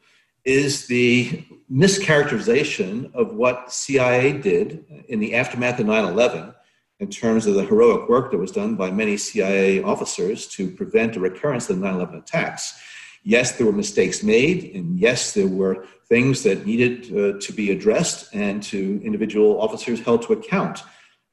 is 0.44 0.86
the 0.86 1.44
mischaracterization 1.70 3.14
of 3.14 3.34
what 3.34 3.72
CIA 3.72 4.32
did 4.32 4.84
in 5.08 5.20
the 5.20 5.34
aftermath 5.34 5.78
of 5.78 5.86
9 5.86 6.04
11 6.04 6.54
in 7.00 7.08
terms 7.08 7.46
of 7.46 7.54
the 7.54 7.64
heroic 7.64 8.08
work 8.08 8.30
that 8.30 8.38
was 8.38 8.52
done 8.52 8.76
by 8.76 8.90
many 8.90 9.16
CIA 9.16 9.82
officers 9.82 10.46
to 10.48 10.70
prevent 10.70 11.16
a 11.16 11.20
recurrence 11.20 11.68
of 11.70 11.78
the 11.78 11.84
9 11.84 11.94
11 11.94 12.18
attacks. 12.18 12.78
Yes, 13.24 13.52
there 13.52 13.66
were 13.66 13.72
mistakes 13.72 14.22
made, 14.22 14.74
and 14.74 14.98
yes, 14.98 15.32
there 15.32 15.46
were 15.46 15.86
things 16.08 16.42
that 16.42 16.66
needed 16.66 17.06
uh, 17.16 17.38
to 17.40 17.52
be 17.52 17.70
addressed 17.70 18.34
and 18.34 18.62
to 18.64 19.00
individual 19.04 19.60
officers 19.60 20.00
held 20.00 20.22
to 20.22 20.32
account. 20.32 20.82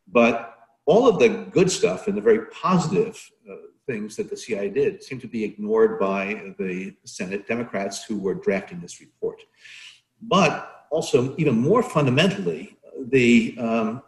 But 0.07 0.55
all 0.85 1.07
of 1.07 1.19
the 1.19 1.29
good 1.29 1.71
stuff 1.71 2.07
and 2.07 2.15
the 2.15 2.21
very 2.21 2.45
positive 2.47 3.27
uh, 3.49 3.55
things 3.89 4.15
that 4.17 4.29
the 4.29 4.37
CIA 4.37 4.69
did 4.69 5.03
seem 5.07 5.19
to 5.25 5.27
be 5.27 5.41
ignored 5.43 5.93
by 5.99 6.53
the 6.59 6.93
Senate 7.05 7.47
Democrats 7.53 8.03
who 8.05 8.15
were 8.25 8.35
drafting 8.47 8.79
this 8.79 8.99
report. 9.05 9.39
But 10.21 10.51
also, 10.91 11.17
even 11.37 11.55
more 11.69 11.83
fundamentally, 11.97 12.77
the 13.15 13.55
um, 13.67 14.01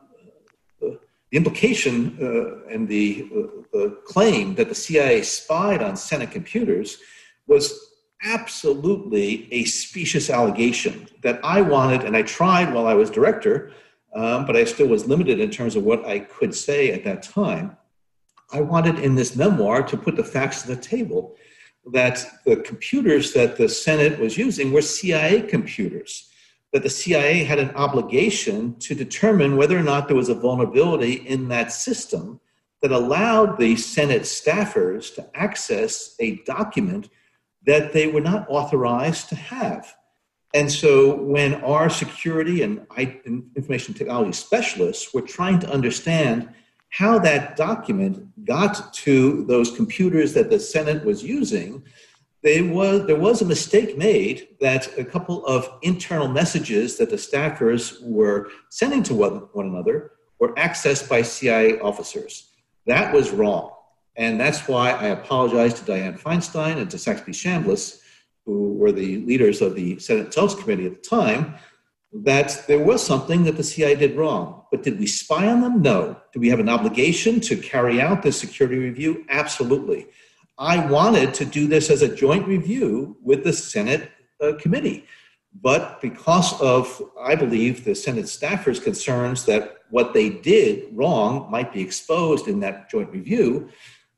the 1.31 1.37
implication 1.37 2.17
uh, 2.21 2.73
and 2.73 2.87
the, 2.87 3.29
uh, 3.33 3.61
the 3.71 4.01
claim 4.05 4.53
that 4.55 4.67
the 4.67 4.75
CIA 4.75 5.21
spied 5.21 5.81
on 5.81 5.95
Senate 5.95 6.29
computers 6.29 6.97
was 7.47 7.63
absolutely 8.23 9.51
a 9.51 9.63
specious 9.63 10.29
allegation 10.29 11.07
that 11.23 11.39
I 11.43 11.61
wanted, 11.61 12.03
and 12.03 12.15
I 12.15 12.23
tried 12.23 12.73
while 12.73 12.85
I 12.85 12.93
was 12.93 13.09
director, 13.09 13.71
um, 14.13 14.45
but 14.45 14.57
I 14.57 14.65
still 14.65 14.87
was 14.87 15.07
limited 15.07 15.39
in 15.39 15.49
terms 15.49 15.75
of 15.77 15.83
what 15.83 16.05
I 16.05 16.19
could 16.19 16.53
say 16.53 16.91
at 16.91 17.05
that 17.05 17.23
time. 17.23 17.77
I 18.53 18.61
wanted 18.61 18.99
in 18.99 19.15
this 19.15 19.35
memoir 19.35 19.83
to 19.83 19.97
put 19.97 20.15
the 20.15 20.23
facts 20.23 20.67
on 20.67 20.75
the 20.75 20.81
table 20.81 21.35
that 21.93 22.25
the 22.45 22.57
computers 22.57 23.33
that 23.33 23.57
the 23.57 23.67
Senate 23.67 24.19
was 24.19 24.37
using 24.37 24.71
were 24.71 24.81
CIA 24.81 25.41
computers 25.41 26.31
that 26.71 26.83
the 26.83 26.89
CIA 26.89 27.43
had 27.43 27.59
an 27.59 27.71
obligation 27.71 28.75
to 28.79 28.95
determine 28.95 29.57
whether 29.57 29.77
or 29.77 29.83
not 29.83 30.07
there 30.07 30.15
was 30.15 30.29
a 30.29 30.35
vulnerability 30.35 31.13
in 31.13 31.49
that 31.49 31.71
system 31.71 32.39
that 32.81 32.91
allowed 32.91 33.57
the 33.57 33.75
Senate 33.75 34.23
staffers 34.23 35.13
to 35.15 35.29
access 35.37 36.15
a 36.19 36.37
document 36.45 37.09
that 37.65 37.93
they 37.93 38.07
were 38.07 38.21
not 38.21 38.49
authorized 38.49 39.29
to 39.29 39.35
have. 39.35 39.93
And 40.53 40.71
so 40.71 41.15
when 41.15 41.55
our 41.55 41.89
security 41.89 42.63
and 42.63 42.85
information 43.55 43.93
technology 43.93 44.33
specialists 44.33 45.13
were 45.13 45.21
trying 45.21 45.59
to 45.59 45.69
understand 45.69 46.49
how 46.91 47.17
that 47.19 47.55
document 47.55 48.45
got 48.45 48.93
to 48.93 49.45
those 49.45 49.71
computers 49.71 50.33
that 50.33 50.49
the 50.49 50.59
Senate 50.59 51.03
was 51.03 51.23
using, 51.23 51.83
was, 52.43 53.05
there 53.07 53.15
was 53.15 53.41
a 53.41 53.45
mistake 53.45 53.97
made 53.97 54.49
that 54.59 54.97
a 54.97 55.05
couple 55.05 55.45
of 55.45 55.69
internal 55.81 56.27
messages 56.27 56.97
that 56.97 57.09
the 57.09 57.15
staffers 57.15 58.01
were 58.01 58.49
sending 58.69 59.03
to 59.03 59.13
one, 59.13 59.47
one 59.53 59.67
another 59.67 60.11
were 60.39 60.53
accessed 60.55 61.07
by 61.07 61.21
CIA 61.21 61.79
officers. 61.79 62.49
That 62.87 63.13
was 63.13 63.31
wrong. 63.31 63.71
And 64.17 64.39
that's 64.39 64.67
why 64.67 64.91
I 64.91 65.07
apologize 65.07 65.73
to 65.75 65.83
Dianne 65.83 66.19
Feinstein 66.19 66.77
and 66.77 66.91
to 66.91 66.97
Saxby 66.97 67.31
Chambliss, 67.31 68.01
who 68.45 68.73
were 68.73 68.91
the 68.91 69.17
leaders 69.17 69.61
of 69.61 69.75
the 69.75 69.97
Senate 69.99 70.25
Intelligence 70.25 70.61
Committee 70.61 70.87
at 70.87 71.01
the 71.01 71.09
time, 71.09 71.55
that 72.13 72.65
there 72.67 72.79
was 72.79 73.05
something 73.05 73.43
that 73.45 73.57
the 73.57 73.63
CIA 73.63 73.95
did 73.95 74.17
wrong. 74.17 74.63
But 74.69 74.83
did 74.83 74.99
we 74.99 75.07
spy 75.07 75.47
on 75.47 75.61
them? 75.61 75.81
No. 75.81 76.17
Do 76.33 76.39
we 76.39 76.49
have 76.49 76.59
an 76.59 76.69
obligation 76.69 77.39
to 77.41 77.55
carry 77.55 78.01
out 78.01 78.21
this 78.21 78.39
security 78.39 78.77
review? 78.77 79.25
Absolutely. 79.29 80.07
I 80.57 80.85
wanted 80.85 81.33
to 81.35 81.45
do 81.45 81.67
this 81.67 81.89
as 81.89 82.01
a 82.01 82.13
joint 82.13 82.47
review 82.47 83.17
with 83.23 83.43
the 83.43 83.53
Senate 83.53 84.11
uh, 84.41 84.53
committee. 84.59 85.05
But 85.59 86.01
because 86.01 86.59
of, 86.61 87.01
I 87.19 87.35
believe, 87.35 87.83
the 87.83 87.95
Senate 87.95 88.25
staffers' 88.25 88.81
concerns 88.81 89.45
that 89.45 89.79
what 89.89 90.13
they 90.13 90.29
did 90.29 90.85
wrong 90.93 91.49
might 91.51 91.73
be 91.73 91.81
exposed 91.81 92.47
in 92.47 92.61
that 92.61 92.89
joint 92.89 93.11
review, 93.11 93.69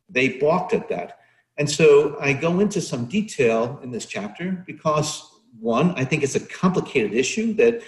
they 0.10 0.38
balked 0.38 0.74
at 0.74 0.90
that. 0.90 1.20
And 1.58 1.70
so 1.70 2.18
I 2.20 2.34
go 2.34 2.60
into 2.60 2.82
some 2.82 3.06
detail 3.06 3.80
in 3.84 3.92
this 3.92 4.06
chapter 4.06 4.64
because, 4.66 5.33
one, 5.60 5.94
I 5.96 6.06
think 6.06 6.24
it's 6.24 6.36
a 6.36 6.40
complicated 6.40 7.14
issue 7.14 7.54
that, 7.56 7.82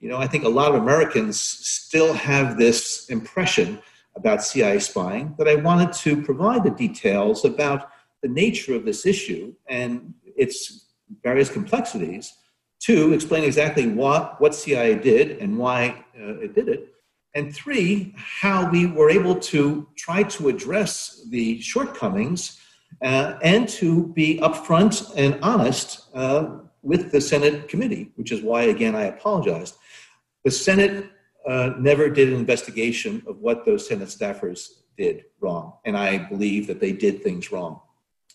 you 0.00 0.08
know, 0.08 0.18
I 0.18 0.26
think 0.26 0.44
a 0.44 0.48
lot 0.48 0.74
of 0.74 0.82
Americans 0.82 1.40
still 1.40 2.12
have 2.12 2.58
this 2.58 3.08
impression 3.08 3.80
about 4.14 4.44
CIA 4.44 4.78
spying 4.78 5.34
but 5.38 5.48
I 5.48 5.54
wanted 5.56 5.92
to 5.94 6.22
provide 6.22 6.64
the 6.64 6.70
details 6.70 7.44
about 7.44 7.90
the 8.22 8.28
nature 8.28 8.74
of 8.74 8.84
this 8.84 9.06
issue 9.06 9.54
and 9.68 10.14
its 10.36 10.86
various 11.22 11.50
complexities. 11.50 12.32
Two, 12.80 13.12
explain 13.12 13.44
exactly 13.44 13.86
what, 13.88 14.40
what 14.40 14.54
CIA 14.54 14.96
did 14.96 15.38
and 15.38 15.58
why 15.58 16.04
uh, 16.18 16.38
it 16.40 16.54
did 16.54 16.68
it. 16.68 16.88
And 17.34 17.54
three, 17.54 18.14
how 18.16 18.70
we 18.70 18.86
were 18.86 19.08
able 19.08 19.36
to 19.36 19.88
try 19.96 20.22
to 20.24 20.48
address 20.48 21.24
the 21.30 21.60
shortcomings 21.60 22.60
uh, 23.00 23.38
and 23.42 23.68
to 23.68 24.08
be 24.08 24.38
upfront 24.40 25.12
and 25.16 25.38
honest 25.42 26.08
uh, 26.14 26.58
with 26.82 27.12
the 27.12 27.20
Senate 27.20 27.68
committee, 27.68 28.12
which 28.16 28.32
is 28.32 28.42
why, 28.42 28.62
again, 28.62 28.94
I 28.94 29.04
apologized. 29.04 29.76
The 30.44 30.50
Senate 30.50 31.10
uh, 31.48 31.70
never 31.78 32.08
did 32.08 32.28
an 32.28 32.34
investigation 32.34 33.22
of 33.26 33.38
what 33.38 33.64
those 33.64 33.86
Senate 33.86 34.08
staffers 34.08 34.82
did 34.96 35.24
wrong, 35.40 35.74
and 35.84 35.96
I 35.96 36.18
believe 36.18 36.66
that 36.66 36.80
they 36.80 36.92
did 36.92 37.22
things 37.22 37.50
wrong. 37.52 37.80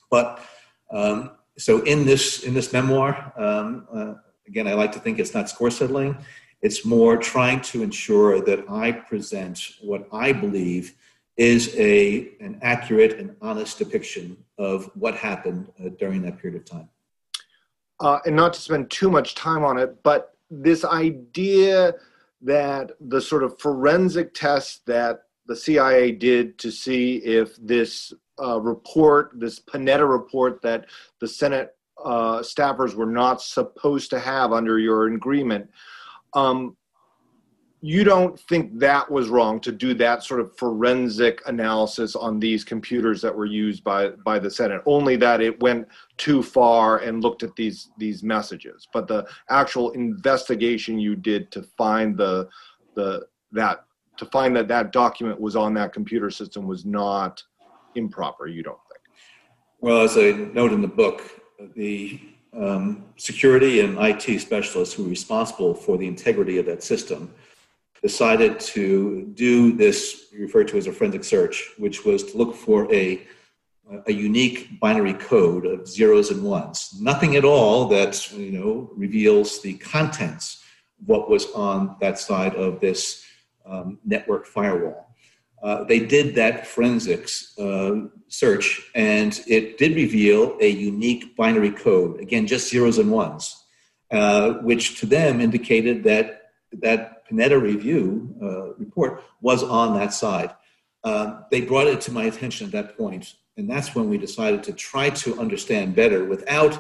But 0.10 0.44
um, 0.92 1.32
so 1.58 1.82
in 1.84 2.06
this 2.06 2.44
in 2.44 2.54
this 2.54 2.72
memoir, 2.74 3.34
um, 3.38 3.88
uh, 3.94 4.14
again, 4.48 4.68
I 4.68 4.74
like 4.74 4.92
to 4.94 5.00
think 5.00 5.20
it's 5.20 5.34
not 5.34 5.50
score 5.50 5.72
settling. 5.72 6.18
It's 6.62 6.86
more 6.86 7.18
trying 7.18 7.62
to 7.62 7.84
ensure 7.84 8.42
that 8.42 8.70
I 8.70 8.92
present 8.92 9.74
what 9.82 10.08
I 10.12 10.32
believe 10.32 10.96
is 11.36 11.76
a, 11.78 12.32
an 12.40 12.58
accurate 12.64 13.20
and 13.20 13.36
honest 13.42 13.78
depiction 13.78 14.36
of 14.58 14.90
what 14.96 15.14
happened 15.16 15.72
uh, 15.80 15.90
during 16.00 16.24
that 16.24 16.40
period 16.40 16.60
of 16.60 16.66
time. 16.66 16.90
Uh, 18.00 18.20
and 18.26 18.36
not 18.36 18.54
to 18.54 18.60
spend 18.60 18.90
too 18.92 19.10
much 19.10 19.34
time 19.34 19.64
on 19.64 19.78
it, 19.78 20.04
but 20.04 20.36
this 20.52 20.86
idea 20.86 21.94
that 22.42 22.92
the 23.02 23.20
sort 23.20 23.44
of 23.44 23.60
forensic 23.60 24.34
test 24.34 24.86
that 24.86 25.22
the 25.48 25.56
CIA 25.56 26.12
did 26.12 26.60
to 26.60 26.72
see 26.72 27.18
if 27.18 27.56
this 27.58 28.14
uh, 28.42 28.60
report, 28.62 29.32
this 29.36 29.60
Panetta 29.60 30.08
report 30.08 30.62
that 30.62 30.86
the 31.20 31.28
Senate 31.28 31.76
uh, 32.04 32.40
staffers 32.40 32.94
were 32.94 33.08
not 33.08 33.42
supposed 33.42 34.10
to 34.12 34.20
have 34.20 34.52
under 34.52 34.78
your 34.78 35.08
agreement, 35.08 35.70
um, 36.34 36.76
you 37.82 38.04
don't 38.04 38.40
think 38.40 38.80
that 38.80 39.10
was 39.10 39.30
wrong 39.30 39.60
to 39.60 39.72
do 39.72 39.94
that 39.94 40.24
sort 40.24 40.40
of 40.40 40.56
forensic 40.58 41.42
analysis 41.46 42.16
on 42.16 42.40
these 42.40 42.64
computers 42.64 43.22
that 43.22 43.36
were 43.36 43.46
used 43.46 43.84
by 43.84 44.10
by 44.10 44.40
the 44.40 44.50
Senate. 44.50 44.82
Only 44.86 45.16
that 45.18 45.42
it 45.42 45.60
went 45.62 45.88
too 46.18 46.42
far 46.42 47.00
and 47.00 47.22
looked 47.22 47.44
at 47.44 47.56
these 47.56 47.90
these 47.98 48.24
messages, 48.24 48.88
but 48.92 49.08
the 49.08 49.28
actual 49.50 49.92
investigation 49.92 50.98
you 50.98 51.16
did 51.16 51.52
to 51.52 51.62
find 51.78 52.18
the 52.18 52.50
the 52.96 53.28
that 53.52 53.86
to 54.18 54.26
find 54.26 54.56
that 54.56 54.68
that 54.68 54.92
document 54.92 55.40
was 55.40 55.56
on 55.56 55.76
that 55.76 55.94
computer 55.94 56.32
system 56.32 56.66
was 56.66 56.84
not 56.84 57.44
improper. 57.94 58.48
You 58.48 58.64
don't 58.64 58.80
think? 58.90 59.02
Well, 59.82 60.02
as 60.02 60.18
I 60.18 60.32
note 60.32 60.74
in 60.74 60.82
the 60.82 60.88
book, 60.88 61.22
the 61.76 62.20
um, 62.54 63.06
security 63.18 63.82
and 63.82 64.00
IT 64.00 64.40
specialists 64.40 64.96
who 64.96 65.04
were 65.04 65.10
responsible 65.10 65.76
for 65.76 66.00
the 66.00 66.08
integrity 66.08 66.58
of 66.58 66.66
that 66.66 66.82
system 66.82 67.32
decided 68.02 68.60
to 68.60 69.32
do 69.34 69.72
this 69.74 70.28
referred 70.38 70.68
to 70.70 70.78
as 70.78 70.88
a 70.88 70.92
forensic 70.92 71.24
search, 71.24 71.72
which 71.78 72.06
was 72.06 72.24
to 72.24 72.38
look 72.38 72.56
for 72.56 72.92
a, 72.94 73.26
a 74.06 74.12
unique 74.12 74.80
binary 74.80 75.14
code 75.14 75.66
of 75.66 75.88
zeros 75.88 76.30
and 76.30 76.44
ones. 76.44 76.96
Nothing 77.00 77.36
at 77.36 77.46
all 77.46 77.88
that 77.88 78.32
you 78.32 78.52
know 78.52 78.90
reveals 78.96 79.62
the 79.62 79.74
contents 79.76 80.64
of 81.02 81.08
what 81.08 81.30
was 81.30 81.52
on 81.52 81.96
that 82.02 82.20
side 82.20 82.56
of 82.56 82.80
this 82.80 83.24
um, 83.66 84.00
network 84.06 84.46
firewall. 84.46 85.08
Uh, 85.62 85.84
they 85.86 86.00
did 86.00 86.36
that 86.36 86.68
forensics 86.68 87.58
uh, 87.58 88.02
search 88.28 88.92
and 88.94 89.42
it 89.48 89.78
did 89.78 89.96
reveal 89.96 90.56
a 90.62 90.68
unique 90.68 91.36
binary 91.36 91.72
code 91.72 92.20
again 92.20 92.46
just 92.46 92.70
zeros 92.70 93.00
and 93.00 93.10
ones 93.10 93.66
uh, 94.12 94.54
which 94.62 95.00
to 95.00 95.06
them 95.06 95.42
indicated 95.42 96.04
that 96.04 96.52
that 96.74 97.17
panetta 97.30 97.62
review 97.62 98.36
uh, 98.42 98.74
report 98.76 99.24
was 99.42 99.64
on 99.64 99.94
that 99.98 100.14
side 100.14 100.54
uh, 101.04 101.42
they 101.52 101.62
brought 101.62 101.88
it 101.88 102.02
to 102.02 102.12
my 102.12 102.26
attention 102.26 102.66
at 102.66 102.72
that 102.72 102.98
point 102.98 103.36
and 103.58 103.70
that's 103.70 103.96
when 103.96 104.10
we 104.10 104.18
decided 104.18 104.64
to 104.64 104.74
try 104.74 105.10
to 105.10 105.40
understand 105.40 105.96
better 105.96 106.26
without 106.26 106.80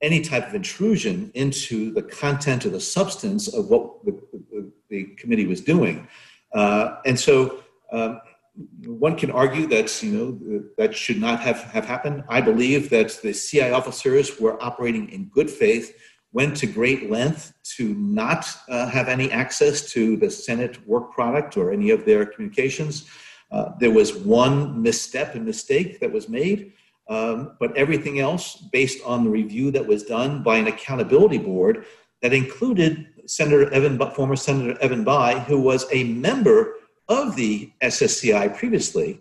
any 0.00 0.20
type 0.20 0.46
of 0.46 0.54
intrusion 0.54 1.30
into 1.34 1.92
the 1.92 2.02
content 2.02 2.64
or 2.64 2.70
the 2.70 2.80
substance 2.80 3.48
of 3.48 3.68
what 3.68 4.04
the, 4.04 4.12
the, 4.50 4.72
the 4.90 5.04
committee 5.16 5.46
was 5.46 5.60
doing 5.60 6.06
and 6.54 7.18
so 7.18 7.62
um, 7.92 8.20
one 8.84 9.16
can 9.16 9.30
argue 9.30 9.66
that 9.66 10.02
you 10.02 10.12
know 10.12 10.62
that 10.76 10.94
should 10.94 11.20
not 11.20 11.40
have, 11.40 11.62
have 11.62 11.84
happened. 11.84 12.24
I 12.28 12.40
believe 12.40 12.90
that 12.90 13.18
the 13.22 13.32
CIA 13.32 13.72
officers 13.72 14.40
were 14.40 14.62
operating 14.62 15.08
in 15.10 15.26
good 15.26 15.50
faith, 15.50 15.96
went 16.32 16.56
to 16.56 16.66
great 16.66 17.10
length 17.10 17.54
to 17.76 17.94
not 17.94 18.46
uh, 18.68 18.86
have 18.88 19.08
any 19.08 19.30
access 19.30 19.90
to 19.92 20.16
the 20.16 20.30
Senate 20.30 20.86
work 20.86 21.12
product 21.12 21.56
or 21.56 21.72
any 21.72 21.90
of 21.90 22.04
their 22.04 22.26
communications. 22.26 23.08
Uh, 23.50 23.72
there 23.80 23.90
was 23.90 24.14
one 24.14 24.82
misstep 24.82 25.34
and 25.34 25.44
mistake 25.44 26.00
that 26.00 26.12
was 26.12 26.28
made, 26.28 26.72
um, 27.08 27.56
but 27.58 27.74
everything 27.76 28.20
else, 28.20 28.56
based 28.72 29.02
on 29.06 29.24
the 29.24 29.30
review 29.30 29.70
that 29.70 29.86
was 29.86 30.02
done 30.02 30.42
by 30.42 30.56
an 30.58 30.66
accountability 30.66 31.38
board 31.38 31.86
that 32.20 32.34
included 32.34 33.06
Senator 33.26 33.72
Evan, 33.72 33.98
former 34.10 34.36
Senator 34.36 34.78
Evan 34.82 35.04
Bayh, 35.04 35.42
who 35.44 35.60
was 35.60 35.86
a 35.92 36.04
member 36.04 36.74
of 37.08 37.36
the 37.36 37.72
SSCI 37.82 38.54
previously 38.56 39.20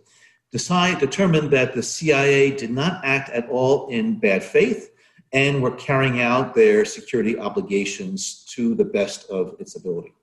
decide, 0.51 0.99
determined 0.99 1.51
that 1.51 1.73
the 1.73 1.83
CIA 1.83 2.51
did 2.51 2.71
not 2.71 3.01
act 3.03 3.29
at 3.29 3.49
all 3.49 3.87
in 3.89 4.19
bad 4.19 4.43
faith 4.43 4.91
and 5.33 5.61
were 5.61 5.75
carrying 5.75 6.21
out 6.21 6.55
their 6.55 6.85
security 6.85 7.37
obligations 7.37 8.45
to 8.55 8.75
the 8.75 8.85
best 8.85 9.29
of 9.29 9.55
its 9.59 9.75
ability. 9.75 10.13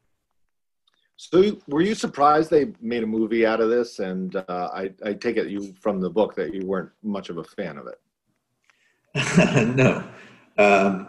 So, 1.17 1.59
were 1.69 1.81
you 1.83 1.95
surprised 1.95 2.51
they 2.51 2.73
made 2.81 3.03
a 3.03 3.07
movie 3.07 3.47
out 3.47 3.61
of 3.61 3.71
this? 3.71 4.01
And 4.01 4.35
uh, 4.35 4.71
I, 4.73 4.91
I, 5.05 5.13
take 5.13 5.37
it 5.37 5.49
you 5.49 5.73
from 5.81 6.01
the 6.01 6.11
book 6.11 6.35
that 6.35 6.53
you 6.53 6.67
weren't 6.67 6.91
much 7.03 7.31
of 7.31 7.39
a 7.39 7.45
fan 7.45 7.79
of 7.79 7.87
it. 7.87 8.01
no, 9.77 10.05
um, 10.59 11.09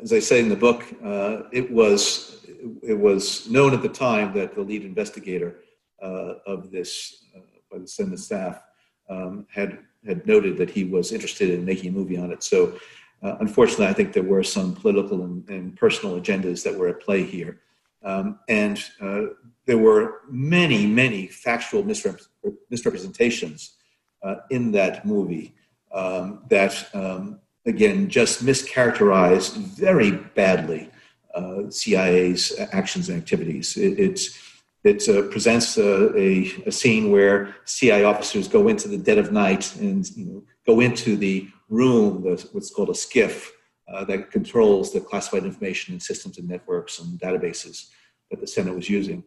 as 0.00 0.12
I 0.12 0.20
say 0.20 0.38
in 0.38 0.48
the 0.48 0.56
book, 0.56 0.84
uh, 1.04 1.42
it 1.50 1.68
was 1.70 2.46
it 2.82 2.94
was 2.94 3.48
known 3.50 3.74
at 3.74 3.82
the 3.82 3.88
time 3.88 4.32
that 4.34 4.54
the 4.54 4.60
lead 4.62 4.84
investigator 4.84 5.56
uh, 6.00 6.34
of 6.46 6.70
this 6.70 7.24
uh, 7.36 7.40
by 7.70 7.78
the 7.78 7.88
Senate 7.88 8.20
staff 8.20 8.62
um, 9.08 9.46
had 9.50 9.78
had 10.06 10.26
noted 10.26 10.56
that 10.58 10.70
he 10.70 10.84
was 10.84 11.12
interested 11.12 11.50
in 11.50 11.64
making 11.64 11.90
a 11.90 11.92
movie 11.92 12.16
on 12.16 12.32
it. 12.32 12.42
So, 12.42 12.78
uh, 13.22 13.36
unfortunately, 13.40 13.86
I 13.86 13.92
think 13.92 14.12
there 14.12 14.22
were 14.22 14.42
some 14.42 14.74
political 14.74 15.22
and, 15.22 15.48
and 15.48 15.76
personal 15.76 16.20
agendas 16.20 16.64
that 16.64 16.76
were 16.76 16.88
at 16.88 17.00
play 17.00 17.22
here, 17.22 17.60
um, 18.04 18.40
and 18.48 18.82
uh, 19.00 19.22
there 19.66 19.78
were 19.78 20.22
many, 20.28 20.86
many 20.86 21.28
factual 21.28 21.84
misrep- 21.84 22.26
misrepresentations 22.68 23.76
uh, 24.22 24.36
in 24.50 24.72
that 24.72 25.06
movie 25.06 25.54
um, 25.92 26.44
that, 26.48 26.88
um, 26.94 27.38
again, 27.66 28.08
just 28.08 28.44
mischaracterized 28.44 29.56
very 29.56 30.10
badly 30.10 30.90
uh, 31.34 31.70
CIA's 31.70 32.58
actions 32.72 33.08
and 33.08 33.18
activities. 33.18 33.76
It, 33.76 33.98
it's, 33.98 34.38
it 34.84 35.08
uh, 35.08 35.22
presents 35.28 35.78
a, 35.78 36.16
a, 36.18 36.52
a, 36.66 36.72
scene 36.72 37.12
where 37.12 37.54
CIA 37.64 38.04
officers 38.04 38.48
go 38.48 38.66
into 38.68 38.88
the 38.88 38.98
dead 38.98 39.18
of 39.18 39.30
night 39.30 39.76
and 39.76 40.08
you 40.16 40.24
know, 40.24 40.44
go 40.66 40.80
into 40.80 41.16
the 41.16 41.48
room, 41.68 42.22
the, 42.22 42.48
what's 42.52 42.70
called 42.70 42.90
a 42.90 42.92
SCIF, 42.92 43.48
uh, 43.92 44.04
that 44.04 44.30
controls 44.30 44.92
the 44.92 45.00
classified 45.00 45.44
information 45.44 45.94
in 45.94 46.00
systems 46.00 46.38
and 46.38 46.48
networks 46.48 46.98
and 46.98 47.18
databases 47.20 47.90
that 48.30 48.40
the 48.40 48.46
Senate 48.46 48.74
was 48.74 48.88
using. 48.88 49.22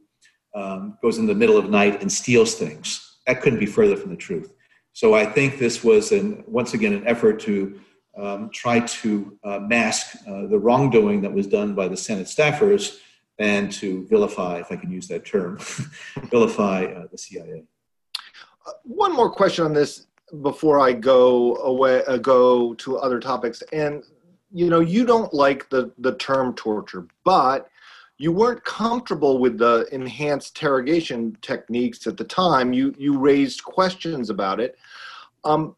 Um, 0.53 0.97
goes 1.01 1.17
in 1.17 1.25
the 1.25 1.35
middle 1.35 1.57
of 1.57 1.69
night 1.69 2.01
and 2.01 2.11
steals 2.11 2.55
things. 2.55 3.17
That 3.27 3.41
couldn't 3.41 3.59
be 3.59 3.65
further 3.65 3.95
from 3.95 4.11
the 4.11 4.17
truth. 4.17 4.53
So 4.93 5.13
I 5.13 5.25
think 5.25 5.57
this 5.57 5.83
was, 5.83 6.11
an, 6.11 6.43
once 6.47 6.73
again, 6.73 6.93
an 6.93 7.05
effort 7.07 7.39
to 7.41 7.79
um, 8.17 8.49
try 8.53 8.79
to 8.79 9.37
uh, 9.43 9.59
mask 9.59 10.15
uh, 10.27 10.47
the 10.47 10.57
wrongdoing 10.57 11.21
that 11.21 11.33
was 11.33 11.47
done 11.47 11.75
by 11.75 11.87
the 11.87 11.97
Senate 11.97 12.27
staffers 12.27 12.99
and 13.39 13.71
to 13.73 14.05
vilify, 14.07 14.59
if 14.59 14.71
I 14.71 14.75
can 14.75 14.91
use 14.91 15.07
that 15.09 15.25
term, 15.25 15.57
vilify 16.29 16.85
uh, 16.85 17.07
the 17.11 17.17
CIA. 17.17 17.63
Uh, 18.65 18.71
one 18.83 19.13
more 19.13 19.29
question 19.29 19.65
on 19.65 19.73
this 19.73 20.07
before 20.41 20.79
I 20.79 20.93
go 20.93 21.57
away, 21.57 22.03
uh, 22.05 22.17
go 22.17 22.73
to 22.75 22.97
other 22.97 23.19
topics. 23.19 23.61
And 23.73 24.03
you 24.51 24.69
know, 24.69 24.79
you 24.79 25.05
don't 25.05 25.33
like 25.33 25.69
the 25.69 25.91
the 25.99 26.15
term 26.15 26.53
torture, 26.53 27.07
but 27.23 27.69
you 28.17 28.31
weren't 28.31 28.63
comfortable 28.63 29.37
with 29.37 29.57
the 29.57 29.87
enhanced 29.91 30.57
interrogation 30.57 31.37
techniques 31.41 32.07
at 32.07 32.15
the 32.15 32.23
time. 32.23 32.71
You 32.71 32.95
you 32.97 33.17
raised 33.17 33.63
questions 33.63 34.29
about 34.29 34.59
it. 34.59 34.77
Um, 35.43 35.75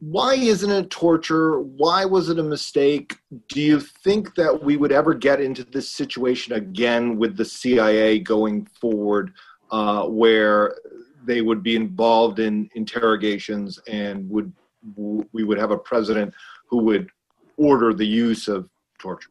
why 0.00 0.34
isn't 0.34 0.70
it 0.70 0.88
torture? 0.88 1.60
Why 1.60 2.06
was 2.06 2.30
it 2.30 2.38
a 2.38 2.42
mistake? 2.42 3.16
Do 3.48 3.60
you 3.60 3.80
think 3.80 4.34
that 4.34 4.62
we 4.62 4.78
would 4.78 4.92
ever 4.92 5.12
get 5.12 5.40
into 5.40 5.62
this 5.62 5.90
situation 5.90 6.54
again 6.54 7.18
with 7.18 7.36
the 7.36 7.44
CIA 7.44 8.18
going 8.18 8.64
forward, 8.80 9.32
uh, 9.70 10.06
where 10.06 10.74
they 11.24 11.42
would 11.42 11.62
be 11.62 11.76
involved 11.76 12.38
in 12.38 12.70
interrogations 12.74 13.78
and 13.86 14.28
would 14.30 14.52
we 15.32 15.44
would 15.44 15.58
have 15.58 15.72
a 15.72 15.76
president 15.76 16.32
who 16.66 16.78
would 16.78 17.10
order 17.58 17.92
the 17.92 18.06
use 18.06 18.48
of 18.48 18.66
torture? 18.98 19.28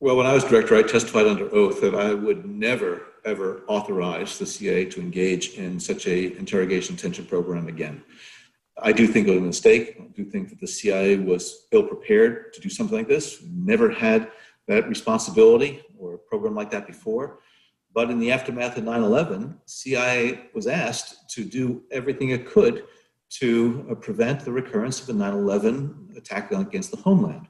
Well, 0.00 0.16
when 0.16 0.26
I 0.26 0.34
was 0.34 0.42
director, 0.42 0.74
I 0.74 0.82
testified 0.82 1.28
under 1.28 1.52
oath 1.54 1.80
that 1.80 1.94
I 1.94 2.12
would 2.12 2.44
never, 2.44 3.02
ever 3.24 3.62
authorize 3.68 4.36
the 4.40 4.46
CIA 4.46 4.86
to 4.86 5.00
engage 5.00 5.50
in 5.50 5.78
such 5.78 6.08
a 6.08 6.36
interrogation 6.36 6.96
detention 6.96 7.26
program 7.26 7.68
again. 7.68 8.02
I 8.82 8.92
do 8.92 9.06
think 9.06 9.26
it 9.26 9.30
was 9.30 9.40
a 9.40 9.44
mistake. 9.44 9.96
I 9.98 10.08
do 10.08 10.24
think 10.24 10.50
that 10.50 10.60
the 10.60 10.66
CIA 10.66 11.16
was 11.16 11.66
ill 11.72 11.84
prepared 11.84 12.52
to 12.52 12.60
do 12.60 12.68
something 12.68 12.98
like 12.98 13.08
this. 13.08 13.42
Never 13.42 13.90
had 13.90 14.30
that 14.68 14.88
responsibility 14.88 15.82
or 15.98 16.14
a 16.14 16.18
program 16.18 16.54
like 16.54 16.70
that 16.72 16.86
before. 16.86 17.38
But 17.94 18.10
in 18.10 18.18
the 18.18 18.30
aftermath 18.30 18.76
of 18.76 18.84
9 18.84 19.02
11, 19.02 19.58
CIA 19.64 20.48
was 20.52 20.66
asked 20.66 21.30
to 21.30 21.44
do 21.44 21.82
everything 21.90 22.30
it 22.30 22.46
could 22.46 22.84
to 23.28 23.86
uh, 23.90 23.94
prevent 23.94 24.40
the 24.40 24.52
recurrence 24.52 25.00
of 25.00 25.08
a 25.08 25.14
9 25.14 25.32
11 25.32 26.12
attack 26.16 26.52
against 26.52 26.90
the 26.90 26.98
homeland. 26.98 27.46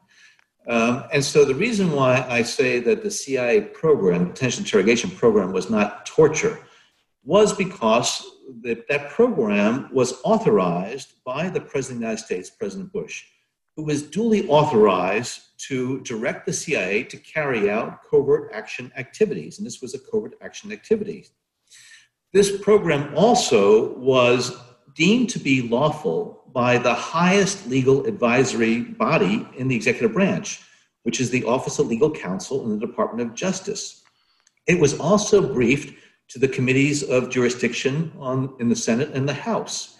Um, 0.68 1.04
and 1.12 1.24
so 1.24 1.44
the 1.44 1.54
reason 1.54 1.92
why 1.92 2.24
I 2.28 2.42
say 2.42 2.80
that 2.80 3.02
the 3.02 3.10
CIA 3.10 3.60
program, 3.60 4.28
detention 4.28 4.64
interrogation 4.64 5.10
program, 5.10 5.52
was 5.52 5.70
not 5.70 6.06
torture 6.06 6.58
was 7.24 7.52
because 7.52 8.24
that, 8.62 8.88
that 8.88 9.10
program 9.10 9.88
was 9.92 10.20
authorized 10.24 11.14
by 11.24 11.48
the 11.48 11.60
President 11.60 11.96
of 11.96 12.00
the 12.00 12.06
United 12.06 12.24
States, 12.24 12.50
President 12.50 12.92
Bush, 12.92 13.24
who 13.76 13.84
was 13.84 14.02
duly 14.02 14.48
authorized 14.48 15.40
to 15.58 16.00
direct 16.00 16.46
the 16.46 16.52
CIA 16.52 17.04
to 17.04 17.16
carry 17.16 17.70
out 17.70 18.02
covert 18.08 18.50
action 18.52 18.92
activities. 18.96 19.58
And 19.58 19.66
this 19.66 19.82
was 19.82 19.94
a 19.94 19.98
covert 19.98 20.34
action 20.40 20.72
activity. 20.72 21.26
This 22.32 22.56
program 22.58 23.14
also 23.14 23.96
was 23.96 24.56
deemed 24.94 25.30
to 25.30 25.38
be 25.38 25.62
lawful 25.62 26.44
by 26.52 26.78
the 26.78 26.94
highest 26.94 27.66
legal 27.68 28.06
advisory 28.06 28.80
body 28.80 29.46
in 29.56 29.68
the 29.68 29.76
executive 29.76 30.12
branch, 30.12 30.62
which 31.02 31.20
is 31.20 31.30
the 31.30 31.44
Office 31.44 31.78
of 31.78 31.86
Legal 31.86 32.10
Counsel 32.10 32.64
in 32.64 32.78
the 32.78 32.86
Department 32.86 33.28
of 33.28 33.34
Justice. 33.34 34.02
It 34.66 34.80
was 34.80 34.98
also 34.98 35.52
briefed 35.52 35.94
to 36.28 36.38
the 36.38 36.48
committees 36.48 37.02
of 37.02 37.30
jurisdiction 37.30 38.12
on, 38.18 38.54
in 38.60 38.68
the 38.68 38.76
Senate 38.76 39.10
and 39.14 39.28
the 39.28 39.34
House. 39.34 39.96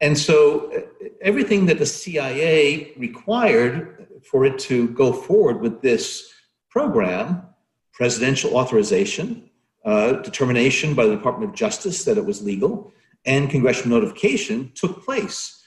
And 0.00 0.16
so 0.16 0.72
everything 1.22 1.66
that 1.66 1.78
the 1.78 1.86
CIA 1.86 2.92
required 2.96 4.08
for 4.24 4.44
it 4.44 4.58
to 4.60 4.88
go 4.88 5.12
forward 5.12 5.60
with 5.60 5.82
this 5.82 6.32
program 6.70 7.42
presidential 7.98 8.56
authorization, 8.56 9.50
uh, 9.84 10.12
determination 10.22 10.94
by 10.94 11.04
the 11.04 11.16
Department 11.16 11.50
of 11.50 11.56
Justice 11.56 12.04
that 12.04 12.16
it 12.16 12.24
was 12.24 12.40
legal, 12.40 12.92
and 13.26 13.50
congressional 13.50 13.98
notification 13.98 14.70
took 14.76 15.04
place. 15.04 15.64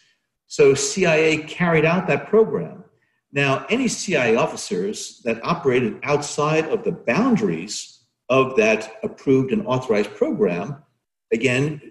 So 0.48 0.74
CIA 0.74 1.40
carried 1.40 1.84
out 1.84 2.08
that 2.08 2.28
program. 2.30 2.86
Now, 3.34 3.66
any 3.70 3.90
CIA 3.90 4.38
officers 4.38 5.22
that 5.26 5.44
operated 5.44 6.00
outside 6.04 6.70
of 6.70 6.86
the 6.86 6.94
boundaries 6.94 7.91
of 8.32 8.56
that 8.56 8.98
approved 9.04 9.52
and 9.52 9.68
authorized 9.68 10.16
program, 10.16 10.82
again, 11.34 11.82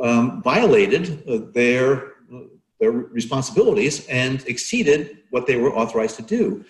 um, 0.00 0.40
violated 0.42 1.28
uh, 1.28 1.40
their, 1.52 2.12
their 2.78 2.92
responsibilities 2.92 4.06
and 4.06 4.46
exceeded 4.46 5.18
what 5.30 5.46
they 5.48 5.56
were 5.56 5.74
authorized 5.74 6.14
to 6.16 6.22
do 6.22 6.64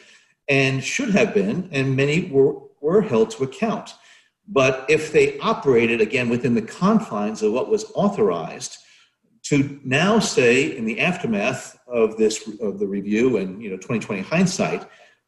and 0.48 0.82
should 0.82 1.10
have 1.10 1.34
been, 1.34 1.68
and 1.72 1.94
many 1.94 2.30
were, 2.30 2.54
were 2.80 3.02
held 3.02 3.30
to 3.30 3.44
account. 3.44 3.94
But 4.48 4.86
if 4.88 5.12
they 5.12 5.38
operated 5.40 6.00
again 6.00 6.30
within 6.30 6.54
the 6.54 6.62
confines 6.62 7.42
of 7.42 7.52
what 7.52 7.68
was 7.68 7.92
authorized, 7.94 8.78
to 9.42 9.78
now 9.84 10.18
say 10.18 10.74
in 10.74 10.86
the 10.86 11.00
aftermath 11.00 11.78
of 11.86 12.16
this 12.16 12.48
of 12.60 12.78
the 12.78 12.86
review 12.86 13.36
and 13.36 13.62
you 13.62 13.70
know 13.70 13.76
2020 13.76 14.22
hindsight 14.22 14.86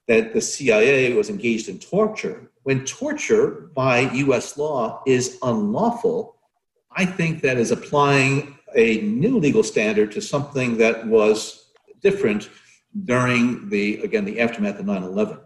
that 0.08 0.34
the 0.34 0.40
CIA 0.40 1.14
was 1.14 1.30
engaged 1.30 1.68
in 1.68 1.78
torture 1.78 2.49
when 2.62 2.84
torture 2.84 3.70
by 3.74 4.00
US 4.12 4.56
law 4.56 5.02
is 5.06 5.38
unlawful, 5.42 6.36
I 6.92 7.04
think 7.04 7.40
that 7.42 7.56
is 7.56 7.70
applying 7.70 8.58
a 8.76 9.00
new 9.00 9.38
legal 9.38 9.62
standard 9.62 10.12
to 10.12 10.20
something 10.20 10.76
that 10.78 11.06
was 11.06 11.72
different 12.00 12.48
during 13.04 13.68
the, 13.68 14.00
again, 14.02 14.24
the 14.24 14.40
aftermath 14.40 14.78
of 14.78 14.86
9 14.86 15.02
11. 15.02 15.38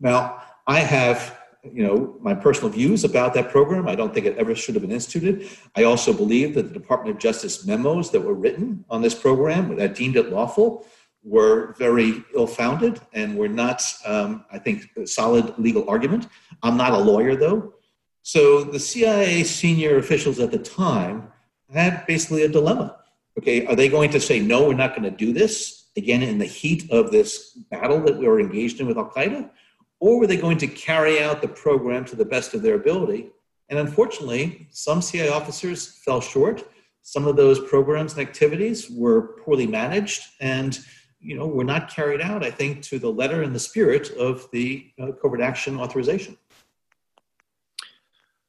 Now, 0.00 0.42
I 0.66 0.80
have 0.80 1.38
you 1.72 1.82
know 1.82 2.16
my 2.20 2.34
personal 2.34 2.70
views 2.70 3.04
about 3.04 3.34
that 3.34 3.50
program. 3.50 3.88
I 3.88 3.94
don't 3.94 4.12
think 4.12 4.26
it 4.26 4.36
ever 4.36 4.54
should 4.54 4.74
have 4.74 4.82
been 4.82 4.92
instituted. 4.92 5.48
I 5.76 5.84
also 5.84 6.12
believe 6.12 6.54
that 6.54 6.68
the 6.68 6.74
department 6.74 7.16
of 7.16 7.22
justice 7.22 7.66
memos 7.66 8.10
that 8.10 8.20
were 8.20 8.34
written 8.34 8.84
on 8.90 9.00
this 9.00 9.14
program 9.14 9.74
that 9.76 9.94
deemed 9.94 10.16
it 10.16 10.30
lawful 10.30 10.86
were 11.24 11.74
very 11.78 12.22
ill-founded 12.34 13.00
and 13.14 13.36
were 13.36 13.48
not, 13.48 13.82
um, 14.04 14.44
I 14.52 14.58
think, 14.58 14.90
a 14.96 15.06
solid 15.06 15.58
legal 15.58 15.88
argument. 15.88 16.28
I'm 16.62 16.76
not 16.76 16.92
a 16.92 16.98
lawyer, 16.98 17.34
though. 17.34 17.74
So 18.22 18.64
the 18.64 18.78
CIA 18.78 19.42
senior 19.44 19.96
officials 19.98 20.38
at 20.38 20.50
the 20.50 20.58
time 20.58 21.32
had 21.72 22.06
basically 22.06 22.42
a 22.42 22.48
dilemma. 22.48 22.98
Okay, 23.38 23.66
are 23.66 23.74
they 23.74 23.88
going 23.88 24.10
to 24.10 24.20
say, 24.20 24.38
no, 24.38 24.68
we're 24.68 24.74
not 24.74 24.90
going 24.90 25.10
to 25.10 25.10
do 25.10 25.32
this, 25.32 25.86
again, 25.96 26.22
in 26.22 26.38
the 26.38 26.44
heat 26.44 26.90
of 26.90 27.10
this 27.10 27.58
battle 27.70 28.00
that 28.04 28.16
we 28.16 28.28
were 28.28 28.38
engaged 28.38 28.80
in 28.80 28.86
with 28.86 28.96
Al 28.96 29.10
Qaeda? 29.10 29.50
Or 29.98 30.20
were 30.20 30.26
they 30.26 30.36
going 30.36 30.58
to 30.58 30.66
carry 30.66 31.22
out 31.22 31.40
the 31.40 31.48
program 31.48 32.04
to 32.06 32.16
the 32.16 32.24
best 32.24 32.54
of 32.54 32.62
their 32.62 32.74
ability? 32.74 33.30
And 33.68 33.78
unfortunately, 33.78 34.68
some 34.70 35.00
CIA 35.00 35.30
officers 35.30 35.98
fell 36.04 36.20
short. 36.20 36.64
Some 37.02 37.26
of 37.26 37.36
those 37.36 37.58
programs 37.60 38.12
and 38.12 38.22
activities 38.22 38.90
were 38.90 39.36
poorly 39.44 39.66
managed, 39.66 40.22
and 40.40 40.78
you 41.24 41.36
know, 41.36 41.46
were 41.46 41.64
not 41.64 41.88
carried 41.88 42.20
out, 42.20 42.44
I 42.44 42.50
think, 42.50 42.82
to 42.84 42.98
the 42.98 43.10
letter 43.10 43.42
and 43.42 43.54
the 43.54 43.60
spirit 43.60 44.10
of 44.10 44.48
the 44.52 44.90
uh, 45.00 45.12
covert 45.20 45.40
action 45.40 45.80
authorization. 45.80 46.36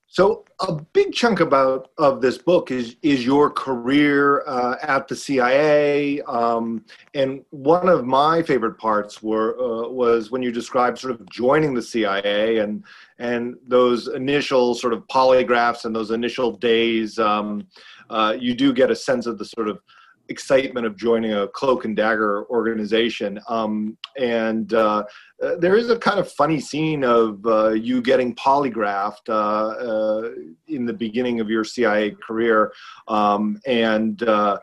So 0.08 0.46
a 0.62 0.74
big 0.94 1.12
chunk 1.12 1.42
about 1.42 1.90
of 1.98 2.22
this 2.22 2.38
book 2.38 2.72
is 2.72 2.96
is 3.02 3.26
your 3.26 3.50
career 3.50 4.44
uh, 4.48 4.78
at 4.82 5.10
the 5.10 5.16
CIA, 5.16 6.22
um, 6.22 6.86
and 7.14 7.44
one 7.50 7.90
of 7.90 8.06
my 8.06 8.42
favorite 8.42 8.78
parts 8.78 9.22
were 9.22 9.60
uh, 9.60 9.90
was 9.90 10.32
when 10.32 10.42
you 10.42 10.54
described 10.54 11.00
sort 11.00 11.20
of 11.20 11.30
joining 11.30 11.74
the 11.74 11.82
CIA 11.82 12.60
and 12.60 12.86
and 13.20 13.58
those 13.68 14.08
initial 14.08 14.74
sort 14.74 14.94
of 14.94 15.06
polygraphs 15.08 15.84
and 15.84 15.94
those 15.94 16.12
initial 16.12 16.52
days. 16.52 17.20
Um, 17.20 17.68
uh, 18.10 18.38
you 18.40 18.54
do 18.54 18.72
get 18.72 18.90
a 18.90 18.96
sense 18.96 19.26
of 19.26 19.38
the 19.38 19.44
sort 19.44 19.68
of 19.68 19.82
excitement 20.30 20.86
of 20.86 20.96
joining 20.98 21.34
a 21.34 21.48
cloak 21.48 21.86
and 21.86 21.96
dagger 21.96 22.46
organization. 22.50 23.40
Um, 23.48 23.98
and 24.18 24.74
uh, 24.74 25.04
uh, 25.44 25.56
there 25.58 25.76
is 25.76 25.90
a 25.90 25.98
kind 25.98 26.20
of 26.20 26.32
funny 26.32 26.60
scene 26.60 27.04
of 27.04 27.46
uh, 27.46 27.70
you 27.70 28.02
getting 28.02 28.36
polygraphed 28.36 29.30
uh, 29.30 29.34
uh 29.34 30.32
in 30.68 30.86
the 30.86 30.94
beginning 30.94 31.40
of 31.40 31.50
your 31.50 31.64
CIA 31.64 32.12
career 32.12 32.72
um, 33.08 33.60
and 33.66 34.24
uh, 34.24 34.58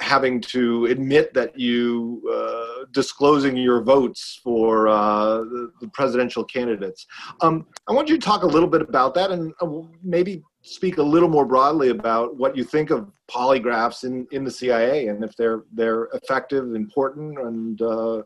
having 0.00 0.40
to 0.42 0.86
admit 0.86 1.32
that 1.32 1.58
you 1.58 2.22
disclosing 2.92 3.56
your 3.56 3.82
votes 3.82 4.38
for 4.44 4.84
the, 4.84 5.72
the, 5.80 5.88
presidential 5.88 6.44
candidates. 6.44 7.06
Um, 7.40 7.66
I 7.88 7.92
want 7.92 8.08
you 8.08 8.18
to 8.18 8.24
talk 8.24 8.42
a 8.42 8.46
little 8.46 8.68
bit 8.68 8.82
about 8.82 9.14
that 9.14 9.30
and 9.30 9.54
maybe 10.02 10.42
speak 10.66 10.98
a 10.98 11.02
little 11.02 11.28
more 11.28 11.46
broadly 11.46 11.90
about 11.90 12.36
what 12.36 12.56
you 12.56 12.64
think 12.64 12.90
of 12.90 13.08
polygraphs 13.30 14.04
in, 14.04 14.26
in 14.32 14.44
the 14.44 14.50
CIA 14.50 15.08
and 15.08 15.22
if 15.24 15.36
they're 15.36 15.62
they're 15.72 16.04
effective, 16.12 16.74
important, 16.74 17.38
and 17.38 17.80
uh, 17.80 18.22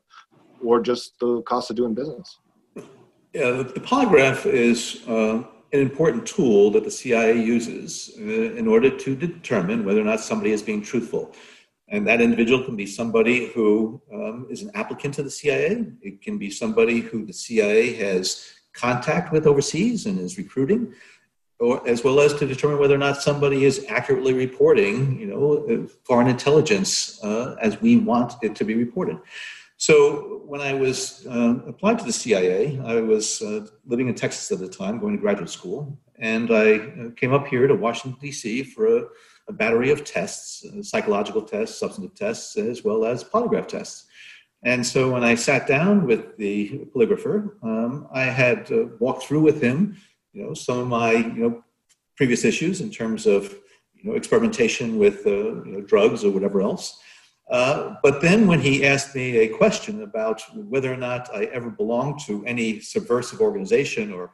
or 0.62 0.80
just 0.80 1.18
the 1.20 1.42
cost 1.42 1.70
of 1.70 1.76
doing 1.76 1.94
business. 1.94 2.38
Yeah, 3.32 3.50
the, 3.50 3.64
the 3.64 3.80
polygraph 3.80 4.46
is 4.46 5.02
uh, 5.06 5.42
an 5.72 5.80
important 5.80 6.26
tool 6.26 6.70
that 6.72 6.84
the 6.84 6.90
CIA 6.90 7.40
uses 7.40 8.12
uh, 8.18 8.22
in 8.22 8.66
order 8.66 8.90
to 8.90 9.14
determine 9.14 9.84
whether 9.84 10.00
or 10.00 10.04
not 10.04 10.20
somebody 10.20 10.52
is 10.52 10.62
being 10.62 10.82
truthful. 10.82 11.32
And 11.88 12.06
that 12.06 12.20
individual 12.20 12.64
can 12.64 12.76
be 12.76 12.86
somebody 12.86 13.48
who 13.48 14.00
um, 14.12 14.46
is 14.48 14.62
an 14.62 14.70
applicant 14.74 15.14
to 15.14 15.22
the 15.22 15.30
CIA. 15.30 15.86
It 16.02 16.22
can 16.22 16.38
be 16.38 16.50
somebody 16.50 17.00
who 17.00 17.26
the 17.26 17.32
CIA 17.32 17.92
has 17.94 18.52
contact 18.72 19.32
with 19.32 19.46
overseas 19.46 20.06
and 20.06 20.18
is 20.18 20.38
recruiting, 20.38 20.94
or 21.60 21.86
as 21.86 22.02
well 22.02 22.20
as 22.20 22.32
to 22.34 22.46
determine 22.46 22.78
whether 22.78 22.94
or 22.94 22.98
not 22.98 23.22
somebody 23.22 23.64
is 23.64 23.84
accurately 23.88 24.32
reporting, 24.32 25.20
you 25.20 25.26
know, 25.26 25.86
foreign 26.04 26.26
intelligence 26.26 27.22
uh, 27.22 27.54
as 27.60 27.80
we 27.80 27.98
want 27.98 28.32
it 28.42 28.54
to 28.56 28.64
be 28.64 28.74
reported. 28.74 29.18
So 29.76 30.42
when 30.46 30.60
I 30.60 30.74
was 30.74 31.26
uh, 31.26 31.56
applied 31.66 31.98
to 32.00 32.04
the 32.04 32.12
CIA, 32.12 32.80
I 32.84 33.00
was 33.00 33.40
uh, 33.40 33.66
living 33.86 34.08
in 34.08 34.14
Texas 34.14 34.50
at 34.52 34.58
the 34.58 34.68
time, 34.68 34.98
going 34.98 35.16
to 35.16 35.20
graduate 35.20 35.48
school, 35.48 35.98
and 36.18 36.50
I 36.50 36.74
uh, 36.74 37.10
came 37.16 37.32
up 37.32 37.46
here 37.46 37.66
to 37.66 37.74
Washington 37.74 38.20
D.C. 38.20 38.62
for 38.64 38.98
a, 38.98 39.02
a 39.48 39.52
battery 39.52 39.90
of 39.90 40.04
tests, 40.04 40.64
uh, 40.66 40.82
psychological 40.82 41.42
tests, 41.42 41.78
substantive 41.78 42.14
tests, 42.14 42.58
as 42.58 42.84
well 42.84 43.06
as 43.06 43.24
polygraph 43.24 43.68
tests. 43.68 44.06
And 44.62 44.86
so 44.86 45.10
when 45.10 45.24
I 45.24 45.34
sat 45.34 45.66
down 45.66 46.06
with 46.06 46.36
the 46.36 46.86
polygrapher, 46.94 47.52
um, 47.62 48.06
I 48.12 48.24
had 48.24 48.70
uh, 48.70 48.88
walked 48.98 49.24
through 49.24 49.40
with 49.40 49.62
him, 49.62 49.96
you 50.32 50.42
know, 50.42 50.54
some 50.54 50.78
of 50.78 50.86
my 50.86 51.12
you 51.12 51.42
know 51.42 51.64
previous 52.16 52.44
issues 52.44 52.80
in 52.80 52.90
terms 52.90 53.26
of 53.26 53.54
you 53.94 54.10
know 54.10 54.16
experimentation 54.16 54.98
with 54.98 55.26
uh, 55.26 55.64
you 55.64 55.72
know, 55.72 55.80
drugs 55.80 56.24
or 56.24 56.30
whatever 56.30 56.60
else. 56.60 56.98
Uh, 57.50 57.96
but 58.02 58.20
then 58.20 58.46
when 58.46 58.60
he 58.60 58.86
asked 58.86 59.14
me 59.14 59.38
a 59.38 59.48
question 59.48 60.02
about 60.02 60.40
whether 60.54 60.92
or 60.92 60.96
not 60.96 61.34
I 61.34 61.44
ever 61.46 61.68
belonged 61.68 62.20
to 62.26 62.44
any 62.46 62.80
subversive 62.80 63.40
organization 63.40 64.12
or 64.12 64.30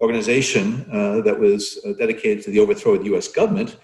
organization 0.00 0.86
uh, 0.92 1.20
that 1.22 1.38
was 1.38 1.80
uh, 1.84 1.92
dedicated 1.98 2.44
to 2.44 2.50
the 2.50 2.60
overthrow 2.60 2.94
of 2.94 3.02
the 3.04 3.16
US 3.16 3.26
government, 3.26 3.76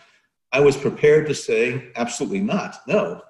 I 0.53 0.61
was 0.61 0.77
prepared 0.77 1.27
to 1.27 1.35
say, 1.35 1.91
absolutely 1.97 2.41
not, 2.41 2.77
no 2.87 3.23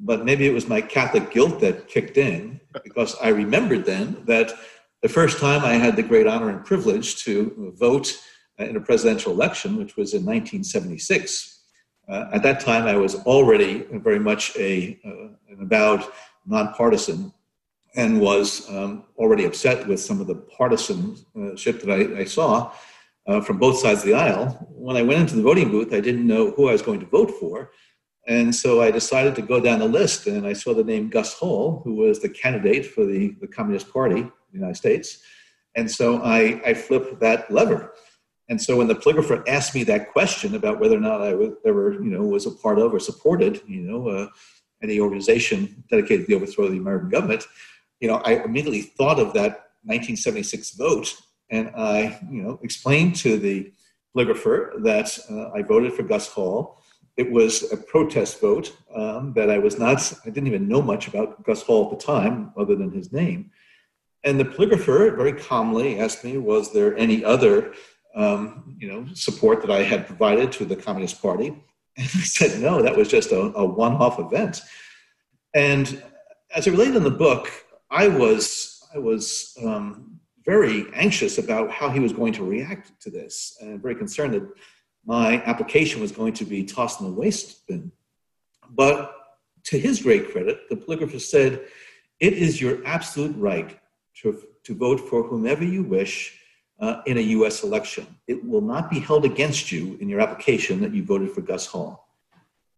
but 0.00 0.24
maybe 0.24 0.46
it 0.46 0.52
was 0.52 0.68
my 0.68 0.80
Catholic 0.80 1.30
guilt 1.30 1.60
that 1.60 1.88
kicked 1.88 2.16
in 2.16 2.60
because 2.84 3.16
I 3.22 3.28
remembered 3.28 3.84
then 3.84 4.22
that 4.26 4.52
the 5.06 5.12
first 5.12 5.38
time 5.38 5.64
I 5.64 5.74
had 5.74 5.94
the 5.94 6.02
great 6.02 6.26
honor 6.26 6.48
and 6.50 6.64
privilege 6.64 7.22
to 7.22 7.72
vote 7.78 8.20
in 8.58 8.74
a 8.74 8.80
presidential 8.80 9.30
election, 9.30 9.76
which 9.76 9.96
was 9.96 10.14
in 10.14 10.24
1976. 10.24 11.62
Uh, 12.08 12.24
at 12.32 12.42
that 12.42 12.58
time, 12.58 12.86
I 12.86 12.96
was 12.96 13.14
already 13.24 13.86
very 13.92 14.18
much 14.18 14.56
a, 14.56 14.98
uh, 15.04 15.28
an 15.48 15.58
avowed 15.60 16.02
nonpartisan 16.44 17.32
and 17.94 18.20
was 18.20 18.68
um, 18.68 19.04
already 19.16 19.44
upset 19.44 19.86
with 19.86 20.00
some 20.00 20.20
of 20.20 20.26
the 20.26 20.34
partisanship 20.34 21.82
that 21.82 21.90
I, 21.92 22.22
I 22.22 22.24
saw 22.24 22.72
uh, 23.28 23.40
from 23.40 23.58
both 23.58 23.78
sides 23.78 24.00
of 24.00 24.06
the 24.06 24.14
aisle. 24.14 24.46
When 24.72 24.96
I 24.96 25.02
went 25.02 25.20
into 25.20 25.36
the 25.36 25.42
voting 25.42 25.70
booth, 25.70 25.94
I 25.94 26.00
didn't 26.00 26.26
know 26.26 26.50
who 26.50 26.68
I 26.68 26.72
was 26.72 26.82
going 26.82 26.98
to 26.98 27.06
vote 27.06 27.30
for. 27.38 27.70
And 28.26 28.52
so 28.52 28.82
I 28.82 28.90
decided 28.90 29.36
to 29.36 29.42
go 29.42 29.60
down 29.60 29.78
the 29.78 29.86
list, 29.86 30.26
and 30.26 30.44
I 30.48 30.52
saw 30.52 30.74
the 30.74 30.82
name 30.82 31.10
Gus 31.10 31.34
Hall, 31.34 31.80
who 31.84 31.94
was 31.94 32.18
the 32.18 32.28
candidate 32.28 32.86
for 32.86 33.06
the, 33.06 33.36
the 33.40 33.46
Communist 33.46 33.92
Party 33.92 34.28
the 34.58 34.64
United 34.64 34.76
States. 34.76 35.22
And 35.74 35.90
so 35.90 36.22
I, 36.22 36.60
I 36.64 36.74
flipped 36.74 37.20
that 37.20 37.50
lever. 37.50 37.92
And 38.48 38.60
so 38.60 38.76
when 38.76 38.86
the 38.86 38.94
polygrapher 38.94 39.46
asked 39.48 39.74
me 39.74 39.82
that 39.84 40.12
question 40.12 40.54
about 40.54 40.78
whether 40.80 40.96
or 40.96 41.00
not 41.00 41.20
I 41.20 41.34
was, 41.34 41.50
ever, 41.66 41.92
you 41.94 42.10
know, 42.10 42.22
was 42.22 42.46
a 42.46 42.52
part 42.52 42.78
of 42.78 42.94
or 42.94 43.00
supported, 43.00 43.60
you 43.66 43.80
know, 43.80 44.08
uh, 44.08 44.28
any 44.82 45.00
organization 45.00 45.84
dedicated 45.90 46.26
to 46.26 46.28
the 46.28 46.34
overthrow 46.36 46.66
of 46.66 46.72
the 46.72 46.78
American 46.78 47.08
government, 47.08 47.44
you 48.00 48.08
know, 48.08 48.16
I 48.24 48.44
immediately 48.44 48.82
thought 48.82 49.18
of 49.18 49.32
that 49.32 49.70
1976 49.82 50.72
vote, 50.72 51.14
and 51.50 51.70
I, 51.76 52.20
you 52.30 52.42
know, 52.42 52.60
explained 52.62 53.16
to 53.16 53.38
the 53.38 53.72
polygrapher 54.14 54.82
that 54.82 55.18
uh, 55.30 55.50
I 55.50 55.62
voted 55.62 55.94
for 55.94 56.02
Gus 56.02 56.28
Hall 56.28 56.82
it 57.16 57.30
was 57.30 57.72
a 57.72 57.76
protest 57.76 58.40
vote 58.40 58.76
um, 58.94 59.32
that 59.34 59.50
I 59.50 59.58
was 59.58 59.78
not, 59.78 60.12
I 60.24 60.30
didn't 60.30 60.48
even 60.48 60.68
know 60.68 60.82
much 60.82 61.08
about 61.08 61.42
Gus 61.44 61.62
Hall 61.62 61.84
at 61.84 61.98
the 61.98 62.04
time, 62.04 62.52
other 62.56 62.76
than 62.76 62.90
his 62.90 63.12
name. 63.12 63.50
And 64.26 64.40
the 64.40 64.44
polygrapher 64.44 65.16
very 65.16 65.32
calmly 65.32 66.00
asked 66.00 66.24
me, 66.24 66.36
was 66.36 66.72
there 66.72 66.96
any 66.98 67.24
other, 67.24 67.72
um, 68.16 68.76
you 68.76 68.88
know, 68.88 69.06
support 69.14 69.62
that 69.62 69.70
I 69.70 69.84
had 69.84 70.04
provided 70.04 70.50
to 70.52 70.64
the 70.64 70.74
Communist 70.74 71.22
Party? 71.22 71.54
And 71.98 72.04
I 72.04 72.24
said, 72.24 72.60
no, 72.60 72.82
that 72.82 72.94
was 72.94 73.08
just 73.08 73.32
a, 73.32 73.40
a 73.56 73.64
one-off 73.64 74.18
event. 74.18 74.60
And 75.54 76.02
as 76.54 76.66
it 76.66 76.72
related 76.72 76.96
in 76.96 77.04
the 77.04 77.10
book, 77.10 77.50
I 77.90 78.06
was, 78.08 78.86
I 78.94 78.98
was 78.98 79.56
um, 79.64 80.20
very 80.44 80.84
anxious 80.92 81.38
about 81.38 81.70
how 81.70 81.88
he 81.88 82.00
was 82.00 82.12
going 82.12 82.34
to 82.34 82.44
react 82.44 83.00
to 83.00 83.10
this 83.10 83.56
and 83.62 83.80
very 83.80 83.94
concerned 83.94 84.34
that 84.34 84.46
my 85.06 85.42
application 85.44 86.02
was 86.02 86.12
going 86.12 86.34
to 86.34 86.44
be 86.44 86.64
tossed 86.64 87.00
in 87.00 87.06
the 87.06 87.12
waste 87.12 87.66
bin. 87.66 87.90
But 88.68 89.14
to 89.64 89.78
his 89.78 90.02
great 90.02 90.32
credit, 90.32 90.68
the 90.68 90.76
polygrapher 90.76 91.20
said, 91.20 91.62
It 92.20 92.34
is 92.34 92.60
your 92.60 92.86
absolute 92.86 93.34
right 93.38 93.78
to, 94.22 94.42
to 94.64 94.74
vote 94.74 95.00
for 95.00 95.22
whomever 95.22 95.64
you 95.64 95.82
wish 95.82 96.38
uh, 96.80 97.02
in 97.06 97.18
a 97.18 97.20
US 97.20 97.62
election. 97.62 98.06
It 98.26 98.44
will 98.44 98.60
not 98.60 98.90
be 98.90 98.98
held 98.98 99.24
against 99.24 99.72
you 99.72 99.96
in 100.00 100.08
your 100.08 100.20
application 100.20 100.80
that 100.80 100.92
you 100.92 101.04
voted 101.04 101.30
for 101.30 101.40
Gus 101.40 101.66
Hall. 101.66 102.08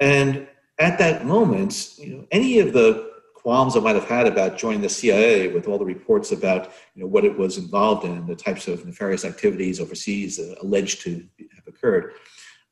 And 0.00 0.46
at 0.78 0.98
that 0.98 1.26
moment, 1.26 1.98
you 1.98 2.16
know, 2.16 2.26
any 2.30 2.60
of 2.60 2.72
the 2.72 3.08
qualms 3.34 3.76
I 3.76 3.80
might 3.80 3.94
have 3.94 4.04
had 4.04 4.26
about 4.26 4.58
joining 4.58 4.80
the 4.80 4.88
CIA 4.88 5.48
with 5.48 5.68
all 5.68 5.78
the 5.78 5.84
reports 5.84 6.32
about 6.32 6.72
you 6.94 7.02
know, 7.02 7.08
what 7.08 7.24
it 7.24 7.36
was 7.36 7.56
involved 7.56 8.04
in, 8.04 8.26
the 8.26 8.36
types 8.36 8.68
of 8.68 8.84
nefarious 8.84 9.24
activities 9.24 9.80
overseas 9.80 10.38
uh, 10.38 10.54
alleged 10.62 11.02
to 11.02 11.26
have 11.54 11.66
occurred. 11.66 12.14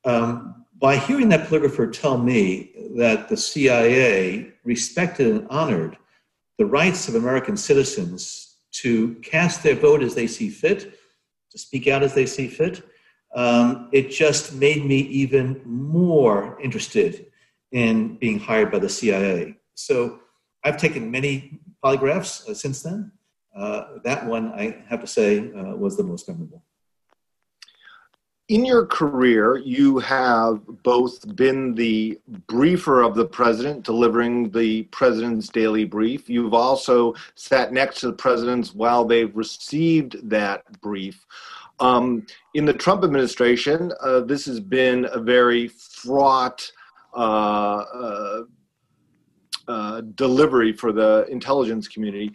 Um, 0.04 0.64
by 0.78 0.96
hearing 0.96 1.28
that 1.30 1.48
polygrapher 1.48 1.92
tell 1.92 2.18
me 2.18 2.72
that 2.96 3.28
the 3.28 3.36
CIA 3.36 4.52
respected 4.64 5.28
and 5.28 5.46
honored 5.48 5.96
the 6.58 6.66
rights 6.66 7.08
of 7.08 7.14
American 7.14 7.56
citizens 7.56 8.45
to 8.82 9.14
cast 9.16 9.62
their 9.62 9.74
vote 9.74 10.02
as 10.02 10.14
they 10.14 10.26
see 10.26 10.48
fit, 10.48 10.98
to 11.50 11.58
speak 11.58 11.86
out 11.88 12.02
as 12.02 12.14
they 12.14 12.26
see 12.26 12.48
fit, 12.48 12.82
um, 13.34 13.88
it 13.92 14.10
just 14.10 14.54
made 14.54 14.84
me 14.84 14.98
even 14.98 15.60
more 15.64 16.60
interested 16.60 17.26
in 17.72 18.16
being 18.16 18.38
hired 18.38 18.70
by 18.70 18.78
the 18.78 18.88
CIA. 18.88 19.56
So 19.74 20.20
I've 20.64 20.76
taken 20.76 21.10
many 21.10 21.60
polygraphs 21.84 22.48
uh, 22.48 22.54
since 22.54 22.82
then. 22.82 23.12
Uh, 23.54 23.98
that 24.04 24.26
one, 24.26 24.52
I 24.52 24.84
have 24.88 25.00
to 25.00 25.06
say, 25.06 25.52
uh, 25.52 25.76
was 25.76 25.96
the 25.96 26.02
most 26.04 26.28
memorable. 26.28 26.62
In 28.48 28.64
your 28.64 28.86
career, 28.86 29.56
you 29.56 29.98
have 29.98 30.60
both 30.84 31.34
been 31.34 31.74
the 31.74 32.20
briefer 32.46 33.02
of 33.02 33.16
the 33.16 33.26
president, 33.26 33.84
delivering 33.84 34.50
the 34.50 34.84
president's 34.84 35.48
daily 35.48 35.84
brief. 35.84 36.30
You've 36.30 36.54
also 36.54 37.12
sat 37.34 37.72
next 37.72 37.98
to 38.00 38.06
the 38.06 38.12
presidents 38.12 38.72
while 38.72 39.04
they've 39.04 39.36
received 39.36 40.30
that 40.30 40.62
brief. 40.80 41.26
Um, 41.80 42.24
in 42.54 42.64
the 42.64 42.72
Trump 42.72 43.02
administration, 43.02 43.92
uh, 44.00 44.20
this 44.20 44.46
has 44.46 44.60
been 44.60 45.08
a 45.10 45.18
very 45.18 45.66
fraught 45.66 46.70
uh, 47.16 47.18
uh, 47.18 48.42
uh, 49.66 50.02
delivery 50.14 50.72
for 50.72 50.92
the 50.92 51.26
intelligence 51.28 51.88
community. 51.88 52.30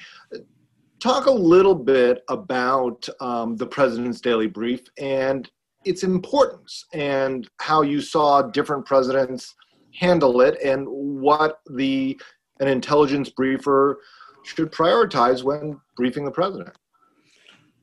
Talk 1.00 1.28
a 1.28 1.32
little 1.32 1.74
bit 1.74 2.22
about 2.28 3.08
um, 3.22 3.56
the 3.56 3.66
president's 3.66 4.20
daily 4.20 4.48
brief 4.48 4.82
and 4.98 5.50
its 5.86 6.04
importance 6.04 6.86
and 6.94 7.50
how 7.60 7.82
you 7.82 8.02
saw 8.02 8.42
different 8.42 8.86
presidents 8.86 9.56
handle 9.94 10.42
it 10.42 10.58
and 10.64 10.88
what 10.88 11.60
the 11.72 12.20
an 12.60 12.68
intelligence 12.68 13.30
briefer 13.30 14.00
should 14.44 14.72
prioritize 14.72 15.44
when 15.44 15.80
briefing 15.98 16.24
the 16.24 16.32
president. 16.32 16.70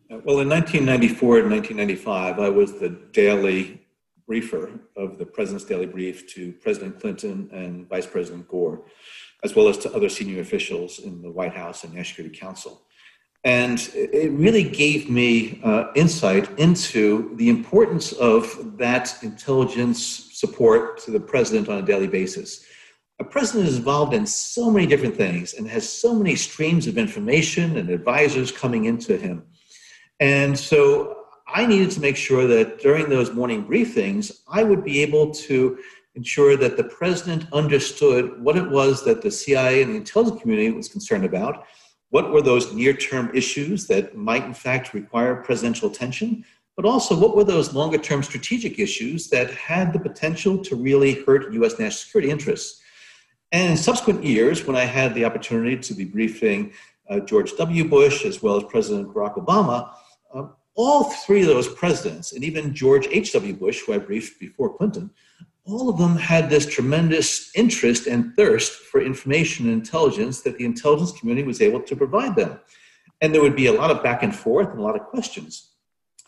Well, 0.08 0.40
in 0.40 0.48
1994 0.48 1.40
and 1.40 1.50
1995, 1.50 2.38
I 2.38 2.48
was 2.48 2.78
the 2.78 2.90
daily 3.12 3.86
briefer 4.26 4.70
of 4.96 5.18
the 5.18 5.26
President's 5.26 5.64
Daily 5.64 5.86
Brief 5.86 6.26
to 6.34 6.52
President 6.52 7.00
Clinton 7.00 7.48
and 7.52 7.88
Vice 7.88 8.06
President 8.06 8.46
Gore 8.48 8.84
as 9.44 9.54
well 9.54 9.68
as 9.68 9.78
to 9.78 9.92
other 9.94 10.08
senior 10.08 10.40
officials 10.40 10.98
in 10.98 11.22
the 11.22 11.30
White 11.30 11.54
House 11.54 11.84
and 11.84 11.94
National 11.94 12.08
Security 12.16 12.38
Council. 12.38 12.82
And 13.44 13.78
it 13.94 14.32
really 14.32 14.64
gave 14.64 15.08
me 15.08 15.60
uh, 15.62 15.92
insight 15.94 16.58
into 16.58 17.34
the 17.36 17.48
importance 17.48 18.12
of 18.12 18.76
that 18.78 19.22
intelligence 19.22 20.28
support 20.32 20.98
to 21.02 21.12
the 21.12 21.20
president 21.20 21.68
on 21.68 21.78
a 21.78 21.86
daily 21.86 22.08
basis. 22.08 22.64
A 23.20 23.24
president 23.24 23.68
is 23.68 23.76
involved 23.76 24.14
in 24.14 24.26
so 24.26 24.70
many 24.70 24.86
different 24.86 25.16
things 25.16 25.54
and 25.54 25.68
has 25.68 25.88
so 25.88 26.14
many 26.14 26.36
streams 26.36 26.86
of 26.86 26.98
information 26.98 27.76
and 27.76 27.90
advisors 27.90 28.52
coming 28.52 28.84
into 28.84 29.16
him. 29.16 29.44
And 30.20 30.58
so 30.58 31.18
I 31.46 31.64
needed 31.64 31.90
to 31.92 32.00
make 32.00 32.16
sure 32.16 32.46
that 32.46 32.80
during 32.80 33.08
those 33.08 33.32
morning 33.32 33.64
briefings, 33.64 34.40
I 34.48 34.62
would 34.62 34.84
be 34.84 35.00
able 35.00 35.32
to 35.32 35.78
ensure 36.14 36.56
that 36.56 36.76
the 36.76 36.84
president 36.84 37.46
understood 37.52 38.42
what 38.42 38.56
it 38.56 38.68
was 38.68 39.04
that 39.04 39.22
the 39.22 39.30
CIA 39.30 39.82
and 39.82 39.92
the 39.92 39.96
intelligence 39.96 40.40
community 40.40 40.70
was 40.70 40.88
concerned 40.88 41.24
about. 41.24 41.64
What 42.10 42.32
were 42.32 42.42
those 42.42 42.72
near 42.72 42.94
term 42.94 43.30
issues 43.34 43.86
that 43.88 44.16
might, 44.16 44.44
in 44.44 44.54
fact, 44.54 44.94
require 44.94 45.36
presidential 45.36 45.90
attention? 45.90 46.44
But 46.76 46.84
also, 46.84 47.18
what 47.18 47.36
were 47.36 47.44
those 47.44 47.74
longer 47.74 47.98
term 47.98 48.22
strategic 48.22 48.78
issues 48.78 49.28
that 49.30 49.50
had 49.50 49.92
the 49.92 49.98
potential 49.98 50.58
to 50.64 50.76
really 50.76 51.22
hurt 51.24 51.52
US 51.52 51.72
national 51.72 51.90
security 51.90 52.30
interests? 52.30 52.80
And 53.52 53.72
in 53.72 53.76
subsequent 53.76 54.24
years, 54.24 54.66
when 54.66 54.76
I 54.76 54.84
had 54.84 55.14
the 55.14 55.24
opportunity 55.24 55.76
to 55.76 55.94
be 55.94 56.04
briefing 56.04 56.72
uh, 57.10 57.20
George 57.20 57.56
W. 57.56 57.88
Bush 57.88 58.24
as 58.24 58.42
well 58.42 58.56
as 58.56 58.64
President 58.64 59.12
Barack 59.12 59.36
Obama, 59.36 59.90
Um, 60.34 60.52
all 60.74 61.04
three 61.24 61.40
of 61.40 61.48
those 61.48 61.66
presidents, 61.66 62.32
and 62.32 62.44
even 62.44 62.72
George 62.72 63.08
H.W. 63.10 63.54
Bush, 63.54 63.82
who 63.82 63.94
I 63.94 63.98
briefed 63.98 64.38
before 64.38 64.76
Clinton, 64.76 65.10
all 65.68 65.90
of 65.90 65.98
them 65.98 66.16
had 66.16 66.48
this 66.48 66.66
tremendous 66.66 67.54
interest 67.54 68.06
and 68.06 68.34
thirst 68.36 68.72
for 68.72 69.02
information 69.02 69.66
and 69.66 69.74
intelligence 69.74 70.40
that 70.40 70.56
the 70.56 70.64
intelligence 70.64 71.12
community 71.12 71.46
was 71.46 71.60
able 71.60 71.80
to 71.80 71.94
provide 71.94 72.34
them. 72.34 72.58
And 73.20 73.34
there 73.34 73.42
would 73.42 73.56
be 73.56 73.66
a 73.66 73.72
lot 73.72 73.90
of 73.90 74.02
back 74.02 74.22
and 74.22 74.34
forth 74.34 74.68
and 74.70 74.78
a 74.78 74.82
lot 74.82 74.96
of 74.96 75.02
questions. 75.02 75.70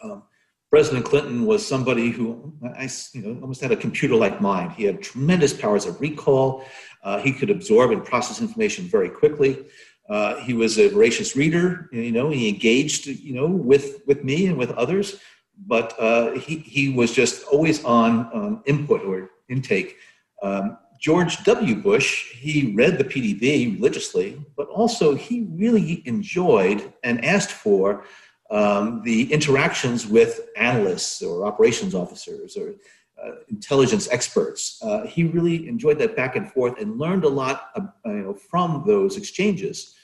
Um, 0.03 0.25
President 0.71 1.05
Clinton 1.05 1.47
was 1.47 1.67
somebody 1.67 2.11
who 2.11 2.53
I, 2.77 2.89
you 3.13 3.23
know, 3.23 3.41
almost 3.41 3.61
had 3.61 3.73
a 3.73 3.77
computer-like 3.77 4.41
mind. 4.41 4.73
He 4.73 4.85
had 4.85 5.03
tremendous 5.03 5.53
powers 5.53 5.87
of 5.87 6.01
recall. 6.01 6.65
Uh, 7.03 7.19
he 7.19 7.33
could 7.33 7.51
absorb 7.51 7.91
and 7.91 8.05
process 8.05 8.41
information 8.41 8.85
very 8.85 9.09
quickly. 9.09 9.67
Uh, 10.09 10.37
he 10.37 10.55
was 10.55 10.79
a 10.79 10.89
voracious 10.89 11.35
reader. 11.35 11.89
You 11.93 12.13
know, 12.13 12.31
he 12.31 12.49
engaged, 12.49 13.07
you 13.07 13.35
know, 13.35 13.47
with 13.47 14.03
with 14.07 14.23
me 14.23 14.47
and 14.47 14.57
with 14.57 14.71
others. 14.73 15.19
But 15.67 15.95
uh, 15.99 16.33
he 16.33 16.59
he 16.59 16.89
was 16.91 17.13
just 17.13 17.45
always 17.49 17.85
on, 17.85 18.27
on 18.33 18.63
input 18.67 19.03
or 19.03 19.31
intake. 19.49 19.97
Um, 20.43 20.79
George 21.01 21.43
W. 21.45 21.77
Bush, 21.77 22.33
he 22.33 22.73
read 22.75 22.99
the 22.99 23.05
PDB 23.05 23.75
religiously, 23.77 24.39
but 24.57 24.69
also 24.69 25.15
he 25.15 25.47
really 25.51 26.03
enjoyed 26.07 26.93
and 27.03 27.25
asked 27.25 27.53
for 27.53 28.05
um, 28.51 29.01
the 29.03 29.33
interactions 29.33 30.07
with 30.07 30.49
analysts 30.57 31.23
or 31.23 31.47
operations 31.47 31.95
officers 31.95 32.57
or 32.57 32.75
uh, 33.23 33.37
intelligence 33.49 34.09
experts. 34.11 34.79
Uh, 34.83 35.07
he 35.07 35.25
really 35.25 35.69
enjoyed 35.69 35.99
that 35.99 36.17
back 36.17 36.37
and 36.37 36.51
forth 36.53 36.79
and 36.81 36.99
learned 36.99 37.25
a 37.25 37.29
lot 37.29 37.69
uh, 37.77 37.83
you 38.07 38.23
know, 38.23 38.35
from 38.35 38.83
those 38.87 39.17
exchanges. 39.17 39.95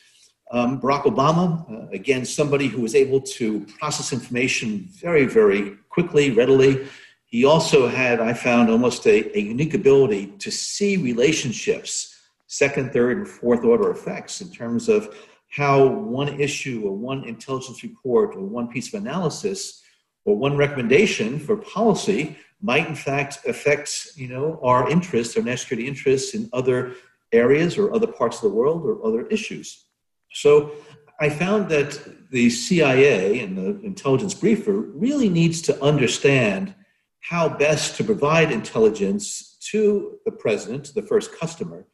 Um, 0.52 0.80
Barack 0.80 1.02
Obama, 1.02 1.68
uh, 1.70 1.88
again, 1.90 2.24
somebody 2.24 2.68
who 2.68 2.80
was 2.80 2.94
able 2.94 3.20
to 3.20 3.66
process 3.78 4.12
information 4.12 4.88
very, 4.92 5.26
very 5.26 5.76
quickly, 5.88 6.30
readily. 6.30 6.86
He 7.24 7.44
also 7.44 7.88
had, 7.88 8.20
I 8.20 8.32
found, 8.32 8.70
almost 8.70 9.06
a, 9.06 9.36
a 9.36 9.40
unique 9.40 9.74
ability 9.74 10.28
to 10.38 10.50
see 10.52 10.96
relationships, 10.96 12.16
second, 12.46 12.92
third, 12.92 13.18
and 13.18 13.28
fourth 13.28 13.64
order 13.64 13.90
effects 13.90 14.40
in 14.40 14.52
terms 14.52 14.88
of 14.88 15.16
how 15.48 15.86
one 15.86 16.40
issue 16.40 16.82
or 16.84 16.92
one 16.96 17.24
intelligence 17.24 17.82
report 17.82 18.36
or 18.36 18.42
one 18.42 18.68
piece 18.68 18.92
of 18.92 19.00
analysis 19.00 19.82
or 20.24 20.36
one 20.36 20.56
recommendation 20.56 21.38
for 21.38 21.56
policy 21.56 22.36
might 22.60 22.86
in 22.88 22.94
fact 22.94 23.38
affect 23.46 24.08
you 24.16 24.28
know 24.28 24.58
our 24.62 24.88
interests 24.90 25.36
our 25.36 25.42
national 25.42 25.58
security 25.58 25.88
interests 25.88 26.34
in 26.34 26.48
other 26.52 26.94
areas 27.32 27.78
or 27.78 27.94
other 27.94 28.06
parts 28.06 28.36
of 28.36 28.42
the 28.42 28.56
world 28.56 28.84
or 28.84 29.04
other 29.06 29.26
issues 29.26 29.85
so 30.36 30.72
i 31.20 31.28
found 31.28 31.68
that 31.68 31.90
the 32.30 32.48
cia 32.50 33.40
and 33.40 33.56
the 33.56 33.80
intelligence 33.84 34.34
briefer 34.34 34.78
really 35.04 35.28
needs 35.28 35.60
to 35.62 35.72
understand 35.82 36.74
how 37.20 37.48
best 37.48 37.96
to 37.96 38.04
provide 38.04 38.52
intelligence 38.52 39.56
to 39.60 40.18
the 40.24 40.32
president 40.32 40.92
the 40.94 41.02
first 41.02 41.36
customer 41.36 41.86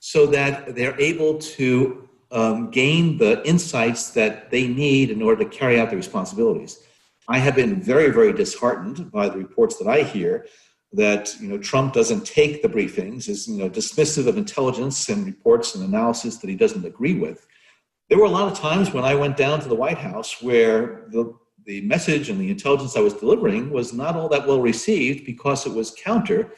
so 0.00 0.26
that 0.26 0.74
they're 0.74 0.98
able 1.00 1.38
to 1.38 2.08
um, 2.32 2.70
gain 2.70 3.18
the 3.18 3.46
insights 3.46 4.10
that 4.10 4.50
they 4.50 4.66
need 4.66 5.10
in 5.10 5.22
order 5.22 5.44
to 5.44 5.50
carry 5.50 5.78
out 5.78 5.88
their 5.90 5.96
responsibilities. 5.96 6.82
I 7.28 7.38
have 7.38 7.54
been 7.54 7.80
very, 7.80 8.10
very 8.10 8.32
disheartened 8.32 9.10
by 9.12 9.28
the 9.28 9.38
reports 9.38 9.76
that 9.78 9.88
I 9.88 10.02
hear 10.02 10.46
that 10.92 11.36
you 11.40 11.48
know 11.48 11.58
Trump 11.58 11.92
doesn't 11.92 12.26
take 12.26 12.62
the 12.62 12.68
briefings, 12.68 13.28
is 13.28 13.46
you 13.46 13.58
know 13.58 13.70
dismissive 13.70 14.26
of 14.26 14.36
intelligence 14.36 15.08
and 15.08 15.24
reports 15.24 15.76
and 15.76 15.84
analysis 15.84 16.38
that 16.38 16.50
he 16.50 16.56
doesn't 16.56 16.84
agree 16.84 17.14
with. 17.14 17.46
There 18.10 18.18
were 18.18 18.24
a 18.24 18.28
lot 18.28 18.50
of 18.50 18.58
times 18.58 18.92
when 18.92 19.04
I 19.04 19.14
went 19.14 19.36
down 19.36 19.60
to 19.60 19.68
the 19.68 19.76
White 19.76 19.98
House 19.98 20.42
where 20.42 21.04
the 21.12 21.32
the 21.64 21.82
message 21.82 22.28
and 22.28 22.40
the 22.40 22.50
intelligence 22.50 22.96
I 22.96 23.00
was 23.00 23.14
delivering 23.14 23.70
was 23.70 23.92
not 23.92 24.16
all 24.16 24.28
that 24.30 24.48
well 24.48 24.60
received 24.60 25.24
because 25.24 25.64
it 25.64 25.72
was 25.72 25.94
counter 26.02 26.50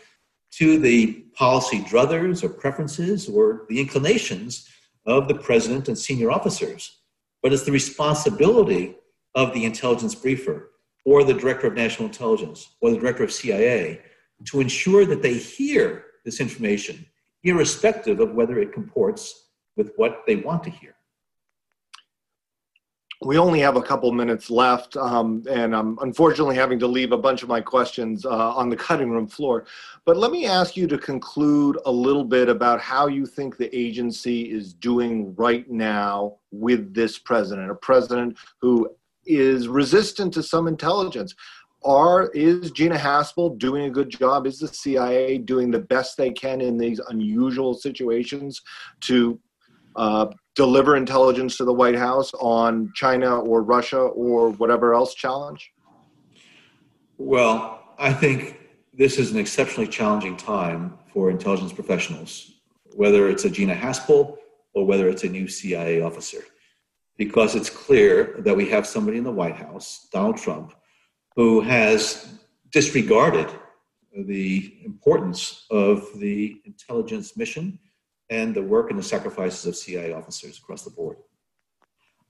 to 0.52 0.78
the 0.78 1.26
policy 1.34 1.80
druthers 1.80 2.42
or 2.42 2.48
preferences 2.48 3.28
or 3.28 3.66
the 3.68 3.78
inclinations 3.78 4.66
of 5.04 5.28
the 5.28 5.34
president 5.34 5.88
and 5.88 5.98
senior 5.98 6.30
officers, 6.30 7.00
but 7.42 7.52
it's 7.52 7.64
the 7.64 7.72
responsibility 7.72 8.96
of 9.34 9.52
the 9.52 9.66
intelligence 9.66 10.14
briefer 10.14 10.70
or 11.04 11.22
the 11.22 11.34
director 11.34 11.66
of 11.66 11.74
national 11.74 12.08
intelligence 12.08 12.76
or 12.80 12.90
the 12.90 12.98
director 12.98 13.24
of 13.24 13.32
CIA 13.32 14.00
to 14.46 14.60
ensure 14.60 15.04
that 15.04 15.20
they 15.20 15.34
hear 15.34 16.06
this 16.24 16.40
information, 16.40 17.04
irrespective 17.44 18.20
of 18.20 18.32
whether 18.32 18.58
it 18.58 18.72
comports 18.72 19.50
with 19.76 19.92
what 19.96 20.22
they 20.26 20.36
want 20.36 20.64
to 20.64 20.70
hear 20.70 20.94
we 23.24 23.38
only 23.38 23.60
have 23.60 23.76
a 23.76 23.82
couple 23.82 24.10
minutes 24.12 24.50
left, 24.50 24.96
um, 24.96 25.44
and 25.48 25.74
I'm 25.74 25.98
unfortunately 26.00 26.56
having 26.56 26.78
to 26.80 26.86
leave 26.86 27.12
a 27.12 27.18
bunch 27.18 27.42
of 27.42 27.48
my 27.48 27.60
questions 27.60 28.26
uh, 28.26 28.54
on 28.54 28.68
the 28.68 28.76
cutting 28.88 29.10
room 29.10 29.26
floor. 29.26 29.64
But 30.04 30.16
let 30.16 30.32
me 30.32 30.46
ask 30.46 30.76
you 30.76 30.86
to 30.88 30.98
conclude 30.98 31.78
a 31.86 31.90
little 31.90 32.24
bit 32.24 32.48
about 32.48 32.80
how 32.80 33.06
you 33.06 33.26
think 33.26 33.56
the 33.56 33.74
agency 33.76 34.50
is 34.50 34.72
doing 34.74 35.34
right 35.36 35.70
now 35.70 36.36
with 36.50 36.94
this 36.94 37.18
president, 37.18 37.70
a 37.70 37.74
president 37.74 38.36
who 38.60 38.88
is 39.24 39.68
resistant 39.68 40.34
to 40.34 40.42
some 40.42 40.66
intelligence. 40.66 41.34
Are 41.84 42.30
is 42.30 42.70
Gina 42.70 42.96
Haspel 42.96 43.58
doing 43.58 43.84
a 43.84 43.90
good 43.90 44.08
job? 44.08 44.46
Is 44.46 44.58
the 44.58 44.68
CIA 44.68 45.38
doing 45.38 45.70
the 45.70 45.80
best 45.80 46.16
they 46.16 46.30
can 46.30 46.60
in 46.60 46.78
these 46.78 47.00
unusual 47.08 47.74
situations 47.74 48.62
to 49.02 49.38
uh, 49.96 50.26
deliver 50.54 50.96
intelligence 50.96 51.56
to 51.56 51.64
the 51.64 51.72
White 51.72 51.96
House 51.96 52.32
on 52.34 52.92
China 52.94 53.40
or 53.40 53.62
Russia 53.62 54.00
or 54.00 54.50
whatever 54.50 54.94
else 54.94 55.14
challenge? 55.14 55.72
Well, 57.18 57.82
I 57.98 58.12
think 58.12 58.58
this 58.92 59.18
is 59.18 59.30
an 59.32 59.38
exceptionally 59.38 59.88
challenging 59.88 60.36
time 60.36 60.98
for 61.12 61.30
intelligence 61.30 61.72
professionals, 61.72 62.52
whether 62.94 63.28
it's 63.28 63.44
a 63.44 63.50
Gina 63.50 63.74
Haspel 63.74 64.36
or 64.74 64.86
whether 64.86 65.08
it's 65.08 65.24
a 65.24 65.28
new 65.28 65.48
CIA 65.48 66.00
officer, 66.00 66.42
because 67.16 67.54
it's 67.54 67.70
clear 67.70 68.36
that 68.40 68.56
we 68.56 68.68
have 68.68 68.86
somebody 68.86 69.18
in 69.18 69.24
the 69.24 69.32
White 69.32 69.56
House, 69.56 70.08
Donald 70.12 70.36
Trump, 70.36 70.74
who 71.36 71.60
has 71.60 72.38
disregarded 72.70 73.48
the 74.26 74.80
importance 74.84 75.66
of 75.70 76.06
the 76.18 76.60
intelligence 76.64 77.36
mission 77.36 77.78
and 78.32 78.54
the 78.54 78.62
work 78.62 78.88
and 78.88 78.98
the 78.98 79.02
sacrifices 79.02 79.66
of 79.66 79.76
CIA 79.76 80.14
officers 80.14 80.58
across 80.58 80.82
the 80.84 80.90
board. 80.90 81.18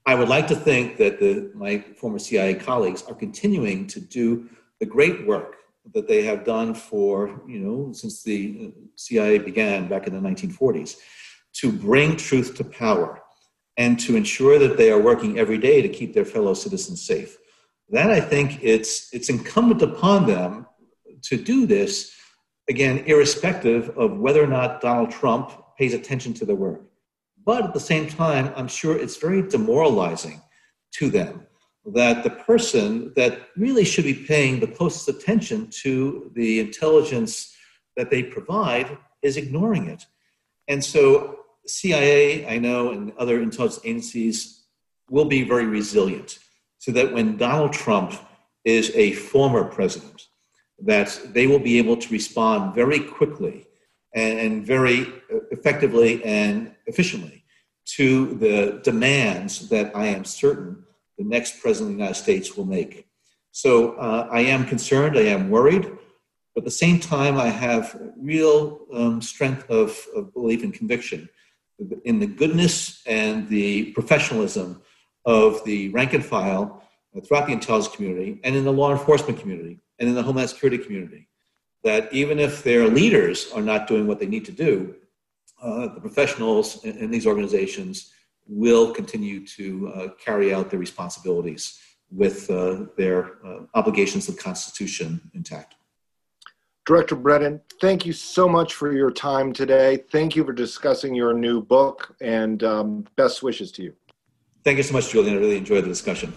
I 0.05 0.15
would 0.15 0.27
like 0.27 0.47
to 0.47 0.55
think 0.55 0.97
that 0.97 1.17
the, 1.21 1.49
my 1.55 1.79
former 1.95 2.19
CIA 2.19 2.55
colleagues 2.55 3.03
are 3.03 3.15
continuing 3.15 3.87
to 3.87 4.01
do 4.01 4.49
the 4.81 4.85
great 4.85 5.25
work 5.25 5.55
that 5.93 6.09
they 6.09 6.23
have 6.23 6.43
done 6.43 6.73
for, 6.73 7.41
you 7.47 7.59
know, 7.59 7.93
since 7.93 8.21
the 8.21 8.73
uh, 8.75 8.79
CIA 8.97 9.37
began 9.37 9.87
back 9.87 10.05
in 10.05 10.13
the 10.13 10.29
1940s 10.29 10.97
to 11.53 11.71
bring 11.71 12.17
truth 12.17 12.55
to 12.55 12.65
power 12.65 13.21
and 13.77 13.97
to 14.01 14.17
ensure 14.17 14.59
that 14.59 14.75
they 14.75 14.91
are 14.91 15.01
working 15.01 15.39
every 15.39 15.57
day 15.57 15.81
to 15.81 15.87
keep 15.87 16.13
their 16.13 16.25
fellow 16.25 16.53
citizens 16.53 17.01
safe. 17.01 17.37
That 17.89 18.11
I 18.11 18.19
think 18.19 18.59
it's, 18.61 19.13
it's 19.13 19.29
incumbent 19.29 19.81
upon 19.81 20.27
them 20.27 20.67
to 21.23 21.37
do 21.37 21.65
this, 21.65 22.13
again, 22.69 23.05
irrespective 23.05 23.97
of 23.97 24.17
whether 24.17 24.43
or 24.43 24.47
not 24.47 24.81
Donald 24.81 25.09
Trump 25.09 25.62
pays 25.77 25.93
attention 25.93 26.33
to 26.35 26.45
the 26.45 26.55
work. 26.55 26.81
But 27.45 27.65
at 27.65 27.73
the 27.73 27.79
same 27.79 28.07
time, 28.07 28.53
I'm 28.55 28.67
sure 28.67 28.97
it's 28.97 29.17
very 29.17 29.41
demoralizing 29.41 30.41
to 30.93 31.09
them 31.09 31.45
that 31.85 32.23
the 32.23 32.29
person 32.29 33.11
that 33.15 33.49
really 33.57 33.83
should 33.83 34.05
be 34.05 34.13
paying 34.13 34.59
the 34.59 34.67
closest 34.67 35.09
attention 35.09 35.69
to 35.81 36.31
the 36.33 36.59
intelligence 36.59 37.53
that 37.97 38.09
they 38.09 38.23
provide 38.23 38.97
is 39.21 39.35
ignoring 39.35 39.87
it. 39.87 40.05
And 40.67 40.83
so, 40.83 41.39
CIA, 41.67 42.47
I 42.47 42.57
know, 42.57 42.91
and 42.91 43.11
other 43.17 43.41
intelligence 43.41 43.81
agencies 43.83 44.63
will 45.09 45.25
be 45.25 45.43
very 45.43 45.65
resilient 45.65 46.39
so 46.77 46.91
that 46.93 47.13
when 47.13 47.37
Donald 47.37 47.73
Trump 47.73 48.13
is 48.63 48.91
a 48.95 49.13
former 49.13 49.65
president, 49.65 50.27
that 50.79 51.19
they 51.33 51.47
will 51.47 51.59
be 51.59 51.77
able 51.77 51.97
to 51.97 52.11
respond 52.11 52.73
very 52.73 52.99
quickly 52.99 53.67
and, 54.13 54.39
and 54.39 54.65
very 54.65 55.07
effectively 55.51 56.23
and 56.23 56.73
efficiently 56.85 57.43
to 57.85 58.35
the 58.35 58.79
demands 58.83 59.69
that 59.69 59.95
I 59.95 60.07
am 60.07 60.25
certain 60.25 60.83
the 61.17 61.23
next 61.23 61.61
president 61.61 61.91
of 61.91 61.97
the 61.97 62.03
United 62.03 62.19
States 62.19 62.57
will 62.57 62.65
make. 62.65 63.07
So 63.51 63.93
uh, 63.93 64.27
I 64.31 64.41
am 64.41 64.65
concerned, 64.65 65.17
I 65.17 65.23
am 65.23 65.49
worried, 65.49 65.83
but 66.55 66.61
at 66.61 66.65
the 66.65 66.71
same 66.71 66.99
time, 66.99 67.37
I 67.37 67.47
have 67.47 67.99
real 68.17 68.79
um, 68.93 69.21
strength 69.21 69.69
of, 69.69 69.99
of 70.15 70.33
belief 70.33 70.63
and 70.63 70.73
conviction 70.73 71.29
in 72.05 72.19
the 72.19 72.27
goodness 72.27 73.01
and 73.05 73.47
the 73.49 73.91
professionalism 73.93 74.81
of 75.25 75.63
the 75.65 75.89
rank 75.89 76.13
and 76.13 76.25
file 76.25 76.83
throughout 77.25 77.47
the 77.47 77.53
intelligence 77.53 77.95
community 77.95 78.39
and 78.43 78.55
in 78.55 78.63
the 78.63 78.71
law 78.71 78.91
enforcement 78.91 79.39
community 79.39 79.79
and 79.99 80.09
in 80.09 80.15
the 80.15 80.23
homeland 80.23 80.49
security 80.49 80.77
community 80.77 81.27
that 81.83 82.11
even 82.13 82.39
if 82.39 82.63
their 82.63 82.87
leaders 82.87 83.51
are 83.51 83.61
not 83.61 83.87
doing 83.87 84.07
what 84.07 84.19
they 84.19 84.25
need 84.25 84.45
to 84.45 84.51
do, 84.51 84.95
uh, 85.61 85.87
the 85.93 86.01
professionals 86.01 86.83
in, 86.83 86.97
in, 86.97 87.11
these 87.11 87.27
organizations 87.27 88.11
will 88.47 88.91
continue 88.91 89.45
to 89.45 89.89
uh, 89.89 90.07
carry 90.23 90.53
out 90.53 90.69
their 90.69 90.79
responsibilities 90.79 91.79
with 92.11 92.49
uh, 92.49 92.85
their 92.97 93.45
uh, 93.45 93.61
obligations 93.73 94.27
of 94.27 94.35
the 94.35 94.41
Constitution 94.41 95.21
intact. 95.33 95.75
Director 96.85 97.15
Brennan, 97.15 97.61
thank 97.79 98.05
you 98.05 98.11
so 98.11 98.47
much 98.47 98.73
for 98.73 98.91
your 98.91 99.09
time 99.09 99.53
today. 99.53 100.03
Thank 100.11 100.35
you 100.35 100.43
for 100.43 100.51
discussing 100.51 101.15
your 101.15 101.33
new 101.33 101.61
book, 101.61 102.13
and 102.19 102.61
um, 102.63 103.05
best 103.15 103.41
wishes 103.41 103.71
to 103.73 103.83
you. 103.83 103.93
Thank 104.65 104.77
you 104.77 104.83
so 104.83 104.93
much, 104.93 105.09
Julian. 105.09 105.37
I 105.37 105.39
really 105.39 105.57
enjoyed 105.57 105.85
the 105.85 105.89
discussion. 105.89 106.33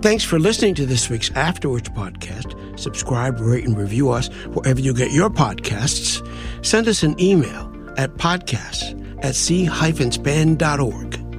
Thanks 0.00 0.24
for 0.24 0.38
listening 0.38 0.74
to 0.76 0.86
this 0.86 1.10
week's 1.10 1.30
After 1.32 1.68
Words 1.68 1.90
podcast. 1.90 2.78
Subscribe, 2.78 3.38
rate, 3.40 3.64
and 3.64 3.76
review 3.76 4.10
us 4.10 4.28
wherever 4.46 4.80
you 4.80 4.94
get 4.94 5.12
your 5.12 5.30
podcasts. 5.30 6.26
Send 6.64 6.88
us 6.88 7.02
an 7.02 7.20
email 7.20 7.70
at 7.96 8.14
podcasts 8.14 8.96
at 9.22 9.34
c-span.org. 9.34 11.29